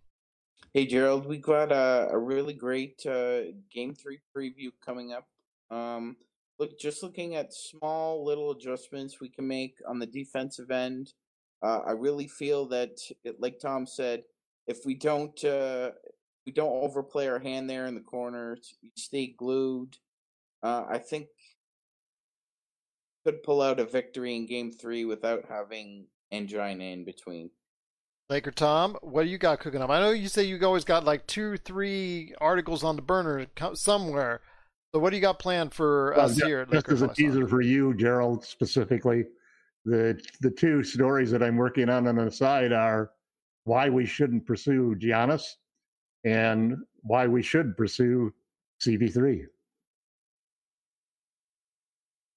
Hey 0.73 0.87
Gerald, 0.87 1.27
we 1.27 1.37
got 1.37 1.71
a, 1.71 2.09
a 2.11 2.17
really 2.17 2.53
great 2.53 3.05
uh, 3.05 3.41
game 3.71 3.93
three 3.93 4.17
preview 4.35 4.71
coming 4.83 5.13
up. 5.13 5.27
Um, 5.69 6.17
look 6.57 6.79
just 6.79 7.03
looking 7.03 7.35
at 7.35 7.53
small 7.53 8.25
little 8.25 8.49
adjustments 8.49 9.21
we 9.21 9.29
can 9.29 9.47
make 9.47 9.77
on 9.87 9.99
the 9.99 10.07
defensive 10.07 10.71
end. 10.71 11.13
Uh, 11.61 11.81
I 11.85 11.91
really 11.91 12.27
feel 12.27 12.65
that, 12.69 12.97
like 13.37 13.59
Tom 13.59 13.85
said, 13.85 14.23
if 14.65 14.79
we 14.85 14.95
don't 14.95 15.45
uh, 15.45 15.91
we 16.47 16.51
don't 16.51 16.83
overplay 16.83 17.27
our 17.27 17.39
hand 17.39 17.69
there 17.69 17.85
in 17.85 17.93
the 17.93 18.01
corners, 18.01 18.73
we 18.81 18.91
stay 18.95 19.27
glued. 19.27 19.95
Uh, 20.63 20.85
I 20.89 20.97
think 20.97 21.27
could 23.25 23.43
pull 23.43 23.61
out 23.61 23.79
a 23.79 23.85
victory 23.85 24.35
in 24.35 24.45
Game 24.45 24.71
Three 24.71 25.05
without 25.05 25.45
having 25.49 26.07
angina 26.31 26.83
in 26.83 27.05
between. 27.05 27.49
Laker 28.29 28.51
Tom, 28.51 28.97
what 29.01 29.23
do 29.23 29.29
you 29.29 29.37
got 29.37 29.59
cooking 29.59 29.81
up? 29.81 29.89
I 29.89 29.99
know 29.99 30.11
you 30.11 30.27
say 30.27 30.43
you 30.43 30.59
always 30.65 30.83
got 30.83 31.03
like 31.03 31.27
two, 31.27 31.57
three 31.57 32.33
articles 32.41 32.83
on 32.83 32.95
the 32.95 33.01
burner 33.01 33.45
somewhere. 33.73 34.41
So 34.91 34.99
what 34.99 35.11
do 35.11 35.17
you 35.17 35.21
got 35.21 35.37
planned 35.39 35.73
for 35.73 36.13
well, 36.15 36.25
us 36.25 36.35
just, 36.35 36.45
here? 36.45 36.61
At 36.61 36.71
just 36.71 36.89
as 36.89 37.01
a 37.01 37.07
teaser 37.09 37.47
for 37.47 37.61
you, 37.61 37.93
Gerald, 37.95 38.43
specifically, 38.43 39.25
the 39.85 40.19
the 40.41 40.49
two 40.49 40.83
stories 40.83 41.29
that 41.31 41.43
I'm 41.43 41.57
working 41.57 41.89
on 41.89 42.07
on 42.07 42.15
the 42.15 42.31
side 42.31 42.71
are 42.71 43.11
why 43.65 43.89
we 43.89 44.05
shouldn't 44.05 44.45
pursue 44.45 44.95
Giannis 44.95 45.43
and 46.23 46.77
why 47.01 47.27
we 47.27 47.43
should 47.43 47.77
pursue 47.77 48.33
CP3. 48.83 49.45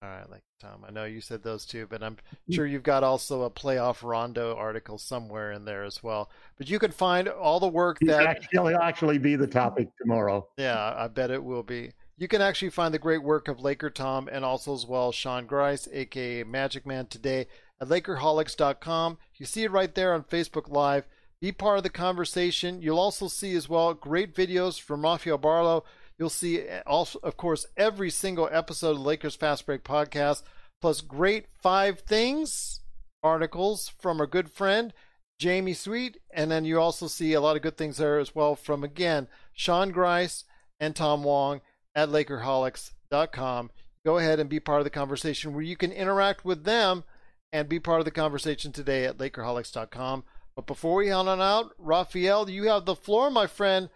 All 0.00 0.08
right, 0.08 0.30
Laker 0.30 0.42
Tom, 0.60 0.84
I 0.86 0.92
know 0.92 1.06
you 1.06 1.20
said 1.20 1.42
those 1.42 1.66
two, 1.66 1.88
but 1.88 2.04
I'm 2.04 2.14
mm. 2.14 2.54
sure 2.54 2.66
you've 2.66 2.84
got 2.84 3.02
also 3.02 3.42
a 3.42 3.50
playoff 3.50 4.08
Rondo 4.08 4.54
article 4.54 4.96
somewhere 4.96 5.50
in 5.50 5.64
there 5.64 5.82
as 5.82 6.04
well. 6.04 6.30
But 6.56 6.70
you 6.70 6.78
can 6.78 6.92
find 6.92 7.26
all 7.26 7.58
the 7.58 7.66
work 7.66 7.98
that 8.02 8.24
actually 8.24 8.74
actually 8.74 9.18
be 9.18 9.34
the 9.34 9.46
topic 9.48 9.88
tomorrow. 10.00 10.46
Yeah, 10.56 10.94
I 10.96 11.08
bet 11.08 11.32
it 11.32 11.42
will 11.42 11.64
be. 11.64 11.94
You 12.16 12.28
can 12.28 12.40
actually 12.40 12.70
find 12.70 12.94
the 12.94 13.00
great 13.00 13.24
work 13.24 13.48
of 13.48 13.60
Laker 13.60 13.90
Tom 13.90 14.28
and 14.30 14.44
also 14.44 14.72
as 14.72 14.86
well 14.86 15.10
Sean 15.10 15.46
Grice, 15.46 15.88
aka 15.92 16.44
Magic 16.44 16.86
Man, 16.86 17.06
today 17.06 17.46
at 17.80 17.88
Lakerholics.com. 17.88 19.18
You 19.34 19.46
see 19.46 19.64
it 19.64 19.72
right 19.72 19.94
there 19.94 20.14
on 20.14 20.22
Facebook 20.22 20.68
Live. 20.70 21.08
Be 21.40 21.50
part 21.50 21.78
of 21.78 21.84
the 21.84 21.90
conversation. 21.90 22.82
You'll 22.82 22.98
also 23.00 23.26
see 23.26 23.54
as 23.54 23.68
well 23.68 23.94
great 23.94 24.34
videos 24.34 24.80
from 24.80 25.02
Rafael 25.02 25.38
Barlow 25.38 25.84
You'll 26.18 26.30
see, 26.30 26.60
eh, 26.60 26.82
also, 26.86 27.18
of 27.22 27.36
course, 27.36 27.66
every 27.76 28.10
single 28.10 28.48
episode 28.50 28.96
of 28.96 29.00
Lakers 29.00 29.36
Fast 29.36 29.66
Break 29.66 29.84
podcast, 29.84 30.42
plus 30.80 31.00
great 31.00 31.46
five 31.60 32.00
things 32.00 32.80
articles 33.22 33.88
from 33.88 34.20
our 34.20 34.26
good 34.26 34.50
friend 34.50 34.92
Jamie 35.38 35.74
Sweet, 35.74 36.18
and 36.32 36.50
then 36.50 36.64
you 36.64 36.80
also 36.80 37.06
see 37.06 37.32
a 37.32 37.40
lot 37.40 37.56
of 37.56 37.62
good 37.62 37.76
things 37.76 37.98
there 37.98 38.18
as 38.18 38.34
well 38.34 38.56
from 38.56 38.82
again 38.82 39.28
Sean 39.52 39.90
Grice 39.90 40.44
and 40.80 40.96
Tom 40.96 41.22
Wong 41.22 41.60
at 41.94 42.08
Lakerholics.com. 42.08 43.70
Go 44.04 44.18
ahead 44.18 44.40
and 44.40 44.50
be 44.50 44.60
part 44.60 44.80
of 44.80 44.84
the 44.84 44.90
conversation 44.90 45.52
where 45.52 45.62
you 45.62 45.76
can 45.76 45.92
interact 45.92 46.44
with 46.44 46.64
them 46.64 47.04
and 47.52 47.68
be 47.68 47.78
part 47.78 48.00
of 48.00 48.04
the 48.04 48.10
conversation 48.10 48.72
today 48.72 49.04
at 49.04 49.18
Lakerholics.com. 49.18 50.24
But 50.56 50.66
before 50.66 50.96
we 50.96 51.06
head 51.06 51.14
on 51.14 51.40
out, 51.40 51.72
Rafael, 51.78 52.50
you 52.50 52.64
have 52.64 52.84
the 52.84 52.96
floor, 52.96 53.30
my 53.30 53.46
friend. 53.46 53.90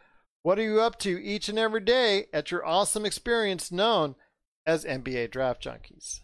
What 0.44 0.58
are 0.58 0.62
you 0.62 0.80
up 0.80 0.98
to 1.00 1.22
each 1.22 1.48
and 1.48 1.56
every 1.56 1.82
day 1.82 2.26
at 2.32 2.50
your 2.50 2.66
awesome 2.66 3.06
experience 3.06 3.70
known 3.70 4.16
as 4.66 4.84
NBA 4.84 5.30
Draft 5.30 5.62
Junkies? 5.62 6.20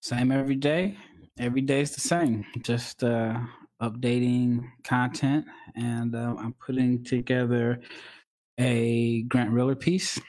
Same 0.00 0.32
every 0.32 0.56
day. 0.56 0.96
Every 1.38 1.60
day 1.60 1.82
is 1.82 1.92
the 1.92 2.00
same. 2.00 2.44
Just 2.62 3.04
uh, 3.04 3.38
updating 3.80 4.64
content, 4.82 5.46
and 5.76 6.16
uh, 6.16 6.34
I'm 6.36 6.54
putting 6.54 7.04
together 7.04 7.80
a 8.58 9.22
Grant 9.22 9.50
Riller 9.50 9.76
piece. 9.76 10.20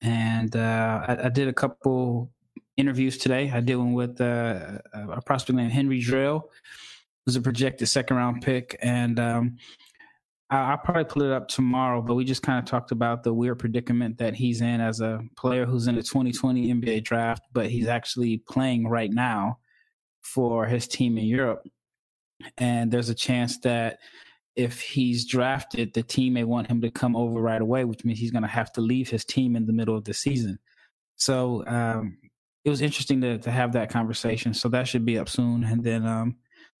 And 0.00 0.56
uh, 0.56 1.04
I, 1.06 1.26
I, 1.26 1.28
did 1.28 1.46
a 1.46 1.52
couple 1.52 2.30
interviews 2.76 3.18
today. 3.18 3.50
I 3.52 3.60
did 3.60 3.76
one 3.76 3.92
with 3.92 4.20
uh, 4.20 4.78
a 4.94 5.20
prospect 5.20 5.58
named 5.58 5.72
Henri 5.72 6.02
Drell, 6.02 6.44
who's 7.24 7.36
a 7.36 7.40
projected 7.42 7.86
second 7.88 8.16
round 8.16 8.42
pick, 8.42 8.78
and 8.82 9.20
um, 9.20 9.58
I'll 10.52 10.76
probably 10.76 11.04
pull 11.04 11.22
it 11.22 11.32
up 11.32 11.48
tomorrow, 11.48 12.02
but 12.02 12.14
we 12.14 12.24
just 12.24 12.42
kind 12.42 12.58
of 12.58 12.66
talked 12.66 12.92
about 12.92 13.22
the 13.22 13.32
weird 13.32 13.58
predicament 13.58 14.18
that 14.18 14.34
he's 14.34 14.60
in 14.60 14.82
as 14.82 15.00
a 15.00 15.20
player 15.36 15.64
who's 15.64 15.86
in 15.86 15.94
the 15.94 16.02
2020 16.02 16.74
NBA 16.74 17.04
draft, 17.04 17.44
but 17.52 17.70
he's 17.70 17.86
actually 17.86 18.38
playing 18.48 18.86
right 18.86 19.10
now 19.10 19.58
for 20.20 20.66
his 20.66 20.86
team 20.86 21.16
in 21.16 21.24
Europe. 21.24 21.66
And 22.58 22.92
there's 22.92 23.08
a 23.08 23.14
chance 23.14 23.58
that 23.60 24.00
if 24.54 24.80
he's 24.82 25.24
drafted, 25.24 25.94
the 25.94 26.02
team 26.02 26.34
may 26.34 26.44
want 26.44 26.66
him 26.66 26.82
to 26.82 26.90
come 26.90 27.16
over 27.16 27.40
right 27.40 27.62
away, 27.62 27.84
which 27.84 28.04
means 28.04 28.18
he's 28.18 28.30
going 28.30 28.42
to 28.42 28.48
have 28.48 28.72
to 28.74 28.82
leave 28.82 29.08
his 29.08 29.24
team 29.24 29.56
in 29.56 29.64
the 29.64 29.72
middle 29.72 29.96
of 29.96 30.04
the 30.04 30.12
season. 30.12 30.58
So 31.16 31.64
um, 31.66 32.18
it 32.64 32.68
was 32.68 32.82
interesting 32.82 33.22
to, 33.22 33.38
to 33.38 33.50
have 33.50 33.72
that 33.72 33.88
conversation. 33.88 34.52
So 34.52 34.68
that 34.68 34.86
should 34.86 35.06
be 35.06 35.18
up 35.18 35.30
soon. 35.30 35.64
And 35.64 35.82
then 35.82 36.06
um, 36.06 36.36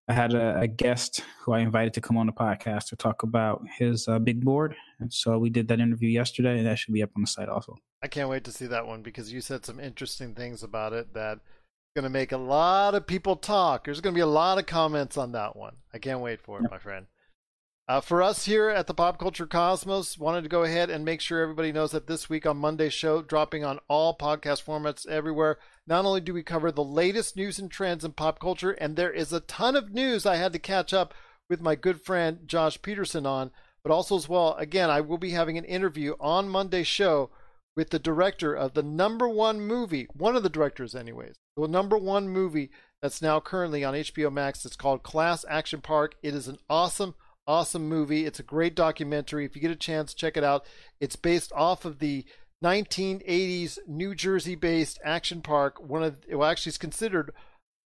I 0.08 0.14
had 0.14 0.34
a, 0.34 0.60
a, 0.60 0.66
guest 0.66 1.22
who 1.40 1.52
I 1.52 1.60
invited 1.60 1.94
to 1.94 2.00
come 2.00 2.16
on 2.16 2.26
the 2.26 2.32
podcast 2.32 2.88
to 2.88 2.96
talk 2.96 3.22
about 3.22 3.64
his 3.78 4.08
uh, 4.08 4.18
big 4.18 4.44
board. 4.44 4.74
And 4.98 5.12
so 5.12 5.38
we 5.38 5.48
did 5.48 5.68
that 5.68 5.78
interview 5.78 6.08
yesterday, 6.08 6.58
and 6.58 6.66
that 6.66 6.78
should 6.78 6.92
be 6.92 7.02
up 7.02 7.10
on 7.14 7.22
the 7.22 7.28
site 7.28 7.48
also. 7.48 7.76
I 8.02 8.08
can't 8.08 8.28
wait 8.28 8.42
to 8.44 8.52
see 8.52 8.66
that 8.66 8.86
one 8.86 9.02
because 9.02 9.32
you 9.32 9.40
said 9.40 9.64
some 9.64 9.78
interesting 9.78 10.34
things 10.34 10.64
about 10.64 10.92
it 10.92 11.14
that 11.14 11.38
going 11.94 12.02
to 12.04 12.10
make 12.10 12.32
a 12.32 12.36
lot 12.36 12.94
of 12.94 13.06
people 13.06 13.36
talk. 13.36 13.84
There's 13.84 14.00
going 14.00 14.14
to 14.14 14.18
be 14.18 14.22
a 14.22 14.26
lot 14.26 14.58
of 14.58 14.66
comments 14.66 15.16
on 15.16 15.32
that 15.32 15.54
one. 15.56 15.76
I 15.92 15.98
can't 15.98 16.20
wait 16.20 16.40
for 16.40 16.58
it, 16.58 16.70
my 16.70 16.78
friend. 16.78 17.06
Uh, 17.92 18.00
for 18.00 18.22
us 18.22 18.46
here 18.46 18.70
at 18.70 18.86
the 18.86 18.94
Pop 18.94 19.18
Culture 19.18 19.46
Cosmos, 19.46 20.16
wanted 20.16 20.40
to 20.44 20.48
go 20.48 20.62
ahead 20.62 20.88
and 20.88 21.04
make 21.04 21.20
sure 21.20 21.42
everybody 21.42 21.72
knows 21.72 21.90
that 21.90 22.06
this 22.06 22.26
week 22.26 22.46
on 22.46 22.56
Monday's 22.56 22.94
show, 22.94 23.20
dropping 23.20 23.66
on 23.66 23.80
all 23.86 24.16
podcast 24.16 24.64
formats 24.64 25.06
everywhere, 25.06 25.58
not 25.86 26.06
only 26.06 26.22
do 26.22 26.32
we 26.32 26.42
cover 26.42 26.72
the 26.72 26.82
latest 26.82 27.36
news 27.36 27.58
and 27.58 27.70
trends 27.70 28.02
in 28.02 28.12
pop 28.12 28.40
culture, 28.40 28.70
and 28.70 28.96
there 28.96 29.12
is 29.12 29.30
a 29.30 29.40
ton 29.40 29.76
of 29.76 29.92
news 29.92 30.24
I 30.24 30.36
had 30.36 30.54
to 30.54 30.58
catch 30.58 30.94
up 30.94 31.12
with 31.50 31.60
my 31.60 31.74
good 31.74 32.00
friend 32.00 32.38
Josh 32.46 32.80
Peterson 32.80 33.26
on, 33.26 33.50
but 33.84 33.92
also 33.92 34.16
as 34.16 34.26
well, 34.26 34.54
again, 34.54 34.88
I 34.88 35.02
will 35.02 35.18
be 35.18 35.32
having 35.32 35.58
an 35.58 35.66
interview 35.66 36.14
on 36.18 36.48
Monday's 36.48 36.86
show 36.86 37.28
with 37.76 37.90
the 37.90 37.98
director 37.98 38.54
of 38.54 38.72
the 38.72 38.82
number 38.82 39.28
one 39.28 39.60
movie, 39.60 40.08
one 40.14 40.34
of 40.34 40.42
the 40.42 40.48
directors, 40.48 40.94
anyways, 40.94 41.34
the 41.58 41.68
number 41.68 41.98
one 41.98 42.30
movie 42.30 42.70
that's 43.02 43.20
now 43.20 43.38
currently 43.38 43.84
on 43.84 43.92
HBO 43.92 44.32
Max. 44.32 44.64
It's 44.64 44.76
called 44.76 45.02
Class 45.02 45.44
Action 45.46 45.82
Park. 45.82 46.14
It 46.22 46.34
is 46.34 46.48
an 46.48 46.56
awesome 46.70 47.16
awesome 47.46 47.88
movie. 47.88 48.26
It's 48.26 48.40
a 48.40 48.44
great 48.44 48.74
documentary. 48.74 49.44
If 49.44 49.54
you 49.54 49.62
get 49.62 49.70
a 49.70 49.76
chance, 49.76 50.14
check 50.14 50.36
it 50.36 50.44
out. 50.44 50.64
It's 51.00 51.16
based 51.16 51.52
off 51.52 51.84
of 51.84 51.98
the 51.98 52.24
1980s 52.62 53.78
New 53.86 54.14
Jersey 54.14 54.54
based 54.54 55.00
action 55.04 55.42
park. 55.42 55.80
One 55.80 56.02
of 56.02 56.18
well, 56.30 56.48
actually 56.48 56.70
it's 56.70 56.78
considered 56.78 57.32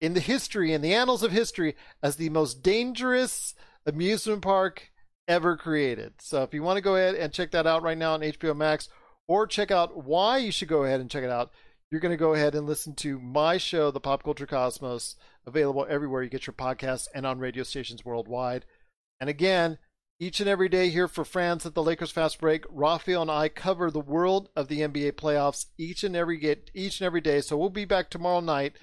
in 0.02 0.14
the 0.14 0.20
history, 0.20 0.74
in 0.74 0.82
the 0.82 0.94
annals 0.94 1.24
of 1.24 1.32
history, 1.32 1.76
as 2.04 2.18
the 2.18 2.30
most 2.30 2.62
dangerous 2.62 3.56
amusement 3.86 4.42
park 4.42 4.92
ever 5.28 5.56
created. 5.56 6.14
So 6.20 6.44
if 6.44 6.54
you 6.54 6.62
want 6.62 6.78
to 6.78 6.82
go 6.82 6.96
ahead 6.96 7.16
and 7.16 7.34
check 7.34 7.52
that 7.52 7.66
out 7.66 7.84
right 7.84 7.98
now 7.98 8.14
on 8.14 8.22
HBO 8.22 8.56
Max, 8.56 8.90
or 9.28 9.48
check 9.48 9.72
out 9.72 10.04
why 10.04 10.38
you 10.38 10.52
should 10.52 10.68
go 10.68 10.84
ahead 10.84 11.00
and 11.00 11.10
check 11.10 11.24
it 11.24 11.30
out, 11.30 11.52
you're 11.90 12.02
going 12.02 12.12
to 12.12 12.18
go 12.18 12.34
ahead 12.34 12.56
and 12.56 12.68
listen 12.68 12.94
to 12.96 13.20
my 13.20 13.58
show, 13.58 13.90
The 13.92 14.00
Pop 14.00 14.24
Culture 14.24 14.46
Cosmos, 14.46 15.16
available 15.46 15.86
everywhere 15.90 16.24
you 16.24 16.30
get 16.30 16.46
your 16.46 16.54
podcasts 16.54 17.08
and 17.14 17.26
on 17.26 17.40
radio 17.40 17.64
stations 17.64 18.04
worldwide. 18.04 18.66
And 19.20 19.30
again, 19.30 19.78
each 20.20 20.40
and 20.40 20.50
every 20.50 20.70
day 20.70 20.90
here 20.90 21.08
for 21.08 21.26
France 21.26 21.66
at 21.66 21.74
the 21.74 21.84
Lakers 21.84 22.12
Fast 22.12 22.40
Break, 22.40 22.64
Rafael 22.70 23.22
and 23.22 23.32
I 23.32 23.50
cover 23.50 23.92
the 23.92 24.00
world 24.00 24.50
of 24.56 24.68
the 24.68 24.80
NBA 24.80 25.14
playoffs 25.14 25.66
each 25.78 26.04
and 26.04 26.16
every 26.16 26.38
get 26.38 26.72
each 26.74 27.02
and 27.02 27.06
every 27.06 27.22
day. 27.22 27.42
So 27.42 27.58
we'll 27.58 27.70
be 27.70 27.86
back 27.86 28.10
tomorrow 28.10 28.40
night. 28.40 28.74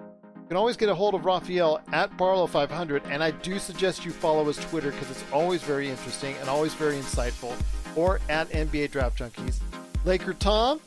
You 0.00 0.48
can 0.48 0.56
always 0.56 0.76
get 0.76 0.88
a 0.88 0.94
hold 0.94 1.14
of 1.14 1.24
Rafael 1.24 1.80
at 1.92 2.16
Barlow500, 2.16 3.02
and 3.10 3.22
I 3.22 3.30
do 3.30 3.58
suggest 3.58 4.04
you 4.04 4.10
follow 4.10 4.44
his 4.46 4.56
Twitter 4.56 4.90
because 4.90 5.10
it's 5.10 5.24
always 5.32 5.62
very 5.62 5.88
interesting 5.88 6.34
and 6.40 6.48
always 6.48 6.74
very 6.74 6.96
insightful, 6.96 7.54
or 7.94 8.18
at 8.28 8.48
NBA 8.48 8.90
Draft 8.90 9.18
Junkies. 9.18 9.60
Laker 10.04 10.32
Tom, 10.32 10.80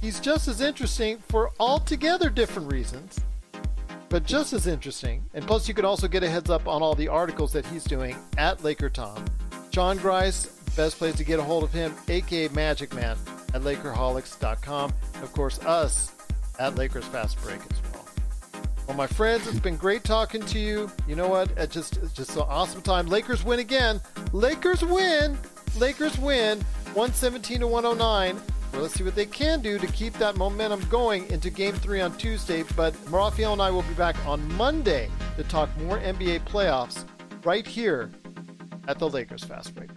he's 0.00 0.20
just 0.20 0.46
as 0.46 0.60
interesting 0.60 1.18
for 1.28 1.50
altogether 1.58 2.30
different 2.30 2.70
reasons 2.72 3.18
but 4.12 4.26
just 4.26 4.52
as 4.52 4.66
interesting. 4.66 5.24
And 5.32 5.46
plus, 5.46 5.66
you 5.66 5.72
can 5.72 5.86
also 5.86 6.06
get 6.06 6.22
a 6.22 6.28
heads 6.28 6.50
up 6.50 6.68
on 6.68 6.82
all 6.82 6.94
the 6.94 7.08
articles 7.08 7.50
that 7.54 7.64
he's 7.64 7.82
doing 7.82 8.14
at 8.36 8.62
Laker 8.62 8.90
Tom. 8.90 9.24
John 9.70 9.96
Grice, 9.96 10.44
best 10.76 10.98
place 10.98 11.14
to 11.16 11.24
get 11.24 11.38
a 11.38 11.42
hold 11.42 11.64
of 11.64 11.72
him, 11.72 11.94
aka 12.08 12.48
Magic 12.48 12.94
Man, 12.94 13.16
at 13.54 13.62
Lakerholics.com. 13.62 14.92
Of 15.22 15.32
course, 15.32 15.58
us 15.60 16.12
at 16.58 16.74
Lakers 16.74 17.06
Fast 17.06 17.40
Break 17.42 17.60
as 17.70 17.82
well. 17.90 18.06
Well, 18.86 18.98
my 18.98 19.06
friends, 19.06 19.46
it's 19.46 19.58
been 19.58 19.76
great 19.76 20.04
talking 20.04 20.42
to 20.42 20.58
you. 20.58 20.90
You 21.08 21.16
know 21.16 21.28
what? 21.28 21.50
It 21.52 21.70
just 21.70 21.96
it's 21.96 22.12
just 22.12 22.36
an 22.36 22.42
awesome 22.42 22.82
time. 22.82 23.06
Lakers 23.06 23.42
win 23.42 23.60
again. 23.60 23.98
Lakers 24.34 24.84
win. 24.84 25.38
Lakers 25.78 26.18
win. 26.18 26.58
117 26.92 27.60
to 27.60 27.66
109. 27.66 28.38
Well, 28.72 28.82
let's 28.82 28.94
see 28.94 29.04
what 29.04 29.14
they 29.14 29.26
can 29.26 29.60
do 29.60 29.78
to 29.78 29.86
keep 29.88 30.14
that 30.14 30.36
momentum 30.36 30.80
going 30.88 31.30
into 31.30 31.50
Game 31.50 31.74
3 31.74 32.00
on 32.00 32.16
Tuesday. 32.16 32.64
But 32.74 32.94
Rafael 33.10 33.52
and 33.52 33.60
I 33.60 33.70
will 33.70 33.82
be 33.82 33.94
back 33.94 34.16
on 34.26 34.50
Monday 34.54 35.10
to 35.36 35.44
talk 35.44 35.68
more 35.78 35.98
NBA 35.98 36.44
playoffs 36.46 37.04
right 37.44 37.66
here 37.66 38.10
at 38.88 38.98
the 38.98 39.08
Lakers 39.08 39.44
Fast 39.44 39.74
Break 39.74 39.90